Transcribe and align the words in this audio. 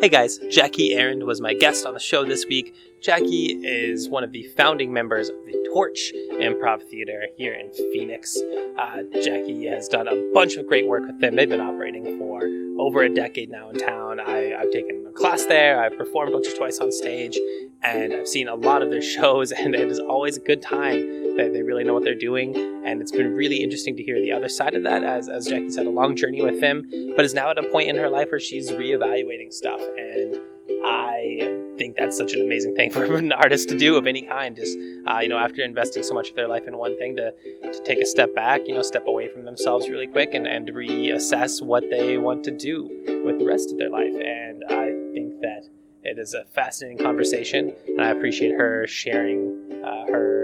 Hey 0.00 0.08
guys, 0.08 0.38
Jackie 0.48 0.94
Arend 0.96 1.24
was 1.24 1.40
my 1.40 1.54
guest 1.54 1.84
on 1.84 1.92
the 1.92 1.98
show 1.98 2.24
this 2.24 2.46
week. 2.46 2.72
Jackie 3.00 3.58
is 3.64 4.08
one 4.08 4.22
of 4.22 4.30
the 4.30 4.44
founding 4.56 4.92
members 4.92 5.28
of 5.28 5.34
the 5.44 5.68
Torch 5.72 6.12
Improv 6.34 6.88
Theater 6.88 7.26
here 7.36 7.52
in 7.52 7.72
Phoenix. 7.72 8.38
Uh, 8.78 9.02
Jackie 9.24 9.66
has 9.66 9.88
done 9.88 10.06
a 10.06 10.30
bunch 10.32 10.54
of 10.54 10.68
great 10.68 10.86
work 10.86 11.04
with 11.04 11.20
them. 11.20 11.34
They've 11.34 11.48
been 11.48 11.60
operating 11.60 12.16
for 12.16 12.44
over 12.80 13.02
a 13.02 13.12
decade 13.12 13.50
now 13.50 13.70
in 13.70 13.78
town. 13.78 14.20
I, 14.20 14.54
I've 14.54 14.70
taken 14.70 15.04
a 15.04 15.10
class 15.10 15.46
there, 15.46 15.82
I've 15.82 15.98
performed 15.98 16.32
once 16.32 16.46
or 16.46 16.56
twice 16.56 16.78
on 16.78 16.92
stage, 16.92 17.36
and 17.82 18.14
I've 18.14 18.28
seen 18.28 18.46
a 18.46 18.54
lot 18.54 18.82
of 18.82 18.90
their 18.90 19.02
shows, 19.16 19.50
and 19.50 19.74
it 19.74 19.90
is 19.90 19.98
always 19.98 20.36
a 20.36 20.40
good 20.40 20.62
time. 20.62 21.27
They, 21.38 21.48
they 21.48 21.62
really 21.62 21.84
know 21.84 21.94
what 21.94 22.02
they're 22.02 22.16
doing, 22.16 22.56
and 22.84 23.00
it's 23.00 23.12
been 23.12 23.32
really 23.32 23.62
interesting 23.62 23.96
to 23.96 24.02
hear 24.02 24.20
the 24.20 24.32
other 24.32 24.48
side 24.48 24.74
of 24.74 24.82
that. 24.82 25.04
As, 25.04 25.28
as 25.28 25.46
Jackie 25.46 25.70
said, 25.70 25.86
a 25.86 25.90
long 25.90 26.16
journey 26.16 26.42
with 26.42 26.60
him, 26.60 26.90
but 27.14 27.24
is 27.24 27.32
now 27.32 27.48
at 27.50 27.58
a 27.58 27.62
point 27.70 27.88
in 27.88 27.94
her 27.94 28.08
life 28.08 28.32
where 28.32 28.40
she's 28.40 28.72
reevaluating 28.72 29.52
stuff, 29.52 29.80
and 29.80 30.36
I 30.84 31.74
think 31.78 31.96
that's 31.96 32.16
such 32.16 32.32
an 32.32 32.40
amazing 32.40 32.74
thing 32.74 32.90
for 32.92 33.04
an 33.16 33.30
artist 33.30 33.68
to 33.68 33.78
do 33.78 33.94
of 33.94 34.08
any 34.08 34.22
kind. 34.22 34.56
Just 34.56 34.76
uh, 35.06 35.20
you 35.20 35.28
know, 35.28 35.38
after 35.38 35.62
investing 35.62 36.02
so 36.02 36.12
much 36.12 36.30
of 36.30 36.34
their 36.34 36.48
life 36.48 36.64
in 36.66 36.76
one 36.76 36.98
thing, 36.98 37.14
to 37.14 37.30
to 37.62 37.82
take 37.84 38.00
a 38.00 38.06
step 38.06 38.34
back, 38.34 38.62
you 38.66 38.74
know, 38.74 38.82
step 38.82 39.06
away 39.06 39.28
from 39.28 39.44
themselves 39.44 39.88
really 39.88 40.08
quick, 40.08 40.34
and 40.34 40.48
and 40.48 40.68
reassess 40.70 41.62
what 41.62 41.88
they 41.88 42.18
want 42.18 42.42
to 42.44 42.50
do 42.50 42.88
with 43.24 43.38
the 43.38 43.46
rest 43.46 43.70
of 43.70 43.78
their 43.78 43.90
life. 43.90 44.12
And 44.12 44.64
I 44.68 44.86
think 45.14 45.40
that 45.42 45.68
it 46.02 46.18
is 46.18 46.34
a 46.34 46.44
fascinating 46.46 46.98
conversation, 46.98 47.72
and 47.86 48.00
I 48.00 48.08
appreciate 48.08 48.58
her 48.58 48.88
sharing 48.88 49.82
uh, 49.84 50.06
her 50.10 50.37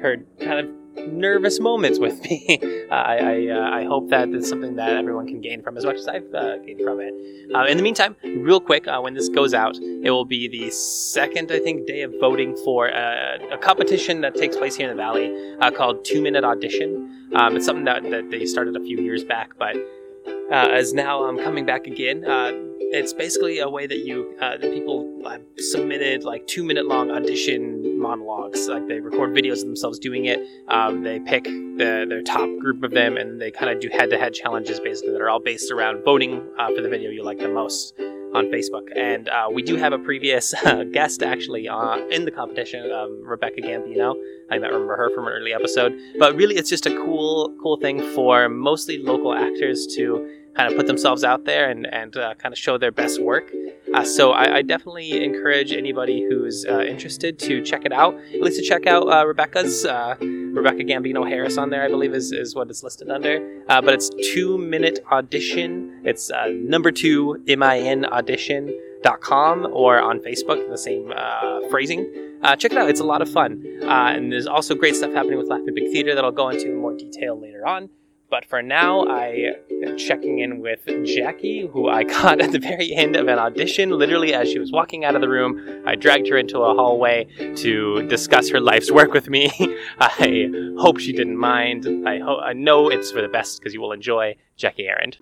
her 0.00 0.16
kind 0.40 0.60
of 0.60 0.68
nervous 1.08 1.60
moments 1.60 1.98
with 1.98 2.20
me. 2.22 2.58
Uh, 2.90 2.94
I 2.94 3.16
I, 3.16 3.46
uh, 3.48 3.70
I, 3.80 3.84
hope 3.84 4.10
that 4.10 4.28
it's 4.30 4.48
something 4.48 4.76
that 4.76 4.96
everyone 4.96 5.26
can 5.26 5.40
gain 5.40 5.62
from 5.62 5.76
as 5.76 5.84
much 5.84 5.96
as 5.96 6.08
I've 6.08 6.32
uh, 6.34 6.58
gained 6.58 6.80
from 6.82 7.00
it. 7.00 7.14
Uh, 7.54 7.64
in 7.64 7.76
the 7.76 7.82
meantime, 7.82 8.16
real 8.24 8.60
quick, 8.60 8.88
uh, 8.88 9.00
when 9.00 9.14
this 9.14 9.28
goes 9.28 9.54
out, 9.54 9.76
it 9.76 10.10
will 10.10 10.24
be 10.24 10.48
the 10.48 10.70
second, 10.70 11.52
I 11.52 11.58
think, 11.58 11.86
day 11.86 12.02
of 12.02 12.14
voting 12.20 12.56
for 12.64 12.88
a, 12.88 13.38
a 13.52 13.58
competition 13.58 14.20
that 14.22 14.34
takes 14.34 14.56
place 14.56 14.76
here 14.76 14.90
in 14.90 14.96
the 14.96 15.02
Valley 15.02 15.32
uh, 15.60 15.70
called 15.70 16.04
Two 16.04 16.22
Minute 16.22 16.44
Audition. 16.44 17.30
Um, 17.34 17.56
it's 17.56 17.66
something 17.66 17.84
that, 17.84 18.02
that 18.10 18.30
they 18.30 18.46
started 18.46 18.76
a 18.76 18.80
few 18.80 19.00
years 19.00 19.24
back, 19.24 19.50
but 19.58 19.76
is 20.78 20.94
now 20.94 21.24
um, 21.24 21.38
coming 21.38 21.66
back 21.66 21.86
again 21.86 22.24
it's 22.92 23.12
basically 23.12 23.58
a 23.58 23.68
way 23.68 23.86
that 23.86 23.98
you 23.98 24.36
uh, 24.40 24.56
that 24.56 24.72
people 24.72 25.22
uh, 25.24 25.38
submitted 25.58 26.24
like 26.24 26.46
two 26.46 26.64
minute 26.64 26.86
long 26.86 27.10
audition 27.10 28.00
monologues 28.00 28.68
like 28.68 28.86
they 28.86 29.00
record 29.00 29.30
videos 29.30 29.60
of 29.60 29.66
themselves 29.66 29.98
doing 29.98 30.26
it 30.26 30.38
um, 30.68 31.02
they 31.02 31.18
pick 31.20 31.44
the, 31.44 32.06
their 32.08 32.22
top 32.22 32.48
group 32.60 32.82
of 32.82 32.92
them 32.92 33.16
and 33.16 33.40
they 33.40 33.50
kind 33.50 33.70
of 33.70 33.80
do 33.80 33.88
head 33.88 34.10
to 34.10 34.18
head 34.18 34.32
challenges 34.32 34.78
basically 34.80 35.12
that 35.12 35.20
are 35.20 35.28
all 35.28 35.40
based 35.40 35.70
around 35.70 36.04
voting 36.04 36.46
uh, 36.58 36.68
for 36.74 36.80
the 36.80 36.88
video 36.88 37.10
you 37.10 37.24
like 37.24 37.38
the 37.38 37.48
most 37.48 37.94
on 38.34 38.46
Facebook. 38.46 38.86
And 38.94 39.28
uh, 39.28 39.48
we 39.52 39.62
do 39.62 39.76
have 39.76 39.92
a 39.92 39.98
previous 39.98 40.54
uh, 40.64 40.84
guest 40.84 41.22
actually 41.22 41.68
uh, 41.68 41.96
in 42.08 42.24
the 42.24 42.30
competition, 42.30 42.90
um, 42.92 43.22
Rebecca 43.24 43.60
Gambino. 43.60 44.14
I 44.50 44.58
might 44.58 44.72
remember 44.72 44.96
her 44.96 45.10
from 45.14 45.26
an 45.26 45.32
early 45.32 45.52
episode. 45.52 45.98
But 46.18 46.36
really, 46.36 46.56
it's 46.56 46.70
just 46.70 46.86
a 46.86 46.90
cool, 46.90 47.56
cool 47.62 47.78
thing 47.78 48.00
for 48.14 48.48
mostly 48.48 48.98
local 48.98 49.34
actors 49.34 49.86
to 49.96 50.45
kind 50.56 50.70
of 50.70 50.76
put 50.76 50.86
themselves 50.86 51.22
out 51.22 51.44
there 51.44 51.68
and, 51.68 51.86
and 51.86 52.16
uh, 52.16 52.34
kind 52.34 52.52
of 52.52 52.58
show 52.58 52.78
their 52.78 52.90
best 52.90 53.20
work. 53.20 53.52
Uh, 53.94 54.04
so 54.04 54.32
I, 54.32 54.56
I, 54.56 54.62
definitely 54.62 55.22
encourage 55.22 55.72
anybody 55.72 56.22
who's 56.28 56.66
uh, 56.66 56.80
interested 56.80 57.38
to 57.40 57.62
check 57.62 57.84
it 57.84 57.92
out. 57.92 58.14
At 58.34 58.40
least 58.40 58.58
to 58.58 58.66
check 58.66 58.86
out 58.86 59.02
uh, 59.02 59.24
Rebecca's, 59.26 59.84
uh, 59.84 60.16
Rebecca 60.20 60.82
Gambino 60.82 61.28
Harris 61.28 61.56
on 61.56 61.70
there, 61.70 61.84
I 61.84 61.88
believe 61.88 62.12
is, 62.12 62.32
is 62.32 62.54
what 62.54 62.68
it's 62.68 62.82
listed 62.82 63.10
under. 63.10 63.62
Uh, 63.68 63.80
but 63.80 63.94
it's 63.94 64.10
two 64.32 64.58
minute 64.58 64.98
audition. 65.12 66.00
It's 66.04 66.30
number 66.48 66.90
two 66.90 67.42
M-I-N 67.46 68.06
audition.com 68.06 69.68
or 69.72 70.00
on 70.00 70.18
Facebook, 70.20 70.68
the 70.68 70.78
same 70.78 71.12
phrasing. 71.70 72.10
check 72.58 72.72
it 72.72 72.78
out. 72.78 72.88
It's 72.90 73.00
a 73.00 73.04
lot 73.04 73.22
of 73.22 73.30
fun. 73.30 73.62
and 73.82 74.32
there's 74.32 74.46
also 74.46 74.74
great 74.74 74.96
stuff 74.96 75.12
happening 75.12 75.38
with 75.38 75.48
Laughing 75.48 75.74
Big 75.74 75.92
Theater 75.92 76.14
that 76.14 76.24
I'll 76.24 76.32
go 76.32 76.48
into 76.48 76.66
in 76.66 76.76
more 76.76 76.96
detail 76.96 77.40
later 77.40 77.66
on. 77.66 77.88
But 78.28 78.44
for 78.44 78.60
now, 78.60 79.02
I 79.06 79.54
am 79.84 79.96
checking 79.96 80.40
in 80.40 80.60
with 80.60 80.80
Jackie, 81.04 81.66
who 81.72 81.88
I 81.88 82.04
caught 82.16 82.40
at 82.40 82.50
the 82.50 82.58
very 82.58 82.92
end 82.94 83.14
of 83.14 83.28
an 83.28 83.38
audition, 83.38 83.90
literally 83.90 84.34
as 84.34 84.50
she 84.50 84.58
was 84.58 84.72
walking 84.72 85.04
out 85.04 85.14
of 85.14 85.20
the 85.20 85.28
room. 85.28 85.84
I 85.86 85.94
dragged 85.94 86.28
her 86.28 86.36
into 86.36 86.58
a 86.58 86.74
hallway 86.74 87.26
to 87.56 88.02
discuss 88.08 88.48
her 88.50 88.60
life's 88.60 88.90
work 88.90 89.12
with 89.12 89.28
me. 89.30 89.50
I 90.00 90.50
hope 90.78 90.98
she 90.98 91.12
didn't 91.12 91.36
mind. 91.36 91.86
I, 92.06 92.18
ho- 92.18 92.40
I 92.40 92.52
know 92.52 92.88
it's 92.88 93.12
for 93.12 93.22
the 93.22 93.28
best 93.28 93.60
because 93.60 93.72
you 93.72 93.80
will 93.80 93.92
enjoy 93.92 94.34
Jackie 94.56 94.88
Arend. 94.88 95.18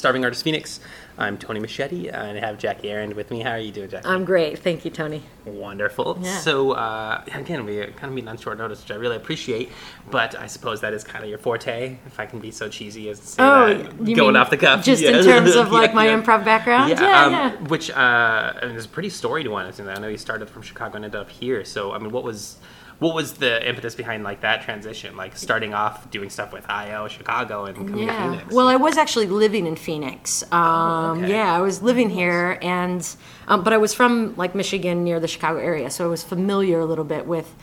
Starving 0.00 0.24
Artist 0.24 0.42
Phoenix. 0.42 0.80
I'm 1.18 1.36
Tony 1.36 1.60
Machete, 1.60 2.08
and 2.08 2.38
I 2.38 2.40
have 2.40 2.56
Jackie 2.56 2.90
Arend 2.90 3.12
with 3.12 3.30
me. 3.30 3.40
How 3.40 3.50
are 3.50 3.58
you 3.58 3.70
doing, 3.70 3.90
Jackie? 3.90 4.08
I'm 4.08 4.24
great. 4.24 4.58
Thank 4.58 4.86
you, 4.86 4.90
Tony. 4.90 5.22
Wonderful. 5.44 6.18
Yeah. 6.22 6.38
So, 6.38 6.70
uh, 6.70 7.22
again, 7.34 7.66
we 7.66 7.84
kind 7.84 8.04
of 8.04 8.12
meet 8.14 8.26
on 8.26 8.38
short 8.38 8.56
notice, 8.56 8.80
which 8.80 8.90
I 8.90 8.94
really 8.94 9.16
appreciate, 9.16 9.70
but 10.10 10.34
I 10.34 10.46
suppose 10.46 10.80
that 10.80 10.94
is 10.94 11.04
kind 11.04 11.22
of 11.22 11.28
your 11.28 11.38
forte, 11.38 11.98
if 12.06 12.18
I 12.18 12.24
can 12.24 12.40
be 12.40 12.50
so 12.50 12.70
cheesy 12.70 13.10
as 13.10 13.20
to 13.20 13.26
say 13.26 13.42
oh, 13.42 13.74
that. 13.74 14.14
Going 14.14 14.36
off 14.36 14.48
the 14.48 14.56
cuff. 14.56 14.82
Just 14.82 15.02
yeah. 15.02 15.18
in 15.18 15.22
terms 15.22 15.54
of 15.54 15.70
like 15.72 15.90
yeah, 15.90 15.96
my 15.96 16.06
improv 16.06 16.46
background? 16.46 16.88
Yeah, 16.88 17.02
yeah. 17.02 17.24
Um, 17.26 17.32
yeah. 17.32 17.56
Which, 17.68 17.90
uh, 17.90 17.94
I 17.94 18.60
mean, 18.64 18.76
it's 18.76 18.86
a 18.86 18.88
pretty 18.88 19.10
storied 19.10 19.48
one. 19.48 19.70
I 19.70 19.98
know 19.98 20.08
you 20.08 20.16
started 20.16 20.48
from 20.48 20.62
Chicago 20.62 20.96
and 20.96 21.04
ended 21.04 21.20
up 21.20 21.28
here. 21.28 21.62
So, 21.66 21.92
I 21.92 21.98
mean, 21.98 22.10
what 22.10 22.24
was 22.24 22.56
what 23.00 23.14
was 23.14 23.34
the 23.34 23.66
impetus 23.68 23.94
behind 23.94 24.22
like 24.22 24.42
that 24.42 24.62
transition 24.62 25.16
like 25.16 25.36
starting 25.36 25.74
off 25.74 26.08
doing 26.10 26.30
stuff 26.30 26.52
with 26.52 26.68
io 26.70 27.08
chicago 27.08 27.64
and 27.64 27.76
coming 27.76 28.06
yeah. 28.06 28.26
to 28.26 28.30
phoenix 28.30 28.54
well 28.54 28.68
i 28.68 28.76
was 28.76 28.96
actually 28.96 29.26
living 29.26 29.66
in 29.66 29.74
phoenix 29.74 30.42
um, 30.52 30.60
oh, 30.60 31.14
okay. 31.16 31.30
yeah 31.30 31.52
i 31.52 31.60
was 31.60 31.82
living 31.82 32.08
here 32.08 32.58
and 32.62 33.16
um, 33.48 33.64
but 33.64 33.72
i 33.72 33.76
was 33.78 33.92
from 33.92 34.36
like 34.36 34.54
michigan 34.54 35.02
near 35.02 35.18
the 35.18 35.28
chicago 35.28 35.58
area 35.58 35.90
so 35.90 36.04
i 36.04 36.08
was 36.08 36.22
familiar 36.22 36.78
a 36.78 36.86
little 36.86 37.04
bit 37.04 37.26
with 37.26 37.56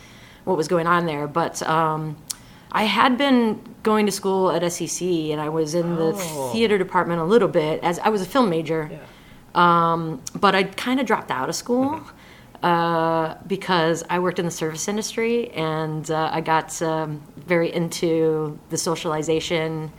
what 0.43 0.57
was 0.57 0.67
going 0.67 0.87
on 0.87 1.05
there 1.05 1.27
but 1.27 1.61
um, 1.63 2.17
I 2.69 2.83
had 2.83 3.17
been 3.17 3.61
going 3.81 4.05
to 4.07 4.11
school 4.11 4.51
at 4.51 4.69
SEC, 4.71 5.01
and 5.01 5.39
I 5.39 5.47
was 5.47 5.73
in 5.73 5.95
the 5.95 6.11
oh. 6.13 6.51
theater 6.51 6.77
department 6.77 7.21
a 7.21 7.23
little 7.23 7.47
bit 7.47 7.81
as 7.81 7.97
I 7.99 8.09
was 8.09 8.21
a 8.21 8.25
film 8.25 8.49
major. 8.49 8.91
Yeah. 8.91 8.99
Um, 9.55 10.21
but 10.35 10.53
I 10.53 10.63
kind 10.63 10.99
of 10.99 11.05
dropped 11.05 11.31
out 11.31 11.47
of 11.47 11.55
school. 11.55 11.91
Mm-hmm 11.91 12.16
uh, 12.67 13.37
because 13.47 14.03
I 14.09 14.19
worked 14.19 14.39
in 14.39 14.45
the 14.45 14.51
service 14.51 14.89
industry 14.89 15.51
and 15.51 16.11
uh, 16.11 16.29
I 16.33 16.41
got 16.41 16.81
um, 16.81 17.23
very 17.37 17.73
into 17.73 18.59
the 18.69 18.77
socialization 18.77 19.93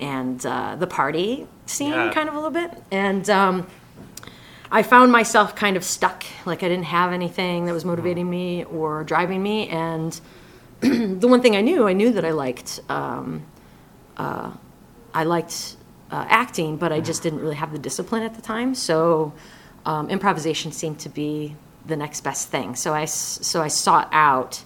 and 0.00 0.44
uh, 0.46 0.76
the 0.76 0.86
party 0.86 1.46
scene 1.66 1.90
yeah. 1.90 2.10
kind 2.14 2.30
of 2.30 2.34
a 2.34 2.38
little 2.38 2.50
bit. 2.50 2.82
And 2.90 3.28
um, 3.28 3.66
I 4.70 4.82
found 4.82 5.12
myself 5.12 5.54
kind 5.54 5.76
of 5.76 5.84
stuck, 5.84 6.24
like 6.46 6.62
I 6.62 6.68
didn't 6.68 6.86
have 6.86 7.12
anything 7.12 7.66
that 7.66 7.74
was 7.74 7.84
motivating 7.84 8.30
me 8.30 8.64
or 8.64 9.04
driving 9.04 9.42
me. 9.42 9.68
And 9.68 10.18
the 10.80 11.28
one 11.28 11.42
thing 11.42 11.54
I 11.54 11.60
knew, 11.60 11.86
I 11.86 11.92
knew 11.92 12.12
that 12.12 12.24
I 12.24 12.30
liked, 12.30 12.80
um, 12.88 13.44
uh, 14.16 14.52
I 15.12 15.24
liked 15.24 15.76
uh, 16.10 16.24
acting, 16.30 16.78
but 16.78 16.94
I 16.94 17.00
just 17.00 17.22
didn't 17.22 17.40
really 17.40 17.56
have 17.56 17.72
the 17.72 17.78
discipline 17.78 18.22
at 18.22 18.36
the 18.36 18.40
time. 18.40 18.74
So 18.74 19.34
um, 19.84 20.08
improvisation 20.08 20.72
seemed 20.72 20.98
to 21.00 21.10
be 21.10 21.56
the 21.86 21.96
next 21.96 22.22
best 22.22 22.48
thing. 22.48 22.74
So 22.74 22.94
I, 22.94 23.04
so 23.04 23.62
I 23.62 23.68
sought 23.68 24.08
out 24.12 24.62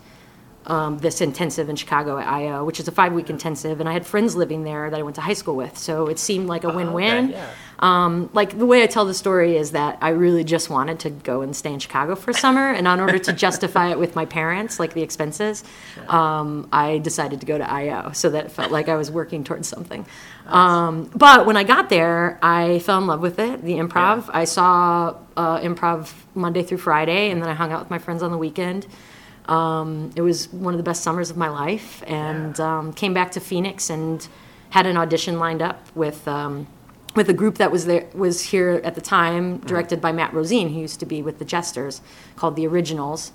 um, 0.67 0.99
this 0.99 1.21
intensive 1.21 1.69
in 1.69 1.77
Chicago 1.77 2.19
at 2.19 2.27
IO, 2.27 2.65
which 2.65 2.81
is 2.81 2.87
a 2.87 2.93
five 2.93 3.13
week 3.13 3.31
intensive, 3.31 3.81
and 3.81 3.89
I 3.89 3.93
had 3.93 4.07
friends 4.07 4.37
living 4.37 4.65
there 4.65 4.91
that 4.91 4.99
I 4.99 5.03
went 5.03 5.17
to 5.17 5.23
high 5.23 5.33
school 5.33 5.57
with, 5.57 5.79
so 5.79 6.07
it 6.07 6.19
seemed 6.19 6.49
like 6.49 6.65
a 6.65 6.71
win 6.71 6.93
win. 6.93 7.27
Oh, 7.27 7.29
okay, 7.29 7.33
yeah. 7.33 7.51
um, 7.79 8.31
like 8.35 8.59
the 8.59 8.67
way 8.67 8.83
I 8.83 8.87
tell 8.87 9.07
the 9.07 9.15
story 9.15 9.57
is 9.57 9.73
that 9.73 9.99
I 10.03 10.11
really 10.11 10.45
just 10.45 10.69
wanted 10.69 11.01
to 11.01 11.11
go 11.11 11.41
and 11.41 11.57
stay 11.57 11.73
in 11.73 11.79
Chicago 11.79 12.15
for 12.15 12.33
summer, 12.33 12.71
and 12.71 12.87
in 12.87 13.01
order 13.01 13.19
to 13.19 13.33
justify 13.33 13.91
it 13.91 13.99
with 13.99 14.15
my 14.15 14.27
parents, 14.27 14.79
like 14.79 14.93
the 14.93 15.03
expenses, 15.03 15.65
um, 16.09 16.69
I 16.73 16.99
decided 16.99 17.41
to 17.41 17.47
go 17.47 17.57
to 17.57 17.69
IO, 17.69 18.13
so 18.13 18.29
that 18.31 18.47
it 18.47 18.53
felt 18.53 18.71
like 18.71 18.89
I 18.89 18.97
was 18.97 19.11
working 19.11 19.45
towards 19.45 19.67
something. 19.67 20.05
Nice. 20.45 20.55
Um, 20.55 21.11
but 21.15 21.47
when 21.47 21.57
I 21.57 21.65
got 21.65 21.89
there, 21.89 22.39
I 22.43 22.81
fell 22.81 22.99
in 22.99 23.07
love 23.07 23.21
with 23.21 23.39
it, 23.39 23.63
the 23.63 23.75
improv. 23.75 24.27
Yeah. 24.27 24.33
I 24.35 24.45
saw 24.45 25.17
uh, 25.37 25.61
improv 25.61 26.13
Monday 26.35 26.63
through 26.63 26.79
Friday, 26.79 27.31
and 27.31 27.41
then 27.41 27.49
I 27.49 27.55
hung 27.55 27.73
out 27.73 27.81
with 27.81 27.91
my 27.91 27.99
friends 27.99 28.23
on 28.23 28.31
the 28.31 28.39
weekend. 28.39 28.87
Um, 29.51 30.13
it 30.15 30.23
was 30.23 30.51
one 30.53 30.73
of 30.73 30.79
the 30.79 30.85
best 30.85 31.03
summers 31.03 31.29
of 31.29 31.37
my 31.37 31.49
life, 31.49 32.03
and 32.07 32.57
yeah. 32.57 32.79
um, 32.79 32.93
came 32.93 33.13
back 33.13 33.33
to 33.33 33.41
Phoenix 33.41 33.91
and 33.91 34.27
had 34.71 34.87
an 34.87 34.97
audition 34.97 35.41
lined 35.41 35.61
up 35.61 35.85
with 35.95 36.27
um, 36.29 36.69
with 37.17 37.29
a 37.29 37.33
group 37.33 37.59
that 37.59 37.73
was 37.73 37.87
there 37.87 38.07
was 38.15 38.41
here 38.41 38.81
at 38.85 38.95
the 38.95 39.01
time, 39.01 39.59
directed 39.59 40.01
by 40.01 40.13
Matt 40.13 40.33
Rosine, 40.33 40.69
who 40.69 40.81
used 40.81 41.01
to 41.01 41.07
be 41.07 41.21
with 41.21 41.39
the 41.41 41.45
Jesters, 41.45 42.01
called 42.37 42.55
the 42.55 42.67
Originals, 42.67 43.33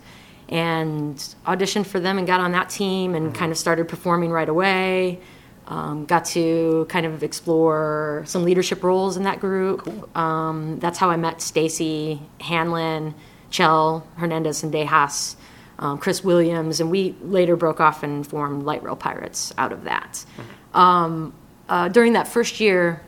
and 0.48 1.18
auditioned 1.46 1.86
for 1.86 2.00
them 2.00 2.18
and 2.18 2.26
got 2.26 2.40
on 2.40 2.54
that 2.54 2.70
team 2.70 3.14
and 3.14 3.36
kind 3.36 3.52
of 3.52 3.58
started 3.58 3.88
performing 3.90 4.32
right 4.32 4.50
away. 4.50 5.20
Um, 5.68 6.06
got 6.06 6.26
to 6.26 6.86
kind 6.90 7.08
of 7.08 7.24
explore 7.24 8.24
some 8.28 8.44
leadership 8.44 8.84
roles 8.84 9.18
in 9.18 9.24
that 9.24 9.40
group. 9.40 10.16
Um, 10.16 10.80
that's 10.80 11.00
how 11.00 11.10
I 11.10 11.18
met 11.18 11.42
Stacy 11.42 12.22
Hanlon, 12.40 13.16
Chell 13.50 14.08
Hernandez, 14.18 14.64
and 14.64 14.72
Dejas, 14.72 15.36
um, 15.80 15.98
Chris 15.98 16.24
Williams, 16.24 16.80
and 16.80 16.90
we 16.90 17.16
later 17.22 17.56
broke 17.56 17.80
off 17.80 18.04
and 18.04 18.26
formed 18.26 18.64
Light 18.64 18.84
Rail 18.84 18.96
Pirates 18.96 19.54
out 19.58 19.72
of 19.72 19.84
that. 19.84 20.26
Um, 20.74 21.34
uh, 21.68 21.90
during 21.90 22.14
that 22.14 22.28
first 22.28 22.60
year 22.60 23.02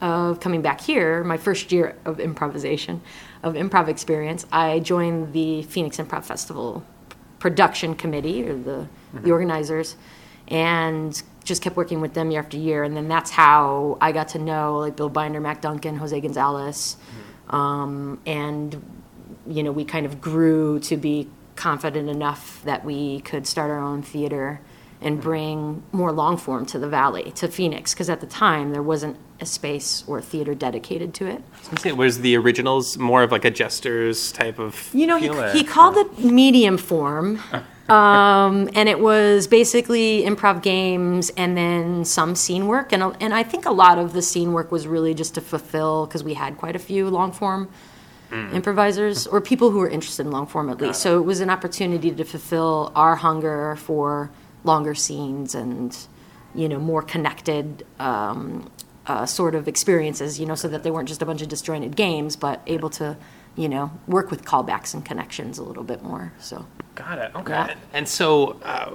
of 0.00 0.40
coming 0.40 0.62
back 0.62 0.80
here, 0.80 1.24
my 1.24 1.36
first 1.36 1.72
year 1.72 1.96
of 2.04 2.20
improvisation, 2.20 3.00
of 3.42 3.54
improv 3.54 3.88
experience, 3.88 4.46
I 4.52 4.80
joined 4.80 5.32
the 5.32 5.62
Phoenix 5.62 5.96
Improv 5.96 6.24
Festival 6.24 6.84
production 7.38 7.94
committee 7.94 8.48
or 8.48 8.56
the, 8.56 8.88
the 9.12 9.30
organizers, 9.30 9.96
and 10.48 11.22
just 11.44 11.62
kept 11.62 11.76
working 11.76 12.00
with 12.00 12.14
them 12.14 12.30
year 12.30 12.40
after 12.40 12.56
year. 12.56 12.84
And 12.84 12.96
then 12.96 13.06
that's 13.08 13.30
how 13.30 13.98
I 14.00 14.12
got 14.12 14.28
to 14.28 14.38
know 14.38 14.78
like 14.78 14.96
Bill 14.96 15.10
Binder, 15.10 15.40
Mac 15.40 15.60
Duncan, 15.60 15.96
Jose 15.96 16.18
Gonzalez, 16.20 16.96
um, 17.50 18.20
and 18.26 18.82
you 19.46 19.62
know 19.62 19.72
we 19.72 19.84
kind 19.84 20.06
of 20.06 20.20
grew 20.20 20.80
to 20.80 20.96
be 20.96 21.28
confident 21.56 22.08
enough 22.08 22.62
that 22.64 22.84
we 22.84 23.20
could 23.20 23.46
start 23.46 23.70
our 23.70 23.78
own 23.80 24.02
theater 24.02 24.60
and 25.00 25.20
bring 25.20 25.82
more 25.92 26.12
long 26.12 26.36
form 26.36 26.64
to 26.64 26.78
the 26.78 26.88
valley 26.88 27.30
to 27.32 27.46
phoenix 27.48 27.92
because 27.92 28.08
at 28.08 28.20
the 28.20 28.26
time 28.26 28.72
there 28.72 28.82
wasn't 28.82 29.16
a 29.40 29.46
space 29.46 30.04
or 30.06 30.18
a 30.18 30.22
theater 30.22 30.54
dedicated 30.54 31.12
to 31.12 31.26
it 31.26 31.42
It 31.84 31.96
was 31.96 32.20
the 32.20 32.36
originals 32.36 32.96
more 32.96 33.22
of 33.22 33.30
like 33.32 33.44
a 33.44 33.50
jester's 33.50 34.32
type 34.32 34.58
of. 34.58 34.90
you 34.94 35.06
know 35.06 35.16
he, 35.18 35.28
he 35.58 35.64
called 35.64 35.96
it 35.96 36.18
medium 36.18 36.78
form 36.78 37.40
um, 37.88 38.70
and 38.74 38.88
it 38.88 38.98
was 39.00 39.46
basically 39.46 40.22
improv 40.22 40.62
games 40.62 41.30
and 41.36 41.56
then 41.56 42.04
some 42.04 42.34
scene 42.34 42.66
work 42.66 42.92
and, 42.92 43.02
and 43.20 43.34
i 43.34 43.42
think 43.42 43.66
a 43.66 43.72
lot 43.72 43.98
of 43.98 44.12
the 44.14 44.22
scene 44.22 44.52
work 44.52 44.72
was 44.72 44.86
really 44.86 45.12
just 45.12 45.34
to 45.34 45.40
fulfill 45.40 46.06
because 46.06 46.24
we 46.24 46.34
had 46.34 46.56
quite 46.56 46.76
a 46.76 46.78
few 46.78 47.10
long 47.10 47.30
form 47.30 47.68
improvisers 48.52 49.26
or 49.26 49.40
people 49.40 49.70
who 49.70 49.78
were 49.78 49.88
interested 49.88 50.26
in 50.26 50.32
long 50.32 50.46
form 50.46 50.68
at 50.68 50.80
least 50.80 51.00
so 51.00 51.18
it 51.18 51.24
was 51.24 51.40
an 51.40 51.50
opportunity 51.50 52.10
to 52.10 52.24
fulfill 52.24 52.92
our 52.94 53.16
hunger 53.16 53.76
for 53.76 54.30
longer 54.64 54.94
scenes 54.94 55.54
and 55.54 56.06
you 56.54 56.68
know 56.68 56.78
more 56.78 57.02
connected 57.02 57.86
um, 57.98 58.70
uh, 59.06 59.26
sort 59.26 59.54
of 59.54 59.68
experiences 59.68 60.40
you 60.40 60.46
know 60.46 60.54
so 60.54 60.68
that 60.68 60.82
they 60.82 60.90
weren't 60.90 61.08
just 61.08 61.22
a 61.22 61.26
bunch 61.26 61.42
of 61.42 61.48
disjointed 61.48 61.94
games 61.96 62.36
but 62.36 62.60
able 62.66 62.90
to 62.90 63.16
you 63.56 63.68
know 63.68 63.90
work 64.06 64.30
with 64.30 64.44
callbacks 64.44 64.94
and 64.94 65.04
connections 65.04 65.58
a 65.58 65.62
little 65.62 65.84
bit 65.84 66.02
more 66.02 66.32
so 66.38 66.66
Got 66.94 67.18
it. 67.18 67.34
Okay. 67.34 67.52
Yeah. 67.52 67.74
And 67.92 68.08
so, 68.08 68.60
uh, 68.62 68.92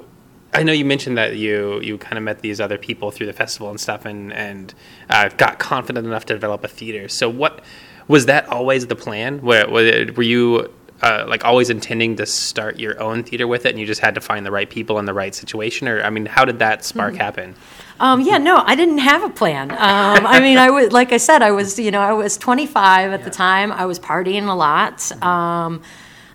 I 0.53 0.63
know 0.63 0.71
you 0.71 0.85
mentioned 0.85 1.17
that 1.17 1.35
you 1.35 1.79
you 1.81 1.97
kind 1.97 2.17
of 2.17 2.23
met 2.23 2.39
these 2.41 2.59
other 2.59 2.77
people 2.77 3.11
through 3.11 3.27
the 3.27 3.33
festival 3.33 3.69
and 3.69 3.79
stuff, 3.79 4.05
and 4.05 4.33
and 4.33 4.73
uh, 5.09 5.29
got 5.29 5.59
confident 5.59 6.07
enough 6.07 6.25
to 6.25 6.33
develop 6.33 6.63
a 6.63 6.67
theater. 6.67 7.07
So, 7.07 7.29
what 7.29 7.63
was 8.09 8.25
that 8.25 8.49
always 8.49 8.87
the 8.87 8.95
plan? 8.97 9.41
Were 9.41 9.65
were 9.69 10.21
you 10.23 10.69
uh, 11.01 11.23
like 11.29 11.45
always 11.45 11.69
intending 11.69 12.17
to 12.17 12.25
start 12.25 12.77
your 12.77 12.99
own 13.01 13.23
theater 13.23 13.47
with 13.47 13.65
it, 13.65 13.69
and 13.69 13.79
you 13.79 13.85
just 13.85 14.01
had 14.01 14.15
to 14.15 14.21
find 14.21 14.45
the 14.45 14.51
right 14.51 14.69
people 14.69 14.99
in 14.99 15.05
the 15.05 15.13
right 15.13 15.33
situation, 15.33 15.87
or 15.87 16.01
I 16.03 16.09
mean, 16.09 16.25
how 16.25 16.43
did 16.43 16.59
that 16.59 16.83
spark 16.83 17.13
Mm-hmm. 17.13 17.21
happen? 17.21 17.55
Um, 18.01 18.21
yeah, 18.21 18.37
no, 18.37 18.57
I 18.65 18.75
didn't 18.75 18.99
have 18.99 19.23
a 19.23 19.29
plan. 19.29 19.71
Um, 19.71 19.77
I 20.25 20.39
mean, 20.41 20.57
I 20.57 20.69
was 20.71 20.91
like 20.91 21.13
I 21.13 21.17
said, 21.17 21.41
I 21.41 21.51
was 21.51 21.79
you 21.79 21.91
know 21.91 22.01
I 22.01 22.11
was 22.13 22.37
25 22.37 23.11
at 23.13 23.23
the 23.23 23.29
time. 23.29 23.71
I 23.71 23.85
was 23.85 23.99
partying 23.99 24.47
a 24.49 24.53
lot. 24.53 25.09
Um, 25.23 25.81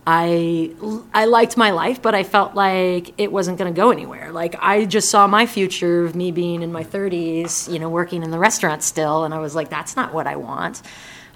I 0.06 0.70
I 1.14 1.24
liked 1.24 1.56
my 1.56 1.70
life, 1.70 2.02
but 2.02 2.14
I 2.14 2.22
felt 2.24 2.54
like 2.54 3.14
it 3.18 3.32
wasn't 3.32 3.56
going 3.58 3.72
to 3.72 3.76
go 3.76 3.90
anywhere. 3.90 4.30
Like 4.32 4.54
I 4.60 4.84
just 4.84 5.10
saw 5.10 5.26
my 5.26 5.46
future 5.46 6.04
of 6.04 6.14
me 6.14 6.30
being 6.30 6.62
in 6.62 6.70
my 6.72 6.84
30s, 6.84 7.72
you 7.72 7.78
know, 7.78 7.88
working 7.88 8.22
in 8.22 8.30
the 8.30 8.38
restaurant 8.38 8.82
still, 8.82 9.24
and 9.24 9.32
I 9.32 9.38
was 9.38 9.54
like, 9.54 9.70
that's 9.70 9.96
not 9.96 10.12
what 10.12 10.26
I 10.26 10.36
want. 10.36 10.82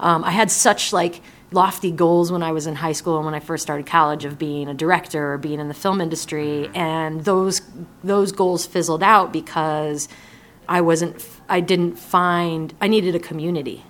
Um, 0.00 0.24
I 0.24 0.30
had 0.30 0.50
such 0.50 0.92
like 0.92 1.20
lofty 1.50 1.90
goals 1.90 2.30
when 2.30 2.42
I 2.42 2.52
was 2.52 2.66
in 2.66 2.74
high 2.74 2.92
school 2.92 3.16
and 3.16 3.24
when 3.24 3.34
I 3.34 3.40
first 3.40 3.62
started 3.62 3.86
college 3.86 4.24
of 4.24 4.38
being 4.38 4.68
a 4.68 4.74
director 4.74 5.32
or 5.32 5.38
being 5.38 5.60
in 5.60 5.68
the 5.68 5.74
film 5.74 6.00
industry, 6.00 6.70
and 6.74 7.24
those 7.24 7.62
those 8.04 8.32
goals 8.32 8.66
fizzled 8.66 9.02
out 9.02 9.32
because 9.32 10.08
I 10.68 10.82
wasn't. 10.82 11.26
I 11.48 11.60
didn't 11.60 11.98
find. 11.98 12.74
I 12.78 12.88
needed 12.88 13.14
a 13.14 13.18
community, 13.18 13.82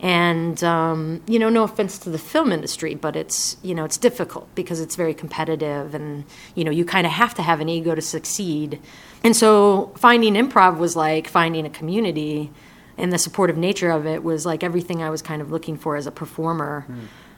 and 0.00 0.62
um, 0.64 1.22
you 1.28 1.38
know, 1.38 1.48
no 1.48 1.62
offense 1.62 1.96
to 1.98 2.10
the 2.10 2.18
film 2.18 2.50
industry, 2.50 2.96
but 2.96 3.14
it's 3.14 3.56
you 3.62 3.72
know 3.72 3.84
it's 3.84 3.96
difficult 3.96 4.52
because 4.56 4.80
it's 4.80 4.96
very 4.96 5.14
competitive, 5.14 5.94
and 5.94 6.24
you 6.56 6.64
know 6.64 6.72
you 6.72 6.84
kind 6.84 7.06
of 7.06 7.12
have 7.12 7.34
to 7.34 7.42
have 7.42 7.60
an 7.60 7.68
ego 7.68 7.94
to 7.94 8.02
succeed. 8.02 8.80
And 9.22 9.36
so 9.36 9.92
finding 9.96 10.34
improv 10.34 10.78
was 10.78 10.96
like 10.96 11.28
finding 11.28 11.66
a 11.66 11.70
community, 11.70 12.50
and 12.96 13.12
the 13.12 13.18
supportive 13.18 13.56
nature 13.56 13.90
of 13.90 14.06
it 14.06 14.22
was 14.22 14.46
like 14.46 14.62
everything 14.62 15.02
I 15.02 15.10
was 15.10 15.22
kind 15.22 15.42
of 15.42 15.50
looking 15.50 15.76
for 15.76 15.96
as 15.96 16.06
a 16.06 16.10
performer. 16.12 16.86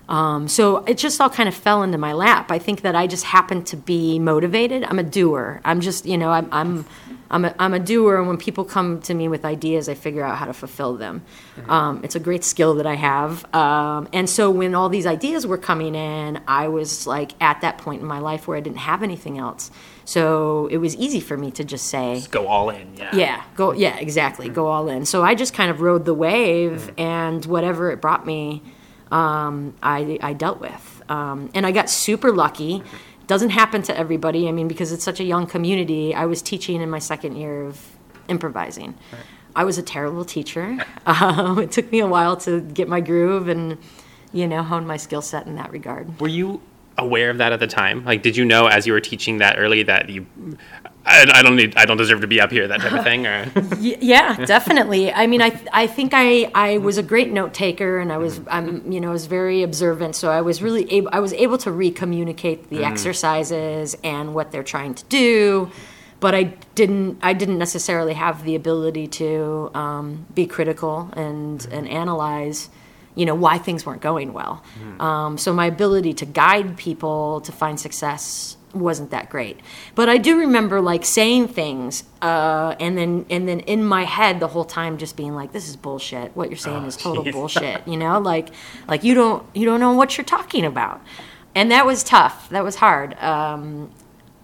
Um, 0.08 0.46
so 0.46 0.84
it 0.84 0.98
just 0.98 1.20
all 1.20 1.30
kind 1.30 1.48
of 1.48 1.54
fell 1.54 1.82
into 1.82 1.98
my 1.98 2.12
lap. 2.12 2.50
I 2.52 2.58
think 2.60 2.82
that 2.82 2.94
I 2.94 3.06
just 3.08 3.24
happened 3.24 3.66
to 3.68 3.76
be 3.76 4.18
motivated. 4.18 4.84
I'm 4.84 4.98
a 4.98 5.02
doer. 5.02 5.60
I'm 5.64 5.80
just, 5.80 6.06
you 6.06 6.16
know, 6.16 6.30
I'm, 6.30 6.48
I'm, 6.52 6.84
I'm 7.30 7.44
a, 7.44 7.54
I'm 7.58 7.74
a 7.74 7.78
doer. 7.78 8.18
And 8.18 8.28
when 8.28 8.36
people 8.36 8.64
come 8.64 9.00
to 9.02 9.14
me 9.14 9.28
with 9.28 9.44
ideas, 9.44 9.88
I 9.88 9.94
figure 9.94 10.24
out 10.24 10.36
how 10.38 10.46
to 10.46 10.52
fulfill 10.52 10.96
them. 10.96 11.22
Um, 11.68 12.00
it's 12.04 12.14
a 12.14 12.20
great 12.20 12.44
skill 12.44 12.74
that 12.74 12.86
I 12.86 12.94
have. 12.94 13.52
Um, 13.54 14.08
and 14.12 14.28
so 14.30 14.50
when 14.50 14.74
all 14.74 14.88
these 14.88 15.06
ideas 15.06 15.46
were 15.46 15.58
coming 15.58 15.94
in, 15.94 16.40
I 16.46 16.68
was 16.68 17.06
like 17.06 17.32
at 17.40 17.60
that 17.62 17.78
point 17.78 18.02
in 18.02 18.06
my 18.06 18.18
life 18.20 18.46
where 18.46 18.56
I 18.56 18.60
didn't 18.60 18.78
have 18.78 19.02
anything 19.02 19.38
else. 19.38 19.70
So 20.04 20.68
it 20.68 20.76
was 20.76 20.94
easy 20.96 21.18
for 21.18 21.36
me 21.36 21.50
to 21.52 21.64
just 21.64 21.86
say, 21.86 22.22
Go 22.30 22.46
all 22.46 22.70
in. 22.70 22.96
Yeah. 22.96 23.10
yeah, 23.16 23.44
go. 23.56 23.72
Yeah, 23.72 23.96
exactly. 23.98 24.48
Go 24.48 24.68
all 24.68 24.88
in. 24.88 25.04
So 25.04 25.24
I 25.24 25.34
just 25.34 25.52
kind 25.52 25.68
of 25.68 25.80
rode 25.80 26.04
the 26.04 26.14
wave, 26.14 26.92
and 26.96 27.44
whatever 27.44 27.90
it 27.90 28.00
brought 28.00 28.24
me, 28.24 28.62
um, 29.10 29.74
I 29.82 30.18
I 30.22 30.32
dealt 30.32 30.60
with, 30.60 31.02
um, 31.08 31.50
and 31.54 31.66
I 31.66 31.72
got 31.72 31.90
super 31.90 32.30
lucky. 32.30 32.84
Doesn't 33.26 33.50
happen 33.50 33.82
to 33.82 33.96
everybody. 33.96 34.48
I 34.48 34.52
mean, 34.52 34.68
because 34.68 34.92
it's 34.92 35.04
such 35.04 35.20
a 35.20 35.24
young 35.24 35.46
community. 35.46 36.14
I 36.14 36.26
was 36.26 36.42
teaching 36.42 36.80
in 36.80 36.90
my 36.90 36.98
second 36.98 37.36
year 37.36 37.64
of 37.64 37.80
improvising. 38.28 38.94
I 39.54 39.64
was 39.64 39.78
a 39.78 39.82
terrible 39.82 40.24
teacher. 40.24 40.78
Um, 41.06 41.60
it 41.60 41.70
took 41.70 41.92
me 41.92 42.00
a 42.00 42.06
while 42.06 42.36
to 42.38 42.60
get 42.60 42.88
my 42.88 43.00
groove 43.00 43.46
and, 43.46 43.78
you 44.32 44.48
know, 44.48 44.64
hone 44.64 44.88
my 44.88 44.96
skill 44.96 45.22
set 45.22 45.46
in 45.46 45.54
that 45.54 45.70
regard. 45.70 46.20
Were 46.20 46.26
you 46.26 46.60
aware 46.98 47.30
of 47.30 47.38
that 47.38 47.52
at 47.52 47.60
the 47.60 47.68
time? 47.68 48.04
Like, 48.04 48.22
did 48.22 48.36
you 48.36 48.44
know 48.44 48.66
as 48.66 48.88
you 48.88 48.92
were 48.92 49.00
teaching 49.00 49.38
that 49.38 49.56
early 49.56 49.84
that 49.84 50.08
you, 50.08 50.26
I, 51.06 51.24
I 51.38 51.42
don't 51.42 51.54
need, 51.54 51.76
I 51.76 51.84
don't 51.84 51.96
deserve 51.96 52.20
to 52.22 52.26
be 52.26 52.40
up 52.40 52.50
here, 52.50 52.66
that 52.66 52.80
type 52.80 52.92
of 52.92 53.04
thing, 53.04 53.26
or? 53.26 53.46
Yeah, 53.78 54.44
definitely. 54.44 55.12
I 55.12 55.26
mean, 55.26 55.40
I 55.40 55.58
I 55.72 55.86
think 55.86 56.12
I 56.14 56.50
I 56.54 56.78
was 56.78 56.98
a 56.98 57.02
great 57.02 57.30
note 57.32 57.54
taker, 57.54 57.98
and 57.98 58.12
I 58.12 58.18
was 58.18 58.40
I'm 58.48 58.90
you 58.90 59.00
know 59.00 59.10
I 59.10 59.12
was 59.12 59.26
very 59.26 59.62
observant, 59.62 60.16
so 60.16 60.30
I 60.30 60.40
was 60.40 60.60
really 60.62 60.90
able 60.92 61.08
I 61.12 61.20
was 61.20 61.32
able 61.34 61.58
to 61.58 61.70
re-communicate 61.70 62.68
the 62.70 62.84
exercises 62.84 63.96
and 64.02 64.34
what 64.34 64.50
they're 64.50 64.64
trying 64.64 64.94
to 64.94 65.04
do, 65.04 65.70
but 66.18 66.34
I 66.34 66.54
didn't 66.74 67.18
I 67.22 67.32
didn't 67.34 67.58
necessarily 67.58 68.14
have 68.14 68.44
the 68.44 68.54
ability 68.56 69.06
to 69.20 69.70
um, 69.74 70.26
be 70.34 70.46
critical 70.46 71.10
and 71.12 71.64
and 71.70 71.88
analyze. 71.88 72.68
You 73.14 73.24
know 73.24 73.34
why 73.34 73.56
things 73.58 73.86
weren't 73.86 74.02
going 74.02 74.32
well. 74.34 74.62
Um, 75.00 75.38
so 75.38 75.52
my 75.54 75.66
ability 75.66 76.12
to 76.14 76.26
guide 76.26 76.76
people 76.76 77.40
to 77.42 77.52
find 77.52 77.80
success 77.80 78.56
wasn't 78.78 79.10
that 79.10 79.30
great. 79.30 79.60
But 79.94 80.08
I 80.08 80.18
do 80.18 80.38
remember 80.38 80.80
like 80.80 81.04
saying 81.04 81.48
things, 81.48 82.04
uh, 82.22 82.74
and 82.80 82.96
then 82.96 83.26
and 83.30 83.48
then 83.48 83.60
in 83.60 83.84
my 83.84 84.04
head 84.04 84.40
the 84.40 84.48
whole 84.48 84.64
time 84.64 84.98
just 84.98 85.16
being 85.16 85.34
like, 85.34 85.52
"This 85.52 85.68
is 85.68 85.76
bullshit. 85.76 86.36
What 86.36 86.50
you're 86.50 86.56
saying 86.56 86.84
is 86.84 86.96
total 86.96 87.24
jeez. 87.24 87.32
bullshit." 87.38 87.86
You 87.88 87.96
know, 87.96 88.18
like 88.20 88.50
like 88.88 89.04
you 89.04 89.14
don't 89.14 89.44
you 89.54 89.64
don't 89.64 89.80
know 89.80 89.92
what 89.92 90.16
you're 90.16 90.24
talking 90.24 90.64
about, 90.64 91.00
and 91.54 91.70
that 91.70 91.86
was 91.86 92.04
tough. 92.04 92.48
That 92.50 92.64
was 92.64 92.76
hard. 92.76 93.14
Um, 93.22 93.90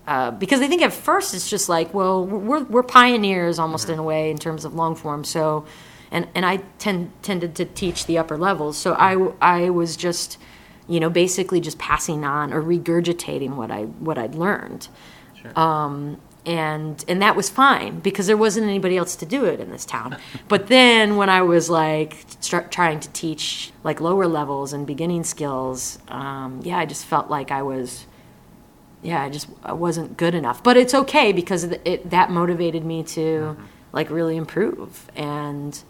uh, 0.07 0.33
because 0.33 0.61
I 0.61 0.67
think 0.67 0.83
at 0.83 0.93
first 0.93 1.33
it's 1.33 1.49
just 1.49 1.69
like, 1.69 1.95
well, 1.95 2.27
we're 2.27 2.65
we're 2.65 2.83
pioneers 2.83 3.59
almost 3.59 3.89
in 3.89 3.99
a 3.99 4.03
way 4.03 4.31
in 4.31 4.39
terms 4.39 4.65
of 4.65 4.75
long 4.75 4.97
form. 4.97 5.25
So, 5.25 5.65
and 6.11 6.27
and 6.35 6.45
I 6.45 6.59
tend 6.79 7.13
tended 7.23 7.55
to 7.57 7.65
teach 7.65 8.07
the 8.07 8.19
upper 8.19 8.37
levels. 8.37 8.77
So 8.77 8.95
I 8.95 9.15
I 9.41 9.71
was 9.71 9.97
just, 9.97 10.39
you 10.93 11.01
know, 11.01 11.09
basically 11.09 11.59
just 11.59 11.79
passing 11.79 12.23
on 12.25 12.53
or 12.53 12.63
regurgitating 12.63 13.57
what 13.57 13.71
I 13.71 13.85
what 13.85 14.19
I'd 14.19 14.35
learned. 14.35 14.89
Um, 15.57 16.21
and 16.45 17.03
and 17.09 17.23
that 17.23 17.35
was 17.35 17.49
fine 17.49 18.01
because 18.01 18.27
there 18.27 18.37
wasn't 18.37 18.67
anybody 18.67 18.99
else 18.99 19.17
to 19.17 19.27
do 19.27 19.47
it 19.47 19.59
in 19.59 19.71
this 19.71 19.87
town. 19.87 20.19
But 20.49 20.67
then 20.67 21.17
when 21.17 21.31
I 21.31 21.41
was 21.41 21.71
like 21.71 22.27
trying 22.71 23.01
to 23.01 23.09
teach 23.11 23.73
like 23.85 24.03
lower 24.03 24.27
levels 24.27 24.75
and 24.75 24.87
beginning 24.87 25.25
skills, 25.25 25.99
um, 26.09 26.61
yeah, 26.63 26.77
I 26.77 26.85
just 26.85 27.07
felt 27.07 27.31
like 27.31 27.51
I 27.51 27.63
was 27.63 28.07
yeah, 29.03 29.23
I 29.23 29.31
just 29.31 29.49
I 29.65 29.73
wasn't 29.73 30.19
good 30.19 30.35
enough. 30.35 30.63
But 30.63 30.77
it's 30.77 30.93
okay 30.95 31.33
because 31.33 31.65
it, 31.65 31.81
it 31.87 32.11
that 32.11 32.31
motivated 32.31 32.85
me 32.85 33.03
to 33.17 33.57
like 33.93 34.11
really 34.11 34.37
improve 34.37 35.11
and 35.17 35.83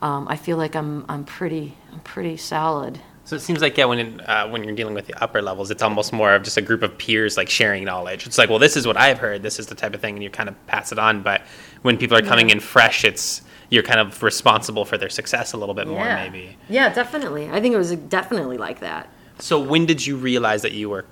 um, 0.00 0.26
I 0.28 0.36
feel 0.36 0.56
like 0.56 0.74
I'm 0.74 1.04
I'm 1.08 1.24
pretty 1.24 1.76
I'm 1.92 2.00
pretty 2.00 2.36
solid. 2.36 3.00
So 3.30 3.36
it 3.36 3.42
seems 3.42 3.62
like 3.62 3.78
yeah, 3.78 3.84
when 3.84 4.20
uh, 4.22 4.48
when 4.48 4.64
you're 4.64 4.74
dealing 4.74 4.92
with 4.92 5.06
the 5.06 5.14
upper 5.22 5.40
levels, 5.40 5.70
it's 5.70 5.84
almost 5.84 6.12
more 6.12 6.34
of 6.34 6.42
just 6.42 6.56
a 6.56 6.62
group 6.62 6.82
of 6.82 6.98
peers 6.98 7.36
like 7.36 7.48
sharing 7.48 7.84
knowledge. 7.84 8.26
It's 8.26 8.38
like, 8.38 8.50
well, 8.50 8.58
this 8.58 8.76
is 8.76 8.88
what 8.88 8.96
I've 8.96 9.18
heard. 9.18 9.44
This 9.44 9.60
is 9.60 9.68
the 9.68 9.76
type 9.76 9.94
of 9.94 10.00
thing, 10.00 10.16
and 10.16 10.24
you 10.24 10.30
kind 10.30 10.48
of 10.48 10.66
pass 10.66 10.90
it 10.90 10.98
on. 10.98 11.22
But 11.22 11.42
when 11.82 11.96
people 11.96 12.16
are 12.16 12.22
coming 12.22 12.48
yeah. 12.48 12.56
in 12.56 12.60
fresh, 12.60 13.04
it's 13.04 13.42
you're 13.68 13.84
kind 13.84 14.00
of 14.00 14.20
responsible 14.24 14.84
for 14.84 14.98
their 14.98 15.08
success 15.08 15.52
a 15.52 15.56
little 15.56 15.76
bit 15.76 15.86
yeah. 15.86 15.92
more, 15.92 16.06
maybe. 16.06 16.56
Yeah, 16.68 16.92
definitely. 16.92 17.48
I 17.48 17.60
think 17.60 17.72
it 17.72 17.78
was 17.78 17.94
definitely 17.94 18.58
like 18.58 18.80
that. 18.80 19.08
So 19.38 19.60
when 19.60 19.86
did 19.86 20.04
you 20.04 20.16
realize 20.16 20.62
that 20.62 20.72
you 20.72 20.90
were 20.90 21.04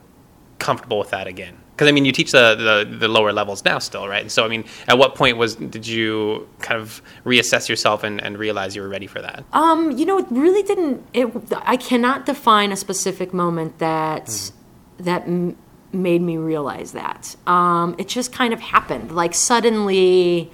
comfortable 0.58 0.98
with 0.98 1.10
that 1.10 1.28
again? 1.28 1.56
Because 1.78 1.86
I 1.86 1.92
mean, 1.92 2.04
you 2.04 2.10
teach 2.10 2.32
the, 2.32 2.56
the, 2.56 2.96
the 2.96 3.06
lower 3.06 3.32
levels 3.32 3.64
now 3.64 3.78
still, 3.78 4.08
right? 4.08 4.22
And 4.22 4.32
so 4.32 4.44
I 4.44 4.48
mean, 4.48 4.64
at 4.88 4.98
what 4.98 5.14
point 5.14 5.36
was 5.36 5.54
did 5.54 5.86
you 5.86 6.48
kind 6.58 6.80
of 6.80 7.00
reassess 7.24 7.68
yourself 7.68 8.02
and, 8.02 8.20
and 8.20 8.36
realize 8.36 8.74
you 8.74 8.82
were 8.82 8.88
ready 8.88 9.06
for 9.06 9.22
that? 9.22 9.44
Um, 9.52 9.92
you 9.92 10.04
know, 10.04 10.18
it 10.18 10.26
really 10.28 10.64
didn't. 10.64 11.06
It 11.14 11.32
I 11.62 11.76
cannot 11.76 12.26
define 12.26 12.72
a 12.72 12.76
specific 12.76 13.32
moment 13.32 13.78
that 13.78 14.26
mm. 14.26 14.52
that. 14.98 15.22
M- 15.22 15.56
made 15.90 16.20
me 16.20 16.36
realize 16.36 16.92
that. 16.92 17.34
Um, 17.46 17.94
it 17.96 18.08
just 18.08 18.30
kind 18.30 18.52
of 18.52 18.60
happened. 18.60 19.10
Like 19.10 19.32
suddenly, 19.32 20.50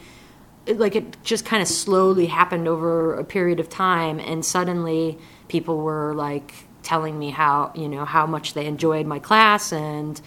like 0.68 0.94
it 0.94 1.16
just 1.24 1.44
kind 1.44 1.60
of 1.60 1.66
slowly 1.66 2.26
happened 2.26 2.68
over 2.68 3.14
a 3.14 3.24
period 3.24 3.58
of 3.58 3.68
time, 3.68 4.20
and 4.20 4.44
suddenly 4.44 5.18
people 5.48 5.78
were 5.78 6.14
like 6.14 6.54
telling 6.84 7.18
me 7.18 7.30
how 7.30 7.72
you 7.74 7.88
know 7.88 8.04
how 8.04 8.26
much 8.26 8.54
they 8.54 8.66
enjoyed 8.66 9.06
my 9.06 9.18
class 9.18 9.72
and. 9.72 10.20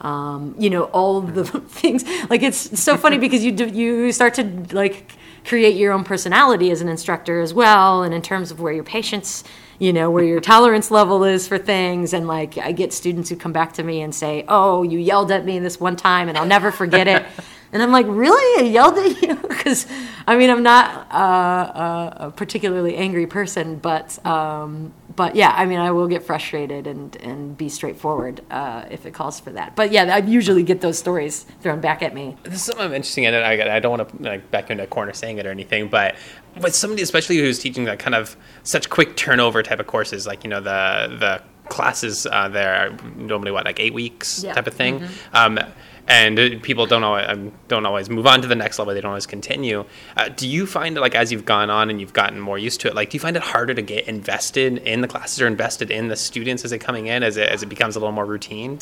Um, 0.00 0.54
you 0.58 0.70
know 0.70 0.84
all 0.84 1.20
the 1.20 1.44
things. 1.68 2.04
Like 2.28 2.42
it's 2.42 2.80
so 2.80 2.96
funny 2.96 3.18
because 3.18 3.44
you 3.44 3.52
do, 3.52 3.66
you 3.66 4.12
start 4.12 4.34
to 4.34 4.44
like 4.72 5.12
create 5.44 5.76
your 5.76 5.92
own 5.92 6.04
personality 6.04 6.70
as 6.70 6.80
an 6.80 6.88
instructor 6.88 7.40
as 7.40 7.52
well 7.52 8.02
and 8.02 8.14
in 8.14 8.22
terms 8.22 8.50
of 8.50 8.60
where 8.60 8.72
your 8.72 8.84
patience 8.84 9.44
you 9.78 9.92
know 9.92 10.10
where 10.10 10.24
your 10.24 10.40
tolerance 10.52 10.90
level 10.90 11.24
is 11.24 11.46
for 11.46 11.58
things. 11.58 12.12
And 12.12 12.26
like 12.26 12.58
i 12.58 12.72
get 12.72 12.92
students 12.92 13.28
who 13.30 13.36
come 13.36 13.52
back 13.52 13.74
to 13.74 13.82
me 13.82 14.02
and 14.02 14.14
say 14.14 14.44
oh 14.48 14.82
you 14.82 14.98
yelled 14.98 15.30
at 15.30 15.44
me 15.44 15.58
this 15.58 15.78
one 15.78 15.96
time 15.96 16.28
and 16.28 16.38
i'll 16.38 16.46
never 16.46 16.70
forget 16.70 17.08
it. 17.08 17.24
And 17.72 17.82
i'm 17.82 17.90
like 17.90 18.06
really? 18.08 18.64
I 18.64 18.68
yelled 18.68 18.96
at 18.96 19.20
you? 19.20 19.34
Because 19.34 19.86
i 20.28 20.36
mean 20.36 20.48
i'm 20.48 20.62
not 20.62 21.12
uh, 21.12 22.26
a 22.26 22.30
particularly 22.30 22.94
angry 22.94 23.26
person 23.26 23.76
but 23.76 24.24
um, 24.24 24.92
but 25.16 25.34
yeah 25.36 25.52
i 25.56 25.66
mean 25.66 25.78
i 25.78 25.90
will 25.90 26.08
get 26.08 26.22
frustrated 26.22 26.86
and 26.86 27.16
and 27.16 27.56
be 27.56 27.68
straightforward 27.68 28.40
uh, 28.50 28.84
if 28.90 29.06
it 29.06 29.14
calls 29.14 29.40
for 29.40 29.50
that 29.50 29.74
but 29.76 29.90
yeah 29.90 30.14
i 30.14 30.18
usually 30.18 30.62
get 30.62 30.80
those 30.80 30.98
stories 30.98 31.44
thrown 31.60 31.80
back 31.80 32.02
at 32.02 32.14
me 32.14 32.36
this 32.44 32.54
is 32.54 32.62
something 32.62 32.86
interesting 32.86 33.26
and 33.26 33.36
I, 33.36 33.76
I 33.76 33.80
don't 33.80 33.98
want 33.98 34.08
to 34.08 34.22
like 34.22 34.50
back 34.50 34.70
into 34.70 34.84
a 34.84 34.86
corner 34.86 35.12
saying 35.12 35.38
it 35.38 35.46
or 35.46 35.50
anything 35.50 35.88
but 35.88 36.16
with 36.60 36.74
somebody 36.74 37.02
especially 37.02 37.38
who's 37.38 37.58
teaching 37.58 37.84
that 37.84 37.98
kind 37.98 38.14
of 38.14 38.36
such 38.62 38.90
quick 38.90 39.16
turnover 39.16 39.62
type 39.62 39.80
of 39.80 39.86
courses 39.86 40.26
like 40.26 40.44
you 40.44 40.50
know 40.50 40.60
the 40.60 41.16
the 41.18 41.42
classes 41.68 42.26
uh, 42.30 42.48
there 42.48 42.74
are 42.74 42.90
normally 43.16 43.50
what 43.50 43.64
like 43.64 43.80
eight 43.80 43.94
weeks 43.94 44.44
yeah. 44.44 44.52
type 44.52 44.66
of 44.66 44.74
thing 44.74 45.00
mm-hmm. 45.00 45.58
um, 45.58 45.58
and 46.06 46.62
people 46.62 46.86
don't 46.86 47.04
always 47.04 47.26
um, 47.28 47.52
don't 47.68 47.86
always 47.86 48.10
move 48.10 48.26
on 48.26 48.42
to 48.42 48.48
the 48.48 48.54
next 48.54 48.78
level. 48.78 48.94
They 48.94 49.00
don't 49.00 49.10
always 49.10 49.26
continue. 49.26 49.84
Uh, 50.16 50.28
do 50.28 50.46
you 50.46 50.66
find 50.66 50.96
like 50.96 51.14
as 51.14 51.32
you've 51.32 51.44
gone 51.44 51.70
on 51.70 51.90
and 51.90 52.00
you've 52.00 52.12
gotten 52.12 52.40
more 52.40 52.58
used 52.58 52.80
to 52.82 52.88
it 52.88 52.94
like 52.94 53.10
do 53.10 53.16
you 53.16 53.20
find 53.20 53.36
it 53.36 53.42
harder 53.42 53.74
to 53.74 53.82
get 53.82 54.06
invested 54.06 54.78
in 54.78 55.00
the 55.00 55.08
classes 55.08 55.40
or 55.40 55.46
invested 55.46 55.90
in 55.90 56.08
the 56.08 56.16
students 56.16 56.64
as 56.64 56.70
they're 56.70 56.78
coming 56.78 57.06
in 57.06 57.22
as 57.22 57.36
it, 57.36 57.48
as 57.48 57.62
it 57.62 57.66
becomes 57.66 57.96
a 57.96 57.98
little 57.98 58.12
more 58.12 58.26
routine 58.26 58.78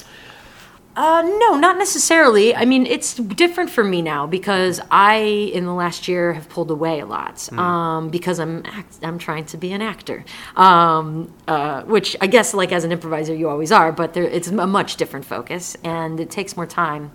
uh, 0.94 1.22
no, 1.22 1.56
not 1.56 1.78
necessarily. 1.78 2.54
I 2.54 2.66
mean, 2.66 2.84
it's 2.86 3.14
different 3.14 3.70
for 3.70 3.82
me 3.82 4.02
now 4.02 4.26
because 4.26 4.78
I, 4.90 5.16
in 5.54 5.64
the 5.64 5.72
last 5.72 6.06
year, 6.06 6.34
have 6.34 6.50
pulled 6.50 6.70
away 6.70 7.00
a 7.00 7.06
lot 7.06 7.36
mm. 7.36 7.58
um, 7.58 8.10
because 8.10 8.38
I'm 8.38 8.64
act- 8.66 8.98
I'm 9.02 9.18
trying 9.18 9.46
to 9.46 9.56
be 9.56 9.72
an 9.72 9.80
actor, 9.80 10.24
um, 10.54 11.32
uh, 11.48 11.82
which 11.84 12.14
I 12.20 12.26
guess, 12.26 12.52
like 12.52 12.72
as 12.72 12.84
an 12.84 12.92
improviser, 12.92 13.34
you 13.34 13.48
always 13.48 13.72
are, 13.72 13.90
but 13.90 14.12
there, 14.12 14.24
it's 14.24 14.48
a 14.48 14.66
much 14.66 14.96
different 14.96 15.24
focus 15.24 15.76
and 15.82 16.20
it 16.20 16.30
takes 16.30 16.56
more 16.56 16.66
time. 16.66 17.10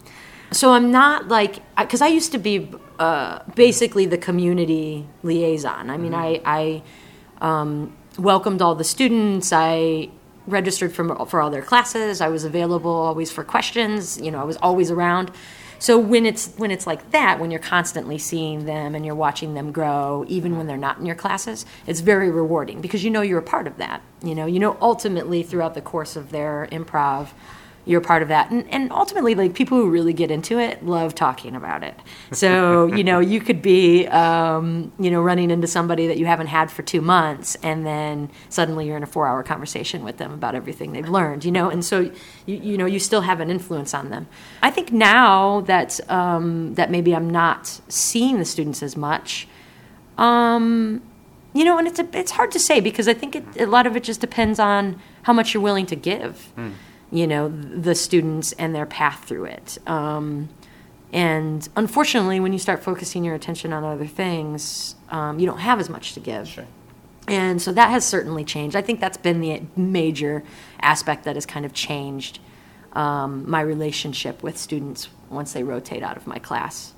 So 0.52 0.72
I'm 0.72 0.92
not 0.92 1.28
like 1.28 1.60
because 1.78 2.02
I 2.02 2.08
used 2.08 2.32
to 2.32 2.40
be 2.40 2.72
uh, 2.98 3.40
basically 3.54 4.08
the 4.08 4.18
community 4.18 5.08
liaison. 5.22 5.92
I 5.92 5.98
mean, 5.98 6.14
mm. 6.14 6.42
I 6.46 6.82
I 7.42 7.60
um, 7.62 7.96
welcomed 8.18 8.62
all 8.64 8.74
the 8.74 8.84
students. 8.84 9.52
I 9.54 10.10
registered 10.48 10.94
for, 10.94 11.26
for 11.26 11.42
all 11.42 11.50
their 11.50 11.62
classes. 11.62 12.22
I 12.22 12.30
was 12.30 12.44
available 12.44 12.92
always 12.92 13.32
for 13.32 13.44
questions. 13.44 14.20
You 14.20 14.32
know, 14.32 14.40
I 14.40 14.44
was 14.44 14.58
always 14.58 14.90
around. 14.90 15.32
So 15.80 16.00
when 16.00 16.26
it's 16.26 16.54
when 16.56 16.72
it's 16.72 16.88
like 16.88 17.12
that, 17.12 17.40
when 17.40 17.52
you're 17.52 17.60
constantly 17.60 18.18
seeing 18.18 18.66
them 18.66 18.96
and 18.96 19.06
you're 19.06 19.16
watching 19.16 19.54
them 19.54 19.72
grow, 19.72 20.26
even 20.28 20.58
when 20.58 20.66
they're 20.66 20.76
not 20.76 20.98
in 20.98 21.06
your 21.06 21.16
classes, 21.16 21.66
it's 21.86 22.00
very 22.00 22.32
rewarding 22.32 22.82
because 22.82 23.04
you 23.04 23.12
know 23.12 23.22
you're 23.22 23.40
a 23.40 23.44
part 23.44 23.68
of 23.68 23.78
that. 23.78 24.02
You 24.24 24.34
know, 24.34 24.48
you 24.48 24.60
know 24.60 24.78
ultimately 24.82 25.44
throughout 25.44 25.76
the 25.76 25.82
course 25.82 26.16
of 26.16 26.32
their 26.32 26.68
improv, 26.72 27.30
you're 27.88 28.02
part 28.02 28.22
of 28.22 28.28
that. 28.28 28.52
And, 28.52 28.70
and 28.70 28.92
ultimately, 28.92 29.34
like 29.34 29.54
people 29.54 29.78
who 29.78 29.90
really 29.90 30.14
get 30.14 30.30
into 30.30 30.60
it 30.60 30.86
love 30.86 31.16
talking 31.16 31.56
about 31.56 31.84
it. 31.84 31.96
So, 32.34 32.86
you 32.96 33.04
know, 33.04 33.20
you 33.20 33.40
could 33.40 33.62
be, 33.62 34.06
um, 34.08 34.92
you 35.00 35.10
know, 35.10 35.22
running 35.22 35.50
into 35.50 35.68
somebody 35.68 36.06
that 36.08 36.18
you 36.18 36.26
haven't 36.26 36.48
had 36.48 36.70
for 36.70 36.84
two 36.84 37.02
months, 37.02 37.56
and 37.64 37.86
then 37.86 38.30
suddenly 38.50 38.86
you're 38.86 38.98
in 38.98 39.04
a 39.04 39.08
four 39.08 39.26
hour 39.26 39.42
conversation 39.42 40.04
with 40.04 40.18
them 40.18 40.34
about 40.34 40.54
everything 40.54 40.92
they've 40.92 41.08
learned, 41.08 41.46
you 41.46 41.52
know, 41.52 41.70
and 41.70 41.84
so, 41.84 42.12
you, 42.46 42.58
you 42.58 42.78
know, 42.78 42.86
you 42.86 43.00
still 43.00 43.22
have 43.22 43.40
an 43.40 43.50
influence 43.50 43.94
on 43.94 44.10
them. 44.10 44.28
I 44.62 44.70
think 44.70 44.92
now 44.92 45.62
that, 45.62 46.00
um, 46.12 46.76
that 46.76 46.92
maybe 46.92 47.16
I'm 47.16 47.30
not 47.30 47.80
seeing 47.88 48.38
the 48.38 48.46
students 48.46 48.84
as 48.84 48.98
much, 48.98 49.48
um, 50.18 51.02
you 51.54 51.64
know, 51.64 51.78
and 51.78 51.88
it's 51.88 52.00
a, 52.00 52.08
it's 52.14 52.32
hard 52.32 52.52
to 52.52 52.60
say 52.60 52.82
because 52.82 53.08
I 53.08 53.14
think 53.14 53.36
it, 53.36 53.62
a 53.62 53.66
lot 53.66 53.88
of 53.88 53.96
it 53.96 54.04
just 54.04 54.20
depends 54.20 54.60
on 54.60 55.02
how 55.24 55.34
much 55.34 55.54
you're 55.54 55.64
willing 55.64 55.86
to 55.86 55.96
give. 55.96 56.52
Mm 56.58 56.74
you 57.12 57.28
know 57.28 57.50
the 57.50 57.96
students 57.96 58.52
and 58.54 58.76
their 58.76 58.86
path 58.86 59.26
through 59.26 59.46
it. 59.46 59.78
Um, 59.88 60.50
and 61.14 61.68
unfortunately 61.78 62.40
when 62.40 62.52
you 62.52 62.60
start 62.60 62.84
focusing 62.84 63.24
your 63.24 63.34
attention 63.34 63.72
on 63.72 63.84
other 63.86 64.06
things 64.06 64.96
um, 65.10 65.40
you 65.40 65.46
don't 65.46 65.60
have 65.60 65.80
as 65.80 65.90
much 65.90 66.14
to 66.14 66.20
give. 66.20 66.48
Sure. 66.48 66.68
and 67.28 67.62
so 67.62 67.72
that 67.72 67.90
has 67.92 68.06
certainly 68.06 68.44
changed. 68.44 68.76
I 68.76 68.82
think 68.82 69.00
that's 69.00 69.18
been 69.18 69.40
the 69.40 69.62
major 69.76 70.44
aspect 70.82 71.24
that 71.24 71.36
has 71.36 71.46
kind 71.46 71.66
of 71.66 71.74
changed 71.74 72.40
um, 72.94 73.50
my 73.50 73.62
relationship 73.62 74.44
with 74.44 74.58
students 74.58 75.08
once 75.30 75.54
they 75.54 75.64
rotate 75.64 76.04
out 76.04 76.18
of 76.18 76.28
my 76.28 76.40
class 76.40 76.94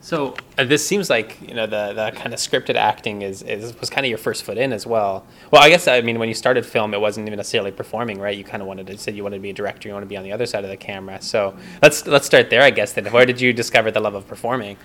so 0.00 0.34
uh, 0.56 0.64
this 0.64 0.86
seems 0.86 1.10
like 1.10 1.38
you 1.40 1.54
know 1.54 1.66
the 1.66 1.92
the 1.92 2.12
kind 2.16 2.32
of 2.32 2.40
scripted 2.40 2.74
acting 2.74 3.22
is, 3.22 3.42
is 3.42 3.78
was 3.80 3.90
kind 3.90 4.06
of 4.06 4.08
your 4.08 4.18
first 4.18 4.42
foot 4.44 4.56
in 4.58 4.72
as 4.72 4.86
well. 4.86 5.26
Well, 5.50 5.62
I 5.62 5.68
guess 5.68 5.86
I 5.86 6.00
mean 6.00 6.18
when 6.18 6.28
you 6.28 6.34
started 6.34 6.64
film, 6.64 6.94
it 6.94 7.00
wasn't 7.00 7.26
even 7.26 7.36
necessarily 7.36 7.70
performing, 7.70 8.18
right? 8.18 8.36
You 8.36 8.44
kind 8.44 8.62
of 8.62 8.66
wanted 8.66 8.86
to 8.86 8.98
said 8.98 9.14
you 9.14 9.22
wanted 9.22 9.36
to 9.36 9.42
be 9.42 9.50
a 9.50 9.54
director, 9.54 9.88
you 9.88 9.94
want 9.94 10.04
to 10.04 10.08
be 10.08 10.16
on 10.16 10.24
the 10.24 10.32
other 10.32 10.46
side 10.46 10.64
of 10.64 10.70
the 10.70 10.76
camera. 10.76 11.20
So 11.20 11.54
let's 11.82 12.06
let's 12.06 12.26
start 12.26 12.50
there, 12.50 12.62
I 12.62 12.70
guess. 12.70 12.94
Then, 12.94 13.06
where 13.06 13.26
did 13.26 13.40
you 13.40 13.52
discover 13.52 13.90
the 13.90 14.00
love 14.00 14.14
of 14.14 14.26
performing? 14.26 14.76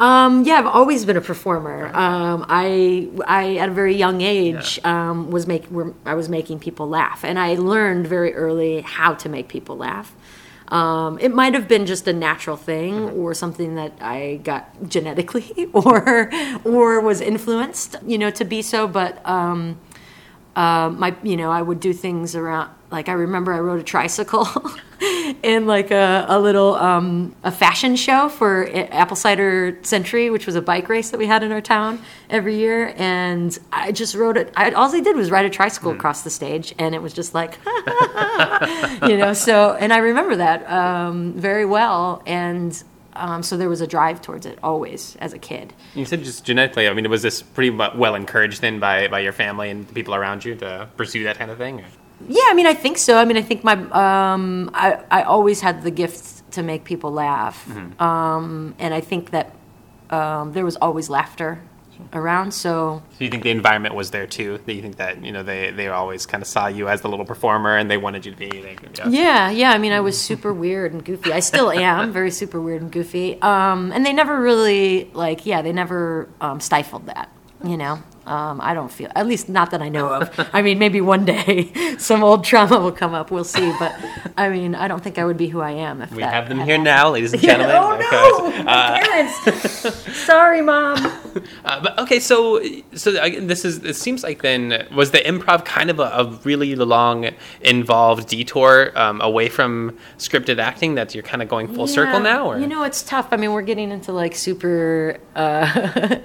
Um, 0.00 0.44
yeah, 0.44 0.54
I've 0.54 0.66
always 0.66 1.04
been 1.04 1.16
a 1.16 1.20
performer. 1.20 1.86
Um, 1.94 2.44
I, 2.48 3.08
I 3.26 3.56
at 3.56 3.68
a 3.68 3.72
very 3.72 3.94
young 3.94 4.20
age 4.22 4.80
yeah. 4.82 5.10
um, 5.10 5.30
was 5.30 5.46
make, 5.46 5.66
I 6.04 6.14
was 6.14 6.28
making 6.28 6.58
people 6.58 6.88
laugh, 6.88 7.24
and 7.24 7.38
I 7.38 7.54
learned 7.54 8.06
very 8.06 8.34
early 8.34 8.80
how 8.80 9.14
to 9.14 9.28
make 9.28 9.48
people 9.48 9.76
laugh. 9.76 10.14
Um, 10.68 11.18
it 11.18 11.34
might 11.34 11.54
have 11.54 11.66
been 11.66 11.86
just 11.86 12.06
a 12.06 12.12
natural 12.12 12.56
thing 12.56 12.94
mm-hmm. 12.94 13.18
or 13.18 13.34
something 13.34 13.74
that 13.76 13.92
I 14.00 14.40
got 14.44 14.88
genetically 14.88 15.68
or 15.72 16.30
or 16.64 17.00
was 17.00 17.20
influenced, 17.20 17.96
you 18.06 18.18
know, 18.18 18.30
to 18.30 18.44
be 18.44 18.62
so. 18.62 18.86
But 18.86 19.26
um, 19.26 19.78
uh, 20.58 20.90
my, 20.90 21.14
you 21.22 21.36
know, 21.36 21.52
I 21.52 21.62
would 21.62 21.78
do 21.78 21.92
things 21.92 22.34
around. 22.34 22.70
Like 22.90 23.08
I 23.08 23.12
remember, 23.12 23.52
I 23.52 23.60
rode 23.60 23.78
a 23.78 23.84
tricycle 23.84 24.48
in 25.44 25.68
like 25.68 25.92
a, 25.92 26.26
a 26.28 26.40
little 26.40 26.74
um, 26.74 27.36
a 27.44 27.52
fashion 27.52 27.94
show 27.94 28.28
for 28.28 28.68
Apple 28.74 29.14
Cider 29.14 29.78
Century, 29.82 30.30
which 30.30 30.46
was 30.46 30.56
a 30.56 30.62
bike 30.62 30.88
race 30.88 31.10
that 31.10 31.18
we 31.18 31.28
had 31.28 31.44
in 31.44 31.52
our 31.52 31.60
town 31.60 32.00
every 32.28 32.56
year. 32.56 32.92
And 32.96 33.56
I 33.70 33.92
just 33.92 34.16
rode 34.16 34.36
it. 34.36 34.52
I, 34.56 34.72
all 34.72 34.92
I 34.92 34.98
did 34.98 35.14
was 35.14 35.30
ride 35.30 35.44
a 35.44 35.50
tricycle 35.50 35.92
mm. 35.92 35.96
across 35.96 36.22
the 36.22 36.30
stage, 36.30 36.74
and 36.76 36.92
it 36.92 37.02
was 37.02 37.12
just 37.12 37.34
like, 37.34 37.58
you 39.08 39.16
know. 39.16 39.34
So, 39.34 39.76
and 39.78 39.92
I 39.92 39.98
remember 39.98 40.34
that 40.36 40.68
um, 40.68 41.34
very 41.34 41.66
well. 41.66 42.20
And 42.26 42.82
um, 43.18 43.42
so 43.42 43.56
there 43.56 43.68
was 43.68 43.80
a 43.80 43.86
drive 43.86 44.22
towards 44.22 44.46
it 44.46 44.58
always 44.62 45.16
as 45.20 45.32
a 45.32 45.38
kid. 45.38 45.72
You 45.94 46.04
said 46.04 46.22
just 46.24 46.44
genetically. 46.44 46.88
I 46.88 46.94
mean, 46.94 47.08
was 47.10 47.22
this 47.22 47.42
pretty 47.42 47.70
well 47.70 48.14
encouraged 48.14 48.60
then 48.60 48.78
by, 48.80 49.08
by 49.08 49.20
your 49.20 49.32
family 49.32 49.70
and 49.70 49.86
the 49.86 49.92
people 49.92 50.14
around 50.14 50.44
you 50.44 50.54
to 50.56 50.88
pursue 50.96 51.24
that 51.24 51.38
kind 51.38 51.50
of 51.50 51.58
thing? 51.58 51.80
Or? 51.80 51.86
Yeah, 52.26 52.44
I 52.46 52.54
mean, 52.54 52.66
I 52.66 52.74
think 52.74 52.98
so. 52.98 53.16
I 53.16 53.24
mean, 53.24 53.36
I 53.36 53.42
think 53.42 53.62
my 53.62 53.74
um, 53.74 54.70
I 54.74 54.98
I 55.10 55.22
always 55.22 55.60
had 55.60 55.82
the 55.82 55.90
gift 55.90 56.50
to 56.52 56.62
make 56.62 56.84
people 56.84 57.12
laugh, 57.12 57.64
mm-hmm. 57.68 58.02
um, 58.02 58.74
and 58.78 58.92
I 58.92 59.00
think 59.00 59.30
that 59.30 59.54
um, 60.10 60.52
there 60.52 60.64
was 60.64 60.76
always 60.76 61.08
laughter 61.08 61.60
around. 62.12 62.52
So, 62.52 63.02
so 63.10 63.24
you 63.24 63.30
think 63.30 63.42
the 63.42 63.50
environment 63.50 63.94
was 63.94 64.10
there 64.10 64.26
too? 64.26 64.58
That 64.64 64.74
you 64.74 64.82
think 64.82 64.96
that 64.96 65.22
you 65.24 65.32
know 65.32 65.42
they 65.42 65.70
they 65.70 65.88
always 65.88 66.26
kind 66.26 66.42
of 66.42 66.48
saw 66.48 66.66
you 66.66 66.88
as 66.88 67.00
the 67.00 67.08
little 67.08 67.24
performer 67.24 67.76
and 67.76 67.90
they 67.90 67.96
wanted 67.96 68.26
you 68.26 68.32
to 68.32 68.38
be. 68.38 68.48
They, 68.48 68.76
yeah. 68.96 69.08
yeah, 69.08 69.50
yeah. 69.50 69.70
I 69.70 69.78
mean, 69.78 69.92
I 69.92 70.00
was 70.00 70.20
super 70.20 70.52
weird 70.52 70.92
and 70.92 71.04
goofy. 71.04 71.32
I 71.32 71.40
still 71.40 71.70
am 71.70 72.12
very 72.18 72.30
super 72.30 72.60
weird 72.60 72.82
and 72.82 72.92
goofy. 72.92 73.40
Um, 73.42 73.92
and 73.92 74.04
they 74.04 74.12
never 74.12 74.40
really 74.40 75.10
like 75.14 75.46
yeah, 75.46 75.62
they 75.62 75.72
never 75.72 76.28
um, 76.40 76.60
stifled 76.60 77.06
that. 77.06 77.30
You 77.64 77.76
know, 77.76 78.02
Um, 78.28 78.60
I 78.60 78.74
don't 78.74 78.90
feel, 78.92 79.10
at 79.16 79.26
least 79.26 79.48
not 79.48 79.70
that 79.70 79.80
I 79.82 79.88
know 79.88 80.08
of. 80.12 80.50
I 80.52 80.60
mean, 80.62 80.78
maybe 80.78 81.00
one 81.00 81.24
day 81.24 81.72
some 81.98 82.22
old 82.22 82.44
trauma 82.44 82.78
will 82.78 82.92
come 82.92 83.14
up. 83.14 83.30
We'll 83.30 83.44
see. 83.44 83.72
But 83.78 83.94
I 84.36 84.48
mean, 84.50 84.74
I 84.74 84.86
don't 84.88 85.02
think 85.02 85.18
I 85.18 85.24
would 85.24 85.36
be 85.38 85.48
who 85.48 85.60
I 85.60 85.70
am 85.72 86.02
if 86.02 86.10
We 86.12 86.22
that 86.22 86.32
have 86.34 86.48
them 86.48 86.58
here 86.58 86.66
happened. 86.76 86.84
now, 86.84 87.10
ladies 87.10 87.32
and 87.32 87.42
Yeah, 87.48 87.56
gentlemen. 87.56 87.76
oh 88.10 88.52
no, 88.62 88.70
Uh, 88.70 88.98
parents. 88.98 90.16
Sorry, 90.26 90.60
mom. 90.60 90.98
Uh, 91.64 91.80
but 91.82 91.98
okay, 92.00 92.20
so 92.20 92.60
so 92.94 93.18
I, 93.20 93.40
this 93.40 93.64
is 93.64 93.82
it 93.84 93.94
seems 93.96 94.22
like 94.22 94.42
then 94.42 94.86
was 94.94 95.10
the 95.10 95.18
improv 95.18 95.64
kind 95.64 95.88
of 95.90 95.98
a, 95.98 96.02
a 96.22 96.24
really 96.44 96.74
long 96.74 97.30
involved 97.62 98.28
detour 98.28 98.92
um, 98.98 99.20
away 99.20 99.48
from 99.48 99.96
scripted 100.18 100.58
acting 100.58 100.94
that 100.96 101.14
you're 101.14 101.22
kind 101.22 101.42
of 101.42 101.48
going 101.48 101.66
full 101.68 101.86
circle 101.86 102.20
now, 102.20 102.46
or 102.50 102.58
You 102.58 102.66
know, 102.66 102.82
it's 102.84 103.02
tough. 103.02 103.28
I 103.32 103.36
mean, 103.36 103.52
we're 103.52 103.62
getting 103.62 103.90
into 103.90 104.12
like 104.12 104.34
super. 104.34 105.18
Uh, 105.34 106.18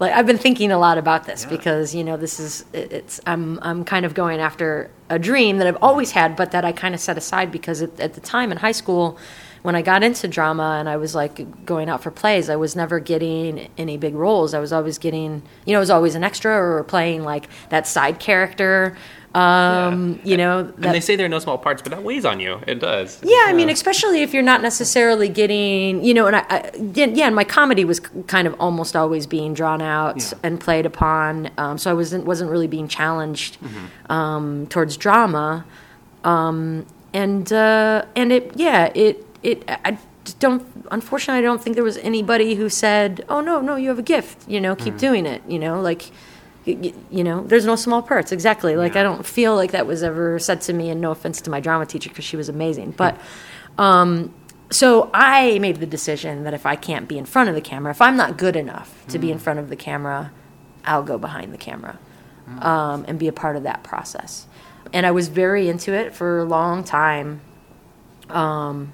like 0.00 0.12
I've 0.12 0.26
been 0.26 0.38
thinking 0.38 0.72
a 0.72 0.78
lot 0.78 0.98
about 0.98 1.24
this 1.24 1.44
because 1.44 1.94
you 1.94 2.02
know 2.04 2.16
this 2.16 2.40
is 2.40 2.64
it- 2.72 2.92
it's 2.92 3.20
I'm 3.26 3.58
I'm 3.62 3.84
kind 3.84 4.04
of 4.04 4.14
going 4.14 4.40
after 4.40 4.90
a 5.08 5.18
dream 5.18 5.58
that 5.58 5.66
I've 5.66 5.78
always 5.82 6.10
had, 6.12 6.34
but 6.36 6.50
that 6.52 6.64
I 6.64 6.72
kind 6.72 6.94
of 6.94 7.00
set 7.00 7.16
aside 7.18 7.52
because 7.52 7.82
at, 7.82 7.98
at 8.00 8.14
the 8.14 8.20
time 8.20 8.50
in 8.52 8.58
high 8.58 8.72
school. 8.72 9.18
When 9.62 9.74
I 9.74 9.80
got 9.80 10.02
into 10.02 10.28
drama 10.28 10.76
and 10.78 10.90
I 10.90 10.98
was 10.98 11.14
like 11.14 11.64
going 11.64 11.88
out 11.88 12.02
for 12.02 12.10
plays, 12.10 12.50
I 12.50 12.56
was 12.56 12.76
never 12.76 13.00
getting 13.00 13.70
any 13.78 13.96
big 13.96 14.14
roles. 14.14 14.52
I 14.52 14.58
was 14.58 14.74
always 14.74 14.98
getting, 14.98 15.40
you 15.64 15.72
know, 15.72 15.78
I 15.78 15.80
was 15.80 15.88
always 15.88 16.14
an 16.14 16.22
extra 16.22 16.52
or 16.52 16.84
playing 16.84 17.24
like 17.24 17.48
that 17.70 17.86
side 17.86 18.18
character. 18.18 18.94
Um, 19.34 20.20
You 20.22 20.36
know, 20.36 20.60
and 20.60 20.94
they 20.94 21.00
say 21.00 21.16
there 21.16 21.26
are 21.26 21.28
no 21.28 21.40
small 21.40 21.58
parts, 21.58 21.82
but 21.82 21.90
that 21.90 22.02
weighs 22.04 22.24
on 22.24 22.38
you. 22.40 22.60
It 22.68 22.78
does. 22.78 23.20
yeah, 23.24 23.44
I 23.46 23.52
mean, 23.52 23.68
especially 23.68 24.22
if 24.22 24.32
you're 24.32 24.44
not 24.44 24.62
necessarily 24.62 25.28
getting, 25.28 26.04
you 26.04 26.14
know, 26.14 26.26
and 26.26 26.36
I, 26.36 26.44
I 26.48 26.70
yeah, 26.94 27.06
yeah, 27.06 27.26
and 27.26 27.34
my 27.34 27.44
comedy 27.44 27.84
was 27.84 27.98
kind 28.28 28.46
of 28.46 28.54
almost 28.60 28.94
always 28.94 29.26
being 29.26 29.52
drawn 29.52 29.82
out 29.82 30.16
Yeah. 30.22 30.38
and 30.44 30.60
played 30.60 30.86
upon, 30.86 31.50
um, 31.58 31.78
so 31.78 31.90
I 31.90 31.94
wasn't 31.94 32.24
wasn't 32.26 32.50
really 32.50 32.68
being 32.68 32.86
challenged 32.88 33.58
Mm-hmm. 33.60 34.12
um, 34.12 34.66
towards 34.68 34.96
drama, 34.96 35.64
um, 36.22 36.86
and 37.12 37.52
uh, 37.52 38.04
and 38.16 38.32
it, 38.32 38.52
yeah, 38.54 38.90
it 38.94 39.24
it 39.42 39.64
I 39.68 39.98
don't. 40.38 40.62
Unfortunately, 40.90 41.38
I 41.38 41.42
don't 41.42 41.62
think 41.62 41.74
there 41.76 41.84
was 41.84 41.98
anybody 41.98 42.54
who 42.54 42.68
said, 42.68 43.24
"Oh 43.28 43.40
no, 43.40 43.60
no, 43.60 43.76
you 43.76 43.88
have 43.88 43.98
a 43.98 44.02
gift," 44.02 44.48
you 44.48 44.60
know, 44.60 44.74
keep 44.76 44.96
doing 44.96 45.26
it, 45.26 45.42
you 45.48 45.58
know, 45.58 45.80
like. 45.80 46.10
You 46.66 47.24
know, 47.24 47.42
there's 47.42 47.66
no 47.66 47.76
small 47.76 48.00
parts. 48.00 48.32
Exactly. 48.32 48.76
Like 48.76 48.96
I 48.96 49.02
don't 49.02 49.26
feel 49.26 49.54
like 49.54 49.72
that 49.72 49.86
was 49.86 50.02
ever 50.02 50.38
said 50.38 50.60
to 50.62 50.72
me, 50.72 50.90
and 50.90 51.00
no 51.00 51.10
offense 51.10 51.40
to 51.42 51.50
my 51.50 51.60
drama 51.60 51.86
teacher 51.86 52.08
because 52.08 52.24
she 52.24 52.36
was 52.36 52.48
amazing. 52.48 52.92
But 52.92 53.20
um, 53.76 54.34
so 54.70 55.10
I 55.12 55.58
made 55.58 55.76
the 55.76 55.86
decision 55.86 56.44
that 56.44 56.54
if 56.54 56.66
I 56.66 56.76
can't 56.76 57.06
be 57.06 57.18
in 57.18 57.26
front 57.26 57.48
of 57.48 57.54
the 57.54 57.60
camera, 57.60 57.90
if 57.90 58.00
I'm 58.00 58.16
not 58.16 58.36
good 58.36 58.56
enough 58.56 59.06
to 59.08 59.18
be 59.18 59.30
in 59.30 59.38
front 59.38 59.58
of 59.58 59.68
the 59.68 59.76
camera, 59.76 60.32
I'll 60.84 61.02
go 61.02 61.18
behind 61.18 61.52
the 61.52 61.58
camera 61.58 61.98
um, 62.60 63.04
and 63.06 63.18
be 63.18 63.28
a 63.28 63.32
part 63.32 63.56
of 63.56 63.62
that 63.64 63.82
process. 63.82 64.46
And 64.92 65.06
I 65.06 65.10
was 65.10 65.28
very 65.28 65.68
into 65.68 65.92
it 65.92 66.14
for 66.14 66.40
a 66.40 66.44
long 66.44 66.84
time. 66.84 67.40
Um, 68.30 68.92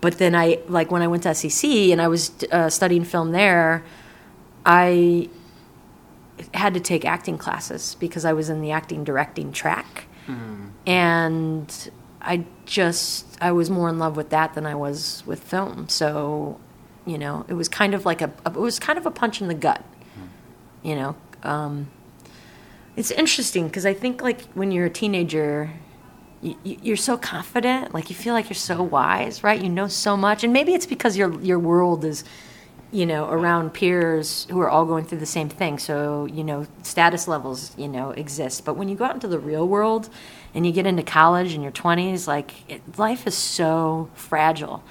but 0.00 0.18
then 0.18 0.34
I, 0.34 0.60
like 0.68 0.90
when 0.90 1.02
I 1.02 1.08
went 1.08 1.24
to 1.24 1.34
SEC 1.34 1.68
and 1.68 2.00
I 2.00 2.08
was 2.08 2.32
uh, 2.52 2.70
studying 2.70 3.04
film 3.04 3.32
there, 3.32 3.84
I 4.64 5.28
had 6.54 6.74
to 6.74 6.80
take 6.80 7.04
acting 7.04 7.38
classes 7.38 7.96
because 7.98 8.24
I 8.24 8.32
was 8.32 8.48
in 8.50 8.60
the 8.60 8.70
acting 8.70 9.04
directing 9.04 9.52
track. 9.52 10.06
And 10.86 11.90
I 12.20 12.44
just, 12.64 13.26
I 13.40 13.52
was 13.52 13.70
more 13.70 13.88
in 13.88 13.98
love 13.98 14.16
with 14.16 14.30
that 14.30 14.54
than 14.54 14.66
I 14.66 14.74
was 14.74 15.22
with 15.26 15.40
film. 15.42 15.88
So, 15.88 16.58
you 17.06 17.18
know, 17.18 17.44
it 17.48 17.54
was 17.54 17.68
kind 17.68 17.94
of 17.94 18.04
like 18.04 18.20
a, 18.22 18.32
it 18.44 18.54
was 18.56 18.78
kind 18.78 18.98
of 18.98 19.06
a 19.06 19.10
punch 19.10 19.40
in 19.40 19.48
the 19.48 19.54
gut, 19.54 19.84
you 20.82 20.94
know. 20.96 21.16
Um, 21.42 21.88
it's 22.96 23.10
interesting 23.10 23.66
because 23.68 23.86
I 23.86 23.94
think 23.94 24.22
like 24.22 24.42
when 24.54 24.72
you're 24.72 24.86
a 24.86 24.90
teenager, 24.90 25.70
you- 26.42 26.56
you're 26.64 26.96
so 26.96 27.16
confident, 27.16 27.94
like 27.94 28.08
you 28.10 28.16
feel 28.16 28.32
like 28.34 28.48
you're 28.48 28.54
so 28.54 28.82
wise, 28.82 29.42
right? 29.44 29.60
You 29.60 29.68
know 29.68 29.86
so 29.88 30.16
much, 30.16 30.42
and 30.44 30.52
maybe 30.52 30.74
it's 30.74 30.86
because 30.86 31.16
your 31.16 31.40
your 31.42 31.58
world 31.58 32.04
is, 32.04 32.24
you 32.92 33.04
know, 33.04 33.28
around 33.28 33.74
peers 33.74 34.46
who 34.50 34.60
are 34.60 34.70
all 34.70 34.84
going 34.84 35.04
through 35.04 35.18
the 35.18 35.26
same 35.26 35.48
thing. 35.48 35.78
So 35.78 36.26
you 36.26 36.44
know, 36.44 36.66
status 36.82 37.28
levels, 37.28 37.76
you 37.76 37.88
know, 37.88 38.10
exist. 38.10 38.64
But 38.64 38.76
when 38.76 38.88
you 38.88 38.96
go 38.96 39.04
out 39.04 39.14
into 39.14 39.28
the 39.28 39.38
real 39.38 39.66
world, 39.66 40.08
and 40.54 40.66
you 40.66 40.72
get 40.72 40.86
into 40.86 41.02
college 41.02 41.52
in 41.52 41.62
your 41.62 41.72
20s, 41.72 42.26
like 42.26 42.70
it, 42.70 42.98
life 42.98 43.26
is 43.26 43.36
so 43.36 44.08
fragile, 44.14 44.82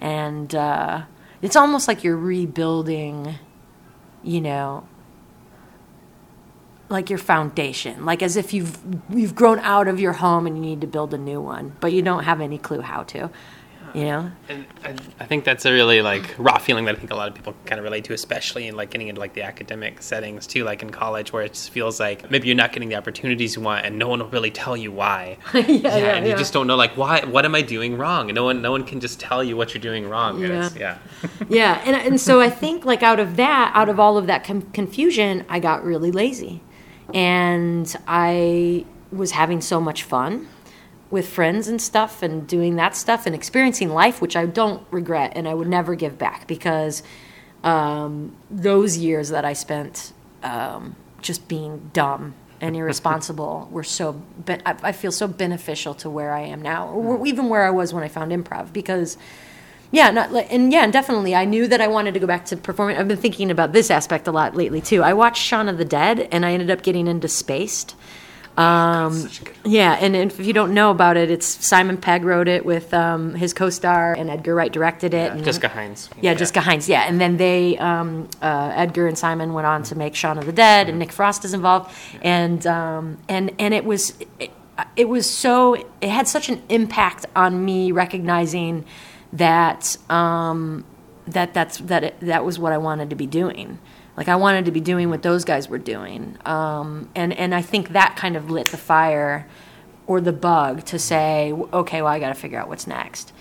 and 0.00 0.54
uh, 0.54 1.02
it's 1.42 1.56
almost 1.56 1.88
like 1.88 2.02
you're 2.02 2.16
rebuilding, 2.16 3.34
you 4.22 4.40
know, 4.40 4.88
like 6.88 7.08
your 7.08 7.18
foundation, 7.18 8.04
like 8.04 8.22
as 8.22 8.36
if 8.36 8.52
you've 8.52 8.78
you've 9.10 9.34
grown 9.34 9.58
out 9.60 9.88
of 9.88 10.00
your 10.00 10.14
home 10.14 10.46
and 10.46 10.56
you 10.56 10.62
need 10.62 10.80
to 10.80 10.86
build 10.86 11.14
a 11.14 11.18
new 11.18 11.40
one, 11.40 11.76
but 11.80 11.92
you 11.92 12.02
don't 12.02 12.24
have 12.24 12.40
any 12.40 12.58
clue 12.58 12.80
how 12.80 13.02
to. 13.04 13.30
You 13.94 14.04
know? 14.04 14.32
And 14.48 14.66
I, 14.84 14.94
I 15.20 15.26
think 15.26 15.44
that's 15.44 15.64
a 15.64 15.72
really 15.72 16.02
like 16.02 16.34
raw 16.38 16.58
feeling 16.58 16.84
that 16.86 16.96
I 16.96 16.98
think 16.98 17.10
a 17.10 17.14
lot 17.14 17.28
of 17.28 17.34
people 17.34 17.54
kind 17.66 17.78
of 17.78 17.84
relate 17.84 18.04
to, 18.04 18.12
especially 18.12 18.66
in 18.66 18.76
like 18.76 18.90
getting 18.90 19.08
into 19.08 19.20
like 19.20 19.34
the 19.34 19.42
academic 19.42 20.02
settings 20.02 20.46
too, 20.46 20.64
like 20.64 20.82
in 20.82 20.90
college, 20.90 21.32
where 21.32 21.42
it 21.42 21.54
just 21.54 21.70
feels 21.70 22.00
like 22.00 22.30
maybe 22.30 22.46
you're 22.46 22.56
not 22.56 22.72
getting 22.72 22.88
the 22.88 22.96
opportunities 22.96 23.56
you 23.56 23.62
want, 23.62 23.84
and 23.86 23.98
no 23.98 24.08
one 24.08 24.20
will 24.20 24.28
really 24.28 24.50
tell 24.50 24.76
you 24.76 24.92
why. 24.92 25.38
yeah, 25.54 25.60
yeah, 25.66 25.96
and 26.16 26.26
you 26.26 26.32
yeah. 26.32 26.38
just 26.38 26.52
don't 26.52 26.66
know 26.66 26.76
like 26.76 26.96
why. 26.96 27.24
What 27.24 27.44
am 27.44 27.54
I 27.54 27.62
doing 27.62 27.96
wrong? 27.96 28.28
And 28.28 28.34
no 28.34 28.44
one, 28.44 28.62
no 28.62 28.72
one 28.72 28.84
can 28.84 29.00
just 29.00 29.20
tell 29.20 29.42
you 29.42 29.56
what 29.56 29.74
you're 29.74 29.82
doing 29.82 30.08
wrong. 30.08 30.40
Yeah. 30.40 30.70
yeah. 30.76 30.98
yeah, 31.48 31.82
and 31.84 31.96
and 31.96 32.20
so 32.20 32.40
I 32.40 32.50
think 32.50 32.84
like 32.84 33.02
out 33.02 33.20
of 33.20 33.36
that, 33.36 33.72
out 33.74 33.88
of 33.88 34.00
all 34.00 34.16
of 34.16 34.26
that 34.26 34.44
com- 34.44 34.70
confusion, 34.72 35.44
I 35.48 35.60
got 35.60 35.84
really 35.84 36.10
lazy, 36.10 36.62
and 37.14 37.94
I 38.06 38.84
was 39.12 39.32
having 39.32 39.60
so 39.60 39.80
much 39.80 40.04
fun 40.04 40.48
with 41.10 41.28
friends 41.28 41.68
and 41.68 41.80
stuff, 41.80 42.22
and 42.22 42.46
doing 42.46 42.76
that 42.76 42.96
stuff 42.96 43.26
and 43.26 43.34
experiencing 43.34 43.90
life, 43.90 44.20
which 44.20 44.36
I 44.36 44.46
don't 44.46 44.86
regret, 44.90 45.32
and 45.34 45.48
I 45.48 45.54
would 45.54 45.68
never 45.68 45.94
give 45.94 46.18
back 46.18 46.46
because 46.46 47.02
um, 47.64 48.36
those 48.50 48.96
years 48.96 49.30
that 49.30 49.44
I 49.44 49.52
spent 49.52 50.12
um, 50.42 50.96
just 51.20 51.48
being 51.48 51.90
dumb 51.92 52.34
and 52.60 52.76
irresponsible 52.76 53.68
were 53.72 53.84
so. 53.84 54.22
Ben- 54.38 54.62
I, 54.64 54.76
I 54.82 54.92
feel 54.92 55.12
so 55.12 55.26
beneficial 55.26 55.94
to 55.94 56.10
where 56.10 56.32
I 56.32 56.40
am 56.40 56.62
now, 56.62 56.88
or 56.88 57.26
even 57.26 57.48
where 57.48 57.64
I 57.64 57.70
was 57.70 57.92
when 57.92 58.04
I 58.04 58.08
found 58.08 58.32
improv, 58.32 58.72
because 58.72 59.16
yeah, 59.92 60.10
not 60.10 60.32
like, 60.32 60.52
and 60.52 60.72
yeah, 60.72 60.84
and 60.84 60.92
definitely, 60.92 61.34
I 61.34 61.44
knew 61.44 61.66
that 61.66 61.80
I 61.80 61.88
wanted 61.88 62.14
to 62.14 62.20
go 62.20 62.26
back 62.26 62.44
to 62.46 62.56
performing. 62.56 62.96
I've 62.96 63.08
been 63.08 63.16
thinking 63.16 63.50
about 63.50 63.72
this 63.72 63.90
aspect 63.90 64.28
a 64.28 64.32
lot 64.32 64.54
lately 64.54 64.80
too. 64.80 65.02
I 65.02 65.14
watched 65.14 65.42
Shaun 65.42 65.68
of 65.68 65.78
the 65.78 65.84
Dead, 65.84 66.28
and 66.30 66.46
I 66.46 66.52
ended 66.52 66.70
up 66.70 66.82
getting 66.82 67.08
into 67.08 67.26
Spaced. 67.26 67.96
Um, 68.60 69.30
yeah, 69.64 69.94
and 69.94 70.14
if 70.14 70.38
you 70.38 70.52
don't 70.52 70.74
know 70.74 70.90
about 70.90 71.16
it, 71.16 71.30
it's 71.30 71.46
Simon 71.46 71.96
Pegg 71.96 72.24
wrote 72.24 72.46
it 72.46 72.64
with 72.64 72.92
um, 72.92 73.34
his 73.34 73.54
co-star, 73.54 74.12
and 74.12 74.28
Edgar 74.28 74.54
Wright 74.54 74.72
directed 74.72 75.14
it. 75.14 75.32
and, 75.32 75.44
Jessica 75.44 75.68
Hynes. 75.68 76.10
yeah, 76.20 76.34
Jessica 76.34 76.60
Hynes. 76.60 76.86
Yeah, 76.86 77.02
and 77.02 77.20
then 77.20 77.38
they, 77.38 77.78
um, 77.78 78.28
uh, 78.42 78.72
Edgar 78.74 79.06
and 79.06 79.16
Simon 79.16 79.54
went 79.54 79.66
on 79.66 79.82
to 79.84 79.94
make 79.96 80.14
Shaun 80.14 80.36
of 80.36 80.44
the 80.46 80.52
Dead, 80.52 80.88
and 80.88 80.98
Nick 80.98 81.12
Frost 81.12 81.44
is 81.44 81.54
involved, 81.54 81.90
and 82.20 82.66
um, 82.66 83.18
and 83.28 83.52
and 83.58 83.72
it 83.72 83.84
was 83.84 84.14
it, 84.38 84.50
it 84.96 85.08
was 85.08 85.28
so 85.28 85.74
it 85.74 86.08
had 86.08 86.28
such 86.28 86.48
an 86.48 86.62
impact 86.68 87.26
on 87.34 87.64
me 87.64 87.92
recognizing 87.92 88.84
that 89.32 89.96
um, 90.10 90.84
that 91.26 91.54
that's 91.54 91.78
that 91.78 92.04
it, 92.04 92.20
that 92.20 92.44
was 92.44 92.58
what 92.58 92.72
I 92.72 92.78
wanted 92.78 93.10
to 93.10 93.16
be 93.16 93.26
doing. 93.26 93.78
Like 94.20 94.28
I 94.28 94.36
wanted 94.36 94.66
to 94.66 94.70
be 94.70 94.80
doing 94.80 95.08
what 95.08 95.22
those 95.22 95.46
guys 95.46 95.70
were 95.70 95.78
doing, 95.78 96.36
um, 96.44 97.08
and 97.14 97.32
and 97.32 97.54
I 97.54 97.62
think 97.62 97.94
that 97.94 98.16
kind 98.16 98.36
of 98.36 98.50
lit 98.50 98.66
the 98.66 98.76
fire 98.76 99.48
or 100.06 100.20
the 100.20 100.30
bug 100.34 100.84
to 100.84 100.98
say, 100.98 101.54
okay, 101.72 102.02
well, 102.02 102.12
I 102.12 102.18
got 102.18 102.28
to 102.28 102.34
figure 102.34 102.58
out 102.58 102.68
what's 102.68 102.86
next. 102.86 103.32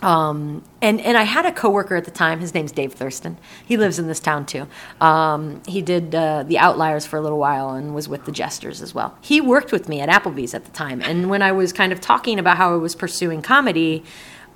Um, 0.00 0.62
and 0.80 1.00
and 1.00 1.18
I 1.18 1.24
had 1.24 1.46
a 1.46 1.50
coworker 1.50 1.96
at 1.96 2.04
the 2.04 2.12
time. 2.12 2.38
His 2.38 2.54
name's 2.54 2.70
Dave 2.70 2.92
Thurston. 2.92 3.38
He 3.66 3.76
lives 3.76 3.98
in 3.98 4.06
this 4.06 4.20
town 4.20 4.46
too. 4.46 4.68
Um, 5.00 5.62
he 5.66 5.82
did 5.82 6.14
uh, 6.14 6.44
the 6.44 6.58
Outliers 6.58 7.04
for 7.04 7.16
a 7.16 7.20
little 7.20 7.40
while 7.40 7.70
and 7.70 7.92
was 7.92 8.08
with 8.08 8.24
the 8.24 8.30
Jesters 8.30 8.80
as 8.80 8.94
well. 8.94 9.18
He 9.20 9.40
worked 9.40 9.72
with 9.72 9.88
me 9.88 9.98
at 9.98 10.08
Applebee's 10.08 10.54
at 10.54 10.64
the 10.64 10.70
time. 10.70 11.02
And 11.02 11.28
when 11.28 11.42
I 11.42 11.50
was 11.50 11.72
kind 11.72 11.92
of 11.92 12.00
talking 12.00 12.38
about 12.38 12.56
how 12.56 12.72
I 12.72 12.76
was 12.76 12.94
pursuing 12.94 13.42
comedy, 13.42 14.04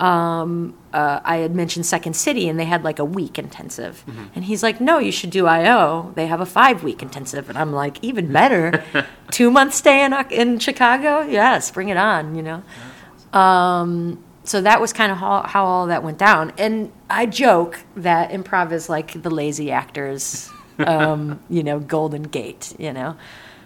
um, 0.03 0.77
uh, 0.93 1.21
I 1.25 1.37
had 1.37 1.55
mentioned 1.55 1.87
Second 1.87 2.15
City, 2.15 2.49
and 2.49 2.59
they 2.59 2.65
had 2.65 2.83
like 2.83 2.99
a 2.99 3.05
week 3.05 3.39
intensive. 3.39 4.05
And 4.35 4.45
he's 4.45 4.61
like, 4.61 4.81
"No, 4.81 4.99
you 4.99 5.13
should 5.13 5.31
do 5.31 5.47
IO. 5.47 6.13
They 6.17 6.27
have 6.27 6.41
a 6.41 6.47
five 6.47 6.83
week 6.83 7.03
intensive." 7.03 7.49
And 7.49 7.57
I'm 7.57 7.73
like, 7.73 8.03
"Even 8.03 8.33
better, 8.33 8.83
two 9.31 9.49
months 9.51 9.77
stay 9.77 10.05
in 10.05 10.13
in 10.31 10.59
Chicago. 10.59 11.21
Yes, 11.21 11.71
bring 11.71 11.89
it 11.89 11.97
on." 11.97 12.35
You 12.35 12.43
know. 12.43 13.39
Um, 13.39 14.23
so 14.45 14.61
that 14.61 14.81
was 14.81 14.93
kind 14.93 15.13
of 15.13 15.19
how, 15.19 15.43
how 15.43 15.65
all 15.65 15.87
that 15.87 16.03
went 16.03 16.19
down. 16.19 16.53
And 16.59 16.91
I 17.09 17.27
joke 17.27 17.79
that 17.97 18.31
improv 18.33 18.73
is 18.73 18.89
like 18.89 19.23
the 19.23 19.31
lazy 19.31 19.71
actors, 19.71 20.51
um, 20.81 21.41
you 21.49 21.63
know, 21.63 21.79
Golden 21.79 22.25
Gate, 22.25 22.75
you 22.77 22.93
know, 22.93 23.17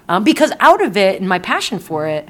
um, 0.08 0.22
because 0.22 0.52
out 0.60 0.84
of 0.84 0.98
it 0.98 1.18
and 1.18 1.28
my 1.28 1.38
passion 1.38 1.78
for 1.78 2.06
it, 2.06 2.28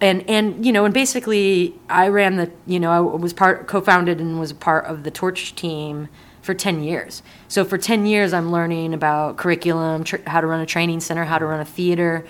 and 0.00 0.28
and 0.28 0.64
you 0.64 0.72
know, 0.72 0.84
and 0.84 0.92
basically 0.92 1.74
I 1.88 2.08
ran 2.08 2.36
the, 2.36 2.50
you 2.66 2.78
know, 2.78 2.90
I 2.90 3.00
was 3.00 3.32
part 3.32 3.66
co-founded 3.66 4.20
and 4.20 4.38
was 4.38 4.50
a 4.50 4.54
part 4.54 4.84
of 4.86 5.04
the 5.04 5.10
Torch 5.10 5.54
team 5.54 6.08
for 6.46 6.54
10 6.54 6.82
years. 6.82 7.22
So 7.48 7.64
for 7.64 7.76
10 7.76 8.06
years, 8.06 8.32
I'm 8.32 8.52
learning 8.52 8.94
about 8.94 9.36
curriculum, 9.36 10.04
tr- 10.04 10.18
how 10.26 10.40
to 10.40 10.46
run 10.46 10.60
a 10.60 10.66
training 10.66 11.00
center, 11.00 11.24
how 11.24 11.38
to 11.38 11.44
run 11.44 11.60
a 11.60 11.64
theater, 11.64 12.24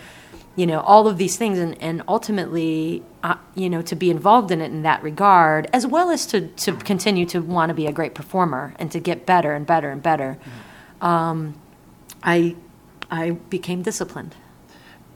you 0.57 0.67
know, 0.67 0.81
all 0.81 1.07
of 1.07 1.19
these 1.19 1.37
things. 1.37 1.59
And, 1.59 1.81
and 1.83 2.03
ultimately, 2.09 3.03
uh, 3.23 3.37
you 3.55 3.69
know, 3.69 3.83
to 3.83 3.95
be 3.95 4.11
involved 4.11 4.51
in 4.51 4.63
it 4.63 4.67
in 4.73 4.83
that 4.83 5.03
regard, 5.03 5.69
as 5.73 5.87
well 5.87 6.11
as 6.11 6.25
to, 6.29 6.49
to 6.49 6.73
continue 6.77 7.27
to 7.27 7.41
want 7.41 7.69
to 7.69 7.75
be 7.75 7.87
a 7.87 7.93
great 7.93 8.15
performer 8.15 8.75
and 8.79 8.91
to 8.91 8.99
get 8.99 9.27
better 9.27 9.53
and 9.53 9.67
better 9.67 9.91
and 9.91 10.03
better, 10.03 10.39
um, 11.03 11.55
I, 12.23 12.57
I 13.11 13.33
became 13.33 13.83
disciplined. 13.83 14.35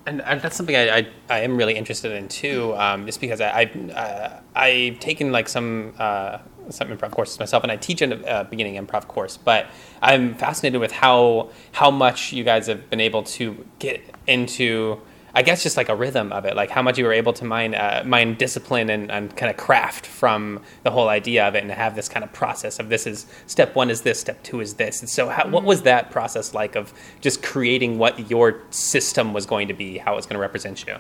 And, 0.06 0.22
and, 0.22 0.40
that's 0.40 0.56
something 0.56 0.74
I, 0.74 0.98
I, 0.98 1.08
I, 1.28 1.40
am 1.40 1.56
really 1.56 1.76
interested 1.76 2.12
in 2.12 2.26
too, 2.28 2.74
um, 2.76 3.04
just 3.04 3.20
because 3.20 3.40
I, 3.40 3.60
I've, 3.60 3.90
uh, 3.90 4.40
I've 4.56 4.98
taken 4.98 5.30
like 5.30 5.48
some 5.48 5.92
uh, 5.98 6.38
some 6.70 6.88
improv 6.88 7.10
courses 7.10 7.38
myself, 7.38 7.62
and 7.62 7.70
I 7.70 7.76
teach 7.76 8.00
a 8.02 8.28
uh, 8.28 8.44
beginning 8.44 8.74
improv 8.84 9.08
course. 9.08 9.36
But 9.36 9.66
I'm 10.00 10.34
fascinated 10.34 10.80
with 10.80 10.92
how 10.92 11.50
how 11.72 11.90
much 11.90 12.32
you 12.32 12.44
guys 12.44 12.66
have 12.66 12.88
been 12.88 13.00
able 13.00 13.22
to 13.24 13.66
get 13.78 14.02
into 14.26 15.00
I 15.34 15.42
guess 15.42 15.62
just 15.62 15.76
like 15.76 15.88
a 15.88 15.94
rhythm 15.94 16.32
of 16.32 16.44
it, 16.44 16.56
like 16.56 16.70
how 16.70 16.82
much 16.82 16.98
you 16.98 17.04
were 17.04 17.12
able 17.12 17.32
to 17.34 17.44
mine 17.44 17.74
uh, 17.74 18.02
mine 18.06 18.34
discipline 18.34 18.90
and, 18.90 19.10
and 19.10 19.36
kind 19.36 19.50
of 19.50 19.56
craft 19.56 20.06
from 20.06 20.60
the 20.82 20.90
whole 20.90 21.08
idea 21.08 21.46
of 21.46 21.54
it, 21.54 21.62
and 21.62 21.70
have 21.70 21.94
this 21.94 22.08
kind 22.08 22.24
of 22.24 22.32
process 22.32 22.78
of 22.78 22.88
this 22.88 23.06
is 23.06 23.26
step 23.46 23.74
one 23.74 23.90
is 23.90 24.02
this, 24.02 24.20
step 24.20 24.42
two 24.42 24.60
is 24.60 24.74
this. 24.74 25.00
And 25.00 25.08
so, 25.08 25.28
how, 25.28 25.48
what 25.48 25.64
was 25.64 25.82
that 25.82 26.10
process 26.10 26.54
like 26.54 26.76
of 26.76 26.92
just 27.20 27.42
creating 27.42 27.98
what 27.98 28.30
your 28.30 28.60
system 28.70 29.32
was 29.32 29.46
going 29.46 29.68
to 29.68 29.74
be, 29.74 29.98
how 29.98 30.14
it 30.14 30.16
was 30.16 30.26
going 30.26 30.34
to 30.34 30.40
represent 30.40 30.86
you? 30.86 30.96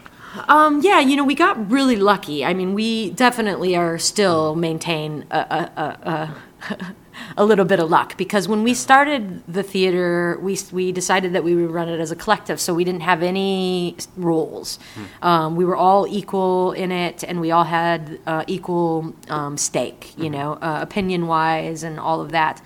Um, 0.48 0.80
yeah, 0.82 1.00
you 1.00 1.16
know, 1.16 1.24
we 1.24 1.34
got 1.34 1.70
really 1.70 1.96
lucky. 1.96 2.44
I 2.44 2.54
mean, 2.54 2.74
we 2.74 3.10
definitely 3.10 3.76
are 3.76 3.98
still 3.98 4.54
maintain 4.54 5.24
a, 5.30 5.38
a, 5.38 6.34
a, 6.70 6.94
a 7.36 7.44
little 7.44 7.64
bit 7.64 7.80
of 7.80 7.90
luck 7.90 8.16
because 8.16 8.48
when 8.48 8.62
we 8.62 8.74
started 8.74 9.42
the 9.46 9.62
theater, 9.62 10.38
we 10.40 10.58
we 10.72 10.92
decided 10.92 11.32
that 11.32 11.44
we 11.44 11.54
would 11.54 11.70
run 11.70 11.88
it 11.88 12.00
as 12.00 12.10
a 12.10 12.16
collective, 12.16 12.60
so 12.60 12.74
we 12.74 12.84
didn't 12.84 13.02
have 13.02 13.22
any 13.22 13.96
rules. 14.16 14.78
Hmm. 14.94 15.26
Um, 15.26 15.56
we 15.56 15.64
were 15.64 15.76
all 15.76 16.06
equal 16.06 16.72
in 16.72 16.92
it, 16.92 17.24
and 17.24 17.40
we 17.40 17.50
all 17.50 17.64
had 17.64 18.18
uh, 18.26 18.44
equal 18.46 19.14
um, 19.28 19.56
stake, 19.56 20.12
you 20.16 20.26
hmm. 20.26 20.32
know, 20.32 20.52
uh, 20.54 20.78
opinion 20.82 21.26
wise, 21.26 21.82
and 21.82 21.98
all 21.98 22.20
of 22.20 22.32
that. 22.32 22.62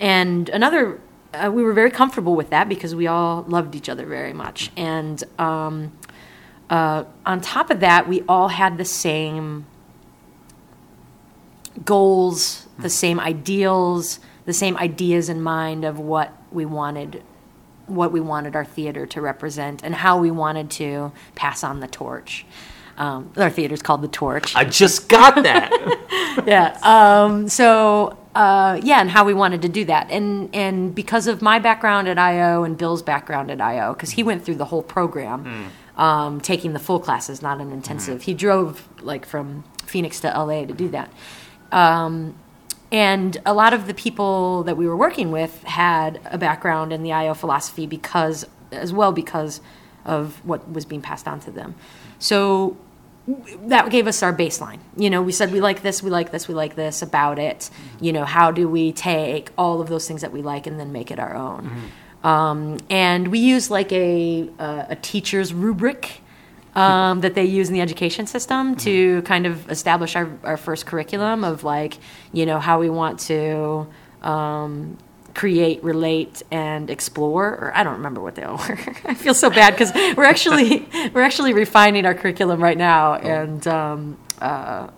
And 0.00 0.48
another, 0.48 1.00
uh, 1.34 1.50
we 1.52 1.62
were 1.62 1.72
very 1.72 1.90
comfortable 1.90 2.34
with 2.34 2.50
that 2.50 2.68
because 2.68 2.94
we 2.94 3.06
all 3.06 3.44
loved 3.48 3.74
each 3.74 3.88
other 3.88 4.06
very 4.06 4.32
much, 4.32 4.70
and. 4.76 5.22
Um, 5.38 5.92
uh, 6.70 7.04
on 7.26 7.42
top 7.42 7.68
of 7.68 7.80
that, 7.80 8.08
we 8.08 8.22
all 8.26 8.48
had 8.48 8.78
the 8.78 8.84
same 8.86 9.66
goals, 11.84 12.66
the 12.78 12.90
same 12.90 13.20
ideals, 13.20 14.20
the 14.44 14.52
same 14.52 14.76
ideas 14.76 15.28
in 15.28 15.42
mind 15.42 15.84
of 15.84 15.98
what 15.98 16.32
we 16.50 16.64
wanted 16.64 17.22
what 17.86 18.12
we 18.12 18.20
wanted 18.20 18.54
our 18.56 18.64
theater 18.64 19.06
to 19.06 19.20
represent 19.20 19.82
and 19.82 19.94
how 19.94 20.16
we 20.18 20.30
wanted 20.30 20.70
to 20.70 21.12
pass 21.34 21.64
on 21.64 21.80
the 21.80 21.88
torch. 21.88 22.46
Um, 22.96 23.32
our 23.36 23.50
theater's 23.50 23.82
called 23.82 24.02
the 24.02 24.08
Torch. 24.08 24.54
I 24.54 24.64
just 24.64 25.08
got 25.08 25.42
that. 25.42 25.70
yeah. 26.46 26.78
Um, 26.82 27.48
so 27.48 28.18
uh, 28.34 28.80
yeah, 28.82 29.00
and 29.00 29.10
how 29.10 29.24
we 29.24 29.34
wanted 29.34 29.62
to 29.62 29.68
do 29.68 29.84
that, 29.86 30.10
and 30.10 30.54
and 30.54 30.94
because 30.94 31.26
of 31.26 31.42
my 31.42 31.58
background 31.58 32.08
at 32.08 32.18
IO 32.18 32.64
and 32.64 32.76
Bill's 32.76 33.02
background 33.02 33.50
at 33.50 33.60
IO, 33.60 33.94
because 33.94 34.10
he 34.10 34.22
went 34.22 34.44
through 34.44 34.56
the 34.56 34.66
whole 34.66 34.82
program, 34.82 35.70
mm. 35.96 36.00
um, 36.00 36.40
taking 36.40 36.74
the 36.74 36.78
full 36.78 37.00
classes, 37.00 37.42
not 37.42 37.60
an 37.60 37.72
intensive. 37.72 38.20
Mm. 38.20 38.24
He 38.24 38.34
drove 38.34 38.88
like 39.00 39.26
from 39.26 39.64
Phoenix 39.84 40.20
to 40.20 40.28
LA 40.28 40.64
to 40.64 40.72
do 40.72 40.88
that. 40.90 41.12
Um, 41.72 42.34
and 42.92 43.40
a 43.46 43.54
lot 43.54 43.72
of 43.72 43.86
the 43.86 43.94
people 43.94 44.62
that 44.64 44.76
we 44.76 44.86
were 44.86 44.96
working 44.96 45.32
with 45.32 45.62
had 45.64 46.20
a 46.26 46.36
background 46.36 46.92
in 46.92 47.02
the 47.02 47.12
IO 47.12 47.32
philosophy 47.32 47.86
because, 47.86 48.44
as 48.70 48.92
well, 48.92 49.12
because 49.12 49.62
of 50.04 50.44
what 50.44 50.70
was 50.70 50.84
being 50.84 51.00
passed 51.00 51.26
on 51.26 51.40
to 51.40 51.50
them. 51.50 51.74
So 52.18 52.76
that 53.64 53.90
gave 53.90 54.06
us 54.06 54.22
our 54.22 54.34
baseline. 54.34 54.80
You 54.96 55.08
know, 55.08 55.22
we 55.22 55.32
said 55.32 55.52
we 55.52 55.60
like 55.60 55.80
this, 55.80 56.02
we 56.02 56.10
like 56.10 56.32
this, 56.32 56.48
we 56.48 56.54
like 56.54 56.76
this 56.76 57.00
about 57.00 57.38
it. 57.38 57.70
You 58.00 58.12
know, 58.12 58.24
how 58.26 58.50
do 58.50 58.68
we 58.68 58.92
take 58.92 59.50
all 59.56 59.80
of 59.80 59.88
those 59.88 60.06
things 60.06 60.20
that 60.20 60.32
we 60.32 60.42
like 60.42 60.66
and 60.66 60.78
then 60.78 60.92
make 60.92 61.10
it 61.10 61.18
our 61.18 61.34
own? 61.34 61.70
Mm-hmm. 61.70 62.26
Um, 62.26 62.78
and 62.90 63.28
we 63.28 63.38
use 63.38 63.70
like 63.70 63.90
a, 63.92 64.48
a, 64.58 64.86
a 64.90 64.96
teacher's 64.96 65.54
rubric 65.54 66.21
um, 66.74 67.20
that 67.20 67.34
they 67.34 67.44
use 67.44 67.68
in 67.68 67.74
the 67.74 67.80
education 67.80 68.26
system 68.26 68.76
to 68.76 69.16
mm-hmm. 69.18 69.26
kind 69.26 69.46
of 69.46 69.70
establish 69.70 70.16
our, 70.16 70.30
our 70.42 70.56
first 70.56 70.86
curriculum 70.86 71.44
of 71.44 71.64
like, 71.64 71.98
you 72.32 72.46
know, 72.46 72.58
how 72.58 72.80
we 72.80 72.88
want 72.88 73.20
to 73.20 73.86
um, 74.22 74.96
create, 75.34 75.84
relate, 75.84 76.42
and 76.50 76.88
explore. 76.88 77.48
Or 77.48 77.72
I 77.74 77.82
don't 77.82 77.94
remember 77.94 78.20
what 78.20 78.36
they 78.36 78.42
all 78.42 78.56
were. 78.68 78.78
I 79.04 79.14
feel 79.14 79.34
so 79.34 79.50
bad 79.50 79.72
because 79.72 79.92
we're 80.16 80.24
actually 80.24 80.88
we're 81.14 81.22
actually 81.22 81.52
refining 81.52 82.06
our 82.06 82.14
curriculum 82.14 82.62
right 82.62 82.78
now, 82.78 83.14
oh. 83.14 83.16
and 83.16 83.66
um, 83.66 84.18
uh, 84.40 84.88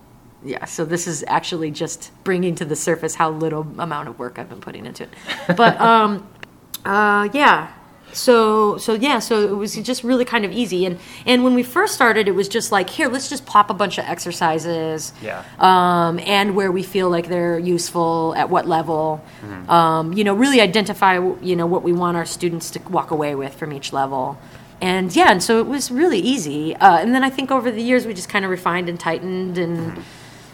yeah. 0.45 0.63
So 0.65 0.85
this 0.85 1.07
is 1.07 1.25
actually 1.27 1.71
just 1.71 2.11
bringing 2.23 2.55
to 2.55 2.65
the 2.65 2.75
surface 2.75 3.15
how 3.15 3.31
little 3.31 3.67
amount 3.77 4.07
of 4.07 4.17
work 4.17 4.39
I've 4.39 4.49
been 4.49 4.61
putting 4.61 4.85
into 4.85 5.03
it. 5.03 5.09
But 5.57 5.79
um, 5.81 6.25
uh, 6.85 7.27
yeah 7.33 7.73
so 8.15 8.77
so 8.77 8.93
yeah 8.93 9.19
so 9.19 9.41
it 9.41 9.55
was 9.55 9.75
just 9.75 10.03
really 10.03 10.25
kind 10.25 10.45
of 10.45 10.51
easy. 10.51 10.85
And 10.85 10.99
and 11.25 11.43
when 11.43 11.53
we 11.53 11.63
first 11.63 11.93
started 11.93 12.27
it 12.27 12.31
was 12.31 12.47
just 12.47 12.71
like 12.71 12.89
here 12.89 13.07
let's 13.07 13.29
just 13.29 13.45
pop 13.45 13.69
a 13.69 13.73
bunch 13.73 13.97
of 13.97 14.05
exercises 14.05 15.13
yeah. 15.21 15.43
um, 15.59 16.19
and 16.19 16.55
where 16.55 16.71
we 16.71 16.83
feel 16.83 17.09
like 17.09 17.27
they're 17.27 17.59
useful 17.59 18.33
at 18.35 18.49
what 18.49 18.67
level. 18.67 19.23
Mm-hmm. 19.41 19.69
um, 19.69 20.13
you 20.13 20.23
know 20.23 20.33
really 20.33 20.61
identify 20.61 21.15
you 21.41 21.55
know 21.55 21.65
what 21.65 21.83
we 21.83 21.93
want 21.93 22.17
our 22.17 22.25
students 22.25 22.71
to 22.71 22.79
walk 22.89 23.11
away 23.11 23.35
with 23.35 23.53
from 23.53 23.73
each 23.73 23.93
level. 23.93 24.37
And 24.81 25.15
yeah 25.15 25.31
and 25.31 25.41
so 25.41 25.59
it 25.59 25.67
was 25.67 25.91
really 25.91 26.19
easy. 26.19 26.75
Uh, 26.75 26.97
and 26.97 27.13
then 27.13 27.23
i 27.23 27.29
think 27.29 27.51
over 27.51 27.71
the 27.71 27.81
years 27.81 28.05
we 28.05 28.13
just 28.13 28.29
kind 28.29 28.45
of 28.45 28.51
refined 28.51 28.89
and 28.89 28.99
tightened 28.99 29.57
and 29.57 29.77
mm-hmm 29.91 30.01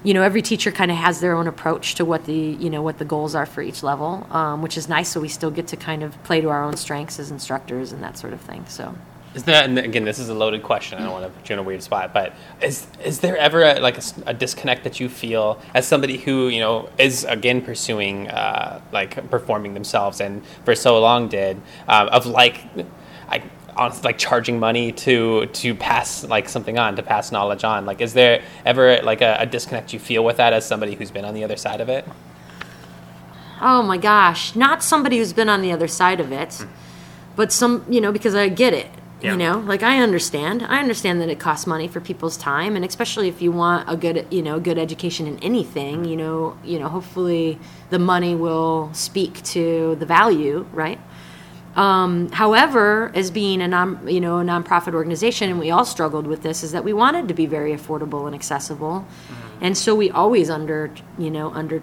you 0.03 0.13
know 0.13 0.21
every 0.21 0.41
teacher 0.41 0.71
kind 0.71 0.91
of 0.91 0.97
has 0.97 1.19
their 1.19 1.35
own 1.35 1.47
approach 1.47 1.95
to 1.95 2.05
what 2.05 2.25
the 2.25 2.33
you 2.33 2.69
know 2.69 2.81
what 2.81 2.97
the 2.97 3.05
goals 3.05 3.35
are 3.35 3.45
for 3.45 3.61
each 3.61 3.83
level 3.83 4.25
um, 4.31 4.61
which 4.61 4.77
is 4.77 4.89
nice 4.89 5.09
so 5.09 5.19
we 5.19 5.27
still 5.27 5.51
get 5.51 5.67
to 5.67 5.77
kind 5.77 6.03
of 6.03 6.21
play 6.23 6.41
to 6.41 6.49
our 6.49 6.63
own 6.63 6.75
strengths 6.75 7.19
as 7.19 7.31
instructors 7.31 7.91
and 7.91 8.01
that 8.03 8.17
sort 8.17 8.33
of 8.33 8.41
thing 8.41 8.65
so. 8.67 8.95
Is 9.33 9.43
there 9.43 9.63
and 9.63 9.79
again 9.79 10.03
this 10.03 10.19
is 10.19 10.27
a 10.27 10.33
loaded 10.33 10.61
question 10.61 10.99
i 10.99 11.03
don't 11.03 11.13
want 11.13 11.23
to 11.23 11.39
put 11.39 11.49
you 11.49 11.53
in 11.53 11.59
a 11.59 11.63
weird 11.63 11.81
spot 11.81 12.13
but 12.13 12.33
is 12.61 12.85
is 13.01 13.21
there 13.21 13.37
ever 13.37 13.63
a, 13.63 13.79
like 13.79 13.97
a, 13.97 14.01
a 14.25 14.33
disconnect 14.33 14.83
that 14.83 14.99
you 14.99 15.07
feel 15.07 15.61
as 15.73 15.87
somebody 15.87 16.17
who 16.17 16.49
you 16.49 16.59
know 16.59 16.89
is 16.97 17.23
again 17.23 17.61
pursuing 17.61 18.27
uh, 18.29 18.81
like 18.91 19.29
performing 19.29 19.73
themselves 19.73 20.19
and 20.19 20.45
for 20.65 20.75
so 20.75 20.99
long 20.99 21.29
did 21.29 21.61
um, 21.87 22.09
of 22.09 22.25
like 22.25 22.65
I, 23.29 23.41
honestly 23.75 24.03
like 24.03 24.17
charging 24.17 24.59
money 24.59 24.91
to 24.91 25.45
to 25.47 25.75
pass 25.75 26.23
like 26.23 26.49
something 26.49 26.77
on 26.77 26.95
to 26.95 27.03
pass 27.03 27.31
knowledge 27.31 27.63
on. 27.63 27.85
Like 27.85 28.01
is 28.01 28.13
there 28.13 28.41
ever 28.65 29.01
like 29.03 29.21
a, 29.21 29.37
a, 29.39 29.45
disconnect 29.45 29.93
you 29.93 29.99
feel 29.99 30.23
with 30.23 30.37
that 30.37 30.53
as 30.53 30.65
somebody 30.65 30.95
who's 30.95 31.11
been 31.11 31.25
on 31.25 31.33
the 31.33 31.43
other 31.43 31.57
side 31.57 31.81
of 31.81 31.89
it? 31.89 32.07
Oh 33.61 33.83
my 33.83 33.97
gosh. 33.97 34.55
Not 34.55 34.83
somebody 34.83 35.17
who's 35.17 35.33
been 35.33 35.49
on 35.49 35.61
the 35.61 35.71
other 35.71 35.87
side 35.87 36.19
of 36.19 36.31
it 36.31 36.49
mm. 36.49 36.67
but 37.35 37.51
some 37.51 37.85
you 37.89 38.01
know 38.01 38.11
because 38.11 38.35
i 38.35 38.49
get 38.49 38.73
it 38.73 38.89
yeah. 39.21 39.31
you 39.31 39.37
know? 39.37 39.59
Like 39.59 39.83
i 39.83 39.99
understand. 39.99 40.63
I 40.63 40.79
understand 40.79 41.21
that 41.21 41.29
it 41.29 41.39
costs 41.39 41.67
money 41.67 41.87
for 41.87 41.99
people's 41.99 42.37
time 42.37 42.75
and 42.75 42.83
especially 42.83 43.27
if 43.27 43.41
you 43.41 43.51
want 43.51 43.89
a 43.89 43.95
good 43.95 44.27
you 44.31 44.41
know 44.41 44.59
good 44.59 44.77
education 44.77 45.27
in 45.27 45.37
anything 45.39 46.05
you 46.05 46.17
know 46.17 46.57
you 46.63 46.79
know 46.79 46.89
hopefully 46.89 47.59
the 47.89 47.99
money 47.99 48.35
will 48.35 48.89
speak 48.93 49.41
to 49.43 49.95
the 49.95 50.05
value 50.05 50.65
right 50.73 50.99
um, 51.75 52.29
however, 52.31 53.11
as 53.15 53.31
being 53.31 53.61
a 53.61 53.67
non, 53.67 54.07
you 54.07 54.19
know, 54.19 54.39
a 54.39 54.43
nonprofit 54.43 54.93
organization, 54.93 55.49
and 55.49 55.59
we 55.59 55.71
all 55.71 55.85
struggled 55.85 56.27
with 56.27 56.43
this, 56.43 56.63
is 56.63 56.71
that 56.73 56.83
we 56.83 56.93
wanted 56.93 57.27
to 57.29 57.33
be 57.33 57.45
very 57.45 57.71
affordable 57.71 58.25
and 58.25 58.35
accessible, 58.35 59.05
mm-hmm. 59.05 59.63
and 59.63 59.77
so 59.77 59.95
we 59.95 60.11
always 60.11 60.49
under, 60.49 60.91
you 61.17 61.31
know, 61.31 61.51
under 61.53 61.81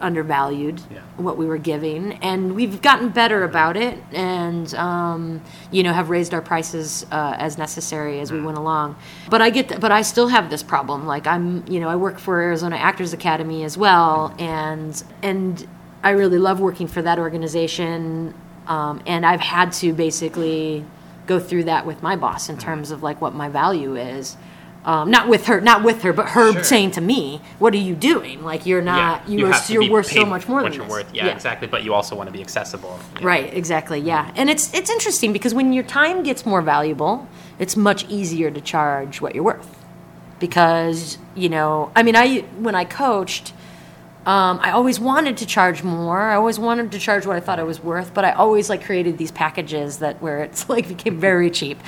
undervalued 0.00 0.80
yeah. 0.90 1.00
what 1.16 1.36
we 1.36 1.46
were 1.46 1.58
giving, 1.58 2.14
and 2.14 2.54
we've 2.54 2.80
gotten 2.80 3.10
better 3.10 3.44
about 3.44 3.76
it, 3.76 3.98
and 4.12 4.74
um, 4.74 5.42
you 5.70 5.82
know, 5.82 5.92
have 5.92 6.08
raised 6.08 6.32
our 6.32 6.42
prices 6.42 7.04
uh, 7.10 7.36
as 7.38 7.58
necessary 7.58 8.20
as 8.20 8.32
we 8.32 8.38
mm-hmm. 8.38 8.46
went 8.46 8.58
along. 8.58 8.96
But 9.28 9.42
I 9.42 9.50
get, 9.50 9.68
th- 9.68 9.80
but 9.80 9.92
I 9.92 10.02
still 10.02 10.28
have 10.28 10.48
this 10.48 10.62
problem. 10.62 11.06
Like 11.06 11.26
I'm, 11.26 11.66
you 11.68 11.80
know, 11.80 11.88
I 11.88 11.96
work 11.96 12.18
for 12.18 12.40
Arizona 12.40 12.76
Actors 12.76 13.12
Academy 13.12 13.64
as 13.64 13.76
well, 13.76 14.34
and 14.38 15.02
and 15.22 15.68
I 16.02 16.10
really 16.10 16.38
love 16.38 16.60
working 16.60 16.86
for 16.86 17.02
that 17.02 17.18
organization 17.18 18.34
um, 18.68 19.02
and 19.06 19.26
I've 19.26 19.40
had 19.40 19.72
to 19.74 19.92
basically 19.92 20.84
go 21.26 21.40
through 21.40 21.64
that 21.64 21.86
with 21.86 22.02
my 22.02 22.16
boss 22.16 22.48
in 22.48 22.58
terms 22.58 22.90
of 22.90 23.02
like 23.02 23.20
what 23.20 23.34
my 23.34 23.48
value 23.48 23.96
is. 23.96 24.36
Um, 24.84 25.10
not 25.10 25.28
with 25.28 25.46
her, 25.46 25.60
not 25.60 25.82
with 25.82 26.02
her, 26.02 26.12
but 26.12 26.30
her 26.30 26.52
sure. 26.52 26.64
saying 26.64 26.92
to 26.92 27.00
me, 27.00 27.42
"What 27.58 27.74
are 27.74 27.78
you 27.78 27.94
doing? 27.94 28.42
Like 28.42 28.64
you're 28.64 28.80
not, 28.80 29.28
yeah, 29.28 29.30
you, 29.30 29.38
you 29.40 29.52
are, 29.52 29.62
you're 29.68 29.90
worth 29.90 30.06
so 30.06 30.24
much 30.24 30.48
more 30.48 30.62
than 30.62 30.72
you're 30.72 30.84
this." 30.84 30.90
Worth. 30.90 31.14
Yeah, 31.14 31.26
yeah, 31.26 31.34
exactly. 31.34 31.66
But 31.68 31.82
you 31.84 31.92
also 31.92 32.14
want 32.14 32.28
to 32.28 32.32
be 32.32 32.40
accessible. 32.40 32.98
Yeah. 33.14 33.26
Right. 33.26 33.52
Exactly. 33.52 33.98
Yeah. 33.98 34.32
And 34.36 34.48
it's 34.48 34.72
it's 34.72 34.88
interesting 34.88 35.32
because 35.32 35.52
when 35.52 35.72
your 35.72 35.84
time 35.84 36.22
gets 36.22 36.46
more 36.46 36.62
valuable, 36.62 37.28
it's 37.58 37.76
much 37.76 38.08
easier 38.08 38.50
to 38.50 38.60
charge 38.60 39.20
what 39.20 39.34
you're 39.34 39.44
worth. 39.44 39.84
Because 40.38 41.18
you 41.34 41.48
know, 41.48 41.90
I 41.94 42.02
mean, 42.02 42.16
I 42.16 42.38
when 42.58 42.76
I 42.76 42.84
coached, 42.84 43.52
Um, 44.28 44.60
I 44.62 44.72
always 44.72 45.00
wanted 45.00 45.38
to 45.38 45.46
charge 45.46 45.82
more. 45.82 46.20
I 46.20 46.34
always 46.34 46.58
wanted 46.58 46.92
to 46.92 46.98
charge 46.98 47.24
what 47.24 47.34
I 47.36 47.40
thought 47.40 47.58
I 47.58 47.62
was 47.62 47.80
worth, 47.82 48.12
but 48.12 48.26
I 48.26 48.32
always 48.32 48.68
like 48.68 48.84
created 48.84 49.16
these 49.16 49.30
packages 49.32 50.00
that 50.00 50.20
where 50.20 50.40
it's 50.40 50.68
like 50.74 50.86
became 50.86 51.18
very 51.18 51.50
cheap, 51.50 51.78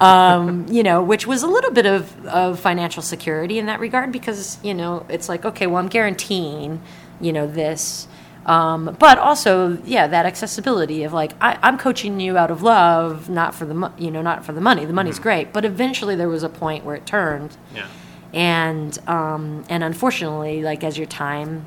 um, 0.00 0.64
you 0.70 0.82
know, 0.82 1.02
which 1.02 1.26
was 1.26 1.42
a 1.42 1.46
little 1.46 1.72
bit 1.72 1.84
of, 1.84 2.26
of 2.26 2.58
financial 2.58 3.02
security 3.02 3.58
in 3.58 3.66
that 3.66 3.80
regard 3.80 4.12
because 4.12 4.56
you 4.64 4.72
know 4.72 5.04
it's 5.10 5.28
like 5.28 5.44
okay, 5.44 5.66
well 5.66 5.76
I'm 5.76 5.88
guaranteeing, 5.88 6.80
you 7.20 7.32
know, 7.34 7.46
this. 7.46 8.08
Um, 8.46 8.96
but 8.98 9.18
also, 9.18 9.76
yeah, 9.84 10.06
that 10.06 10.24
accessibility 10.24 11.04
of 11.04 11.12
like 11.12 11.32
I, 11.42 11.58
I'm 11.62 11.76
coaching 11.76 12.18
you 12.18 12.38
out 12.38 12.50
of 12.50 12.62
love, 12.62 13.28
not 13.28 13.54
for 13.54 13.66
the 13.66 13.74
mo- 13.74 13.92
you 13.98 14.10
know 14.10 14.22
not 14.22 14.42
for 14.46 14.54
the 14.54 14.62
money. 14.62 14.86
The 14.86 14.94
money's 14.94 15.18
great, 15.18 15.52
but 15.52 15.66
eventually 15.66 16.16
there 16.16 16.30
was 16.30 16.42
a 16.44 16.48
point 16.48 16.86
where 16.86 16.96
it 16.96 17.04
turned, 17.04 17.58
Yeah. 17.74 17.86
and 18.32 18.98
um, 19.06 19.64
and 19.68 19.84
unfortunately, 19.84 20.62
like 20.62 20.82
as 20.82 20.96
your 20.96 21.06
time 21.06 21.66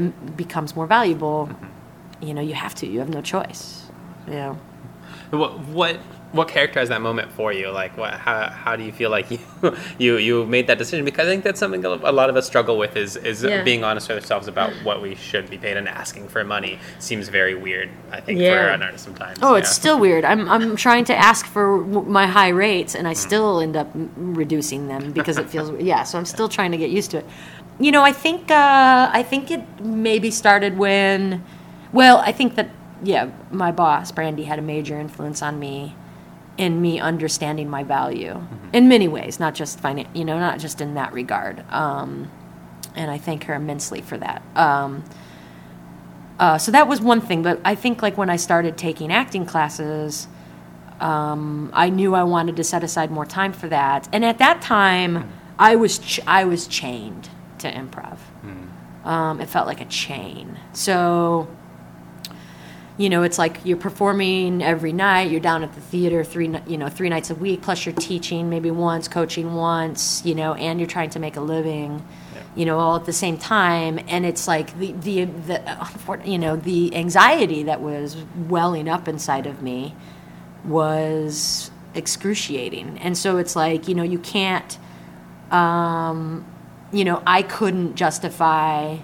becomes 0.00 0.76
more 0.76 0.86
valuable, 0.86 1.48
mm-hmm. 1.50 2.26
you 2.26 2.34
know, 2.34 2.42
you 2.42 2.54
have 2.54 2.74
to. 2.76 2.86
You 2.86 2.98
have 3.00 3.08
no 3.08 3.22
choice. 3.22 3.86
Yeah. 4.28 4.56
What 5.30 5.58
what 5.60 6.00
what 6.34 6.48
characterized 6.48 6.90
that 6.90 7.00
moment 7.00 7.30
for 7.30 7.52
you? 7.52 7.70
Like, 7.70 7.96
what 7.96 8.12
how 8.14 8.50
how 8.50 8.74
do 8.74 8.82
you 8.82 8.90
feel 8.90 9.08
like 9.08 9.30
you 9.30 9.38
you 9.98 10.16
you 10.16 10.46
made 10.46 10.66
that 10.66 10.78
decision? 10.78 11.04
Because 11.04 11.28
I 11.28 11.30
think 11.30 11.44
that's 11.44 11.60
something 11.60 11.84
a 11.84 12.12
lot 12.12 12.28
of 12.28 12.36
us 12.36 12.46
struggle 12.46 12.76
with 12.76 12.96
is 12.96 13.16
is 13.16 13.44
Yeah. 13.44 13.62
being 13.62 13.84
honest 13.84 14.08
with 14.08 14.18
ourselves 14.18 14.48
about 14.48 14.72
what 14.82 15.00
we 15.00 15.14
should 15.14 15.48
be 15.48 15.58
paid 15.58 15.76
and 15.76 15.88
asking 15.88 16.28
for 16.28 16.42
money 16.44 16.78
seems 16.98 17.28
very 17.28 17.54
weird. 17.54 17.88
I 18.10 18.20
think 18.20 18.38
for 18.38 18.44
Yeah. 18.44 18.74
an 18.74 18.82
artist 18.82 19.04
sometimes. 19.04 19.38
Oh, 19.42 19.54
it's 19.54 19.70
still 19.70 19.98
weird. 19.98 20.24
I'm 20.24 20.48
I'm 20.48 20.76
trying 20.76 21.04
to 21.06 21.16
ask 21.16 21.46
for 21.46 21.78
my 21.78 22.26
high 22.26 22.48
rates, 22.48 22.94
and 22.96 23.06
I 23.06 23.12
mm-hmm. 23.12 23.28
still 23.28 23.60
end 23.60 23.76
up 23.76 23.90
reducing 24.16 24.88
them 24.88 25.12
because 25.12 25.38
it 25.38 25.48
feels 25.48 25.70
yeah. 25.80 26.02
So 26.02 26.18
I'm 26.18 26.26
still 26.26 26.48
trying 26.48 26.72
to 26.72 26.78
get 26.78 26.90
used 26.90 27.12
to 27.12 27.18
it. 27.18 27.26
You 27.78 27.90
know, 27.90 28.02
I 28.02 28.12
think 28.12 28.50
uh, 28.50 29.10
I 29.12 29.22
think 29.22 29.50
it 29.50 29.80
maybe 29.80 30.30
started 30.30 30.78
when, 30.78 31.44
well, 31.92 32.18
I 32.18 32.30
think 32.32 32.54
that 32.54 32.70
yeah, 33.02 33.30
my 33.50 33.72
boss 33.72 34.12
Brandy 34.12 34.44
had 34.44 34.58
a 34.58 34.62
major 34.62 34.98
influence 34.98 35.42
on 35.42 35.58
me, 35.58 35.96
in 36.56 36.80
me 36.80 37.00
understanding 37.00 37.68
my 37.68 37.82
value 37.82 38.40
in 38.72 38.88
many 38.88 39.08
ways, 39.08 39.40
not 39.40 39.54
just 39.54 39.82
finan- 39.82 40.14
you 40.14 40.24
know, 40.24 40.38
not 40.38 40.58
just 40.58 40.80
in 40.80 40.94
that 40.94 41.12
regard. 41.12 41.64
Um, 41.72 42.30
and 42.94 43.10
I 43.10 43.18
thank 43.18 43.44
her 43.44 43.54
immensely 43.54 44.00
for 44.00 44.16
that. 44.18 44.42
Um, 44.54 45.04
uh, 46.38 46.58
so 46.58 46.70
that 46.70 46.88
was 46.88 47.00
one 47.00 47.20
thing, 47.20 47.42
but 47.42 47.60
I 47.64 47.74
think 47.74 48.02
like 48.02 48.16
when 48.16 48.30
I 48.30 48.36
started 48.36 48.76
taking 48.76 49.12
acting 49.12 49.46
classes, 49.46 50.28
um, 51.00 51.70
I 51.72 51.90
knew 51.90 52.14
I 52.14 52.22
wanted 52.22 52.56
to 52.56 52.64
set 52.64 52.84
aside 52.84 53.10
more 53.10 53.26
time 53.26 53.52
for 53.52 53.68
that. 53.68 54.08
And 54.12 54.24
at 54.24 54.38
that 54.38 54.62
time, 54.62 55.30
I 55.58 55.76
was 55.76 55.98
ch- 55.98 56.20
I 56.26 56.44
was 56.44 56.66
chained 56.66 57.30
to 57.64 57.72
improv. 57.72 58.18
Um, 59.04 59.40
it 59.40 59.48
felt 59.48 59.66
like 59.66 59.80
a 59.82 59.84
chain. 59.84 60.58
So, 60.72 61.46
you 62.96 63.08
know, 63.10 63.22
it's 63.22 63.38
like 63.38 63.60
you're 63.64 63.76
performing 63.76 64.62
every 64.62 64.92
night. 64.92 65.30
You're 65.30 65.40
down 65.40 65.62
at 65.62 65.74
the 65.74 65.80
theater 65.80 66.24
three, 66.24 66.48
you 66.66 66.78
know, 66.78 66.88
three 66.88 67.08
nights 67.08 67.28
a 67.28 67.34
week. 67.34 67.60
Plus, 67.60 67.84
you're 67.84 67.94
teaching 67.94 68.48
maybe 68.48 68.70
once, 68.70 69.08
coaching 69.08 69.54
once, 69.54 70.24
you 70.24 70.34
know, 70.34 70.54
and 70.54 70.78
you're 70.80 70.88
trying 70.88 71.10
to 71.10 71.18
make 71.18 71.36
a 71.36 71.40
living, 71.40 72.02
you 72.54 72.64
know, 72.64 72.78
all 72.78 72.96
at 72.96 73.04
the 73.04 73.12
same 73.12 73.36
time. 73.36 73.98
And 74.08 74.24
it's 74.24 74.46
like 74.48 74.78
the 74.78 74.92
the 74.92 75.24
the 75.24 76.22
you 76.24 76.38
know 76.38 76.56
the 76.56 76.94
anxiety 76.94 77.64
that 77.64 77.80
was 77.80 78.16
welling 78.48 78.88
up 78.88 79.08
inside 79.08 79.46
of 79.46 79.60
me 79.60 79.94
was 80.64 81.70
excruciating. 81.94 82.98
And 82.98 83.18
so 83.18 83.36
it's 83.38 83.54
like 83.56 83.88
you 83.88 83.94
know 83.94 84.02
you 84.04 84.18
can't, 84.18 84.78
um, 85.50 86.46
you 86.94 87.04
know, 87.04 87.22
I 87.26 87.42
couldn't 87.42 87.96
justify 87.96 88.98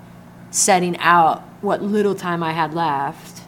setting 0.50 0.96
out 0.98 1.42
what 1.60 1.82
little 1.82 2.14
time 2.14 2.42
I 2.42 2.52
had 2.52 2.72
left 2.72 3.42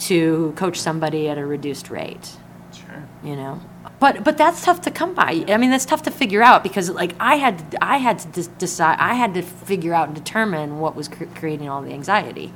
to 0.00 0.52
coach 0.56 0.78
somebody 0.80 1.28
at 1.28 1.38
a 1.38 1.46
reduced 1.46 1.88
rate. 1.88 2.36
Sure. 2.72 3.04
you 3.22 3.36
know? 3.36 3.60
But 4.00 4.24
but 4.24 4.36
that's 4.36 4.64
tough 4.64 4.80
to 4.82 4.90
come 4.90 5.14
by. 5.14 5.44
I 5.46 5.56
mean 5.56 5.70
that's 5.70 5.84
tough 5.84 6.02
to 6.02 6.10
figure 6.10 6.42
out 6.42 6.64
because 6.64 6.90
like 6.90 7.14
i 7.20 7.36
had 7.36 7.70
to, 7.70 7.84
i 7.84 7.98
had 7.98 8.18
to 8.18 8.28
de- 8.28 8.50
decide 8.58 8.96
i 8.98 9.14
had 9.14 9.34
to 9.34 9.42
figure 9.42 9.94
out 9.94 10.08
and 10.08 10.16
determine 10.16 10.80
what 10.80 10.96
was 10.96 11.06
cr- 11.06 11.26
creating 11.36 11.68
all 11.68 11.82
the 11.82 11.92
anxiety. 11.92 12.52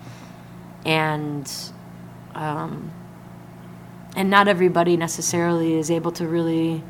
And 0.84 1.48
um 2.34 2.90
and 4.16 4.28
not 4.28 4.48
everybody 4.48 4.96
necessarily 4.96 5.74
is 5.74 5.90
able 5.90 6.10
to 6.12 6.26
really 6.26 6.82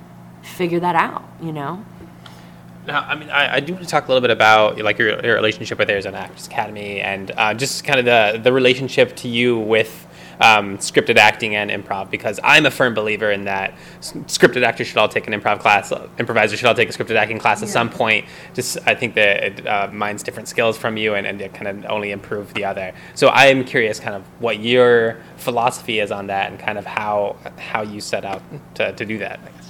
figure 0.42 0.80
that 0.80 0.94
out 0.94 1.24
you 1.42 1.52
know 1.52 1.84
Now, 2.86 3.00
I 3.00 3.14
mean, 3.16 3.30
I, 3.30 3.56
I 3.56 3.60
do 3.60 3.72
want 3.72 3.84
to 3.84 3.90
talk 3.90 4.04
a 4.04 4.08
little 4.08 4.20
bit 4.20 4.30
about 4.30 4.78
like 4.78 4.98
your, 4.98 5.24
your 5.24 5.34
relationship 5.34 5.78
with 5.78 5.90
Arizona 5.90 6.18
Actors 6.18 6.46
Academy 6.46 7.00
and 7.00 7.32
uh, 7.36 7.54
just 7.54 7.84
kind 7.84 7.98
of 7.98 8.04
the 8.04 8.40
the 8.42 8.52
relationship 8.52 9.16
to 9.16 9.28
you 9.28 9.58
with 9.58 10.06
um, 10.40 10.78
scripted 10.78 11.16
acting 11.16 11.54
and 11.56 11.70
improv 11.70 12.10
because 12.10 12.38
I'm 12.44 12.66
a 12.66 12.70
firm 12.70 12.94
believer 12.94 13.30
in 13.30 13.44
that 13.44 13.74
scripted 14.00 14.62
actors 14.62 14.86
should 14.86 14.98
all 14.98 15.08
take 15.08 15.26
an 15.26 15.32
improv 15.32 15.60
class, 15.60 15.92
uh, 15.92 16.08
improvisers 16.18 16.58
should 16.58 16.68
all 16.68 16.74
take 16.74 16.88
a 16.88 16.92
scripted 16.92 17.16
acting 17.16 17.38
class 17.38 17.62
at 17.62 17.68
some 17.68 17.90
point. 17.90 18.26
Just 18.54 18.78
I 18.86 18.94
think 18.94 19.14
that 19.14 19.42
it 19.42 19.66
uh, 19.66 19.88
mines 19.92 20.22
different 20.22 20.48
skills 20.48 20.76
from 20.76 20.96
you 20.96 21.14
and, 21.14 21.26
and 21.26 21.40
it 21.40 21.54
kind 21.54 21.68
of 21.68 21.90
only 21.90 22.10
improve 22.10 22.52
the 22.54 22.64
other. 22.64 22.92
So 23.14 23.28
I 23.28 23.46
am 23.46 23.64
curious, 23.64 23.98
kind 23.98 24.14
of 24.14 24.22
what 24.40 24.60
your 24.60 25.18
philosophy 25.36 26.00
is 26.00 26.10
on 26.10 26.26
that 26.28 26.50
and 26.50 26.60
kind 26.60 26.78
of 26.78 26.84
how 26.84 27.36
how 27.58 27.82
you 27.82 28.00
set 28.00 28.24
out 28.24 28.42
to, 28.74 28.92
to 28.92 29.04
do 29.04 29.18
that. 29.18 29.40
I 29.42 29.50
guess. 29.50 29.66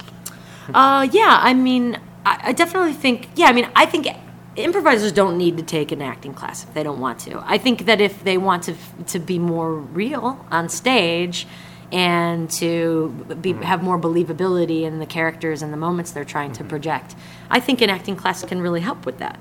Uh, 0.73 1.07
yeah, 1.13 1.39
I 1.41 1.53
mean, 1.53 1.97
I, 2.27 2.49
I 2.49 2.53
definitely 2.53 2.93
think, 2.93 3.29
yeah, 3.35 3.47
I 3.47 3.53
mean, 3.53 3.69
I 3.75 3.85
think 3.85 4.07
improvisers 4.55 5.11
don't 5.11 5.37
need 5.37 5.57
to 5.57 5.63
take 5.63 5.91
an 5.91 6.01
acting 6.01 6.33
class 6.33 6.63
if 6.63 6.73
they 6.73 6.83
don't 6.83 6.99
want 6.99 7.19
to. 7.19 7.41
I 7.45 7.57
think 7.57 7.85
that 7.85 8.01
if 8.01 8.23
they 8.23 8.37
want 8.37 8.63
to 8.63 8.75
to 9.07 9.19
be 9.19 9.39
more 9.39 9.73
real 9.73 10.45
on 10.51 10.67
stage 10.69 11.47
and 11.91 12.49
to 12.51 13.09
be, 13.39 13.53
have 13.53 13.81
more 13.81 13.97
believability 13.97 14.81
in 14.81 14.99
the 14.99 15.05
characters 15.05 15.61
and 15.61 15.71
the 15.71 15.77
moments 15.77 16.11
they're 16.11 16.25
trying 16.25 16.51
to 16.53 16.63
project, 16.63 17.15
I 17.49 17.61
think 17.61 17.81
an 17.81 17.89
acting 17.89 18.17
class 18.17 18.43
can 18.43 18.61
really 18.61 18.81
help 18.81 19.05
with 19.05 19.19
that. 19.19 19.39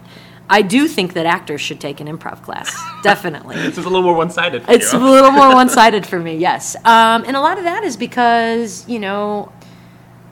I 0.48 0.62
do 0.62 0.86
think 0.86 1.14
that 1.14 1.26
actors 1.26 1.60
should 1.60 1.80
take 1.80 1.98
an 1.98 2.06
improv 2.06 2.42
class, 2.42 2.72
definitely. 3.02 3.56
It's 3.56 3.78
a 3.78 3.82
little 3.82 4.02
more 4.02 4.14
one 4.14 4.30
sided. 4.30 4.64
It's 4.68 4.92
a 4.92 4.98
little 4.98 5.32
more 5.32 5.52
one 5.60 5.68
sided 5.68 6.06
for 6.06 6.20
me, 6.20 6.36
yes. 6.36 6.76
Um, 6.84 7.24
and 7.26 7.36
a 7.36 7.40
lot 7.40 7.58
of 7.58 7.64
that 7.64 7.82
is 7.82 7.96
because, 7.96 8.88
you 8.88 9.00
know, 9.00 9.50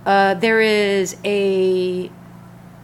uh, 0.06 0.34
there 0.34 0.60
is 0.60 1.16
a 1.24 2.12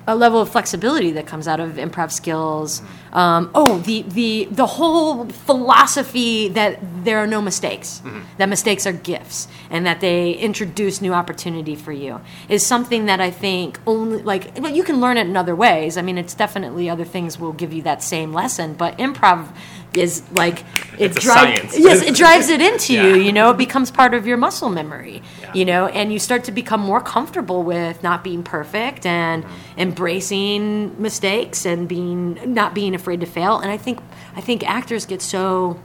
a 0.06 0.16
level 0.16 0.40
of 0.40 0.48
flexibility 0.48 1.12
that 1.12 1.26
comes 1.26 1.46
out 1.46 1.60
of 1.60 1.72
improv 1.72 2.10
skills. 2.10 2.82
Um, 3.12 3.50
oh, 3.54 3.78
the, 3.78 4.02
the 4.02 4.48
the 4.50 4.66
whole 4.66 5.26
philosophy 5.26 6.48
that 6.48 6.78
there 7.04 7.18
are 7.18 7.26
no 7.26 7.42
mistakes, 7.42 8.00
that 8.38 8.48
mistakes 8.48 8.86
are 8.86 8.92
gifts, 8.92 9.48
and 9.68 9.84
that 9.86 10.00
they 10.00 10.32
introduce 10.32 11.00
new 11.00 11.12
opportunity 11.12 11.74
for 11.74 11.92
you 11.92 12.20
is 12.48 12.64
something 12.64 13.06
that 13.06 13.20
I 13.20 13.30
think 13.30 13.80
only 13.86 14.22
like 14.22 14.58
well, 14.60 14.72
you 14.72 14.84
can 14.84 15.00
learn 15.00 15.16
it 15.16 15.26
in 15.26 15.36
other 15.36 15.56
ways. 15.56 15.96
I 15.96 16.02
mean, 16.02 16.18
it's 16.18 16.34
definitely 16.34 16.88
other 16.88 17.04
things 17.04 17.38
will 17.38 17.52
give 17.52 17.72
you 17.72 17.82
that 17.82 18.02
same 18.02 18.32
lesson, 18.32 18.74
but 18.74 18.96
improv 18.98 19.54
is 19.94 20.22
like 20.32 20.60
it 20.98 21.10
It's 21.16 21.24
drives 21.24 21.60
science. 21.72 21.78
yes 21.78 22.02
it 22.02 22.14
drives 22.14 22.48
it 22.48 22.60
into 22.60 22.92
you 22.94 23.00
Yeah. 23.00 23.14
you 23.16 23.32
know 23.32 23.50
it 23.50 23.56
becomes 23.56 23.90
part 23.90 24.14
of 24.14 24.24
your 24.26 24.36
muscle 24.36 24.68
memory 24.70 25.20
Yeah. 25.42 25.52
you 25.52 25.64
know 25.64 25.86
and 25.86 26.12
you 26.12 26.18
start 26.20 26.44
to 26.44 26.52
become 26.52 26.80
more 26.80 27.00
comfortable 27.00 27.62
with 27.64 28.00
not 28.02 28.22
being 28.22 28.42
perfect 28.44 29.04
and 29.04 29.42
Mm-hmm. 29.44 29.80
embracing 29.80 31.02
mistakes 31.02 31.66
and 31.66 31.88
being 31.88 32.38
not 32.54 32.72
being 32.74 32.94
afraid 32.94 33.20
to 33.20 33.26
fail 33.26 33.58
and 33.58 33.70
i 33.70 33.76
think 33.76 33.98
i 34.36 34.40
think 34.40 34.62
actors 34.68 35.06
get 35.06 35.20
so 35.22 35.80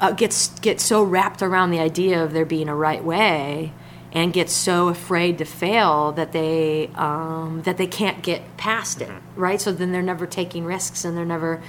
uh, 0.00 0.12
gets 0.12 0.58
get 0.60 0.80
so 0.80 1.02
wrapped 1.02 1.42
around 1.42 1.70
the 1.70 1.80
idea 1.80 2.22
of 2.22 2.32
there 2.32 2.44
being 2.44 2.68
a 2.68 2.74
right 2.74 3.02
way 3.04 3.72
and 4.12 4.32
get 4.32 4.48
so 4.48 4.88
afraid 4.88 5.36
to 5.38 5.44
fail 5.44 6.12
that 6.12 6.32
they 6.32 6.88
um, 6.94 7.62
that 7.64 7.76
they 7.76 7.86
can't 7.86 8.22
get 8.22 8.56
past 8.56 9.00
it 9.02 9.10
right 9.36 9.60
so 9.60 9.72
then 9.72 9.90
they're 9.92 10.00
never 10.02 10.26
taking 10.26 10.64
risks 10.64 11.04
and 11.04 11.16
they're 11.16 11.24
never 11.24 11.60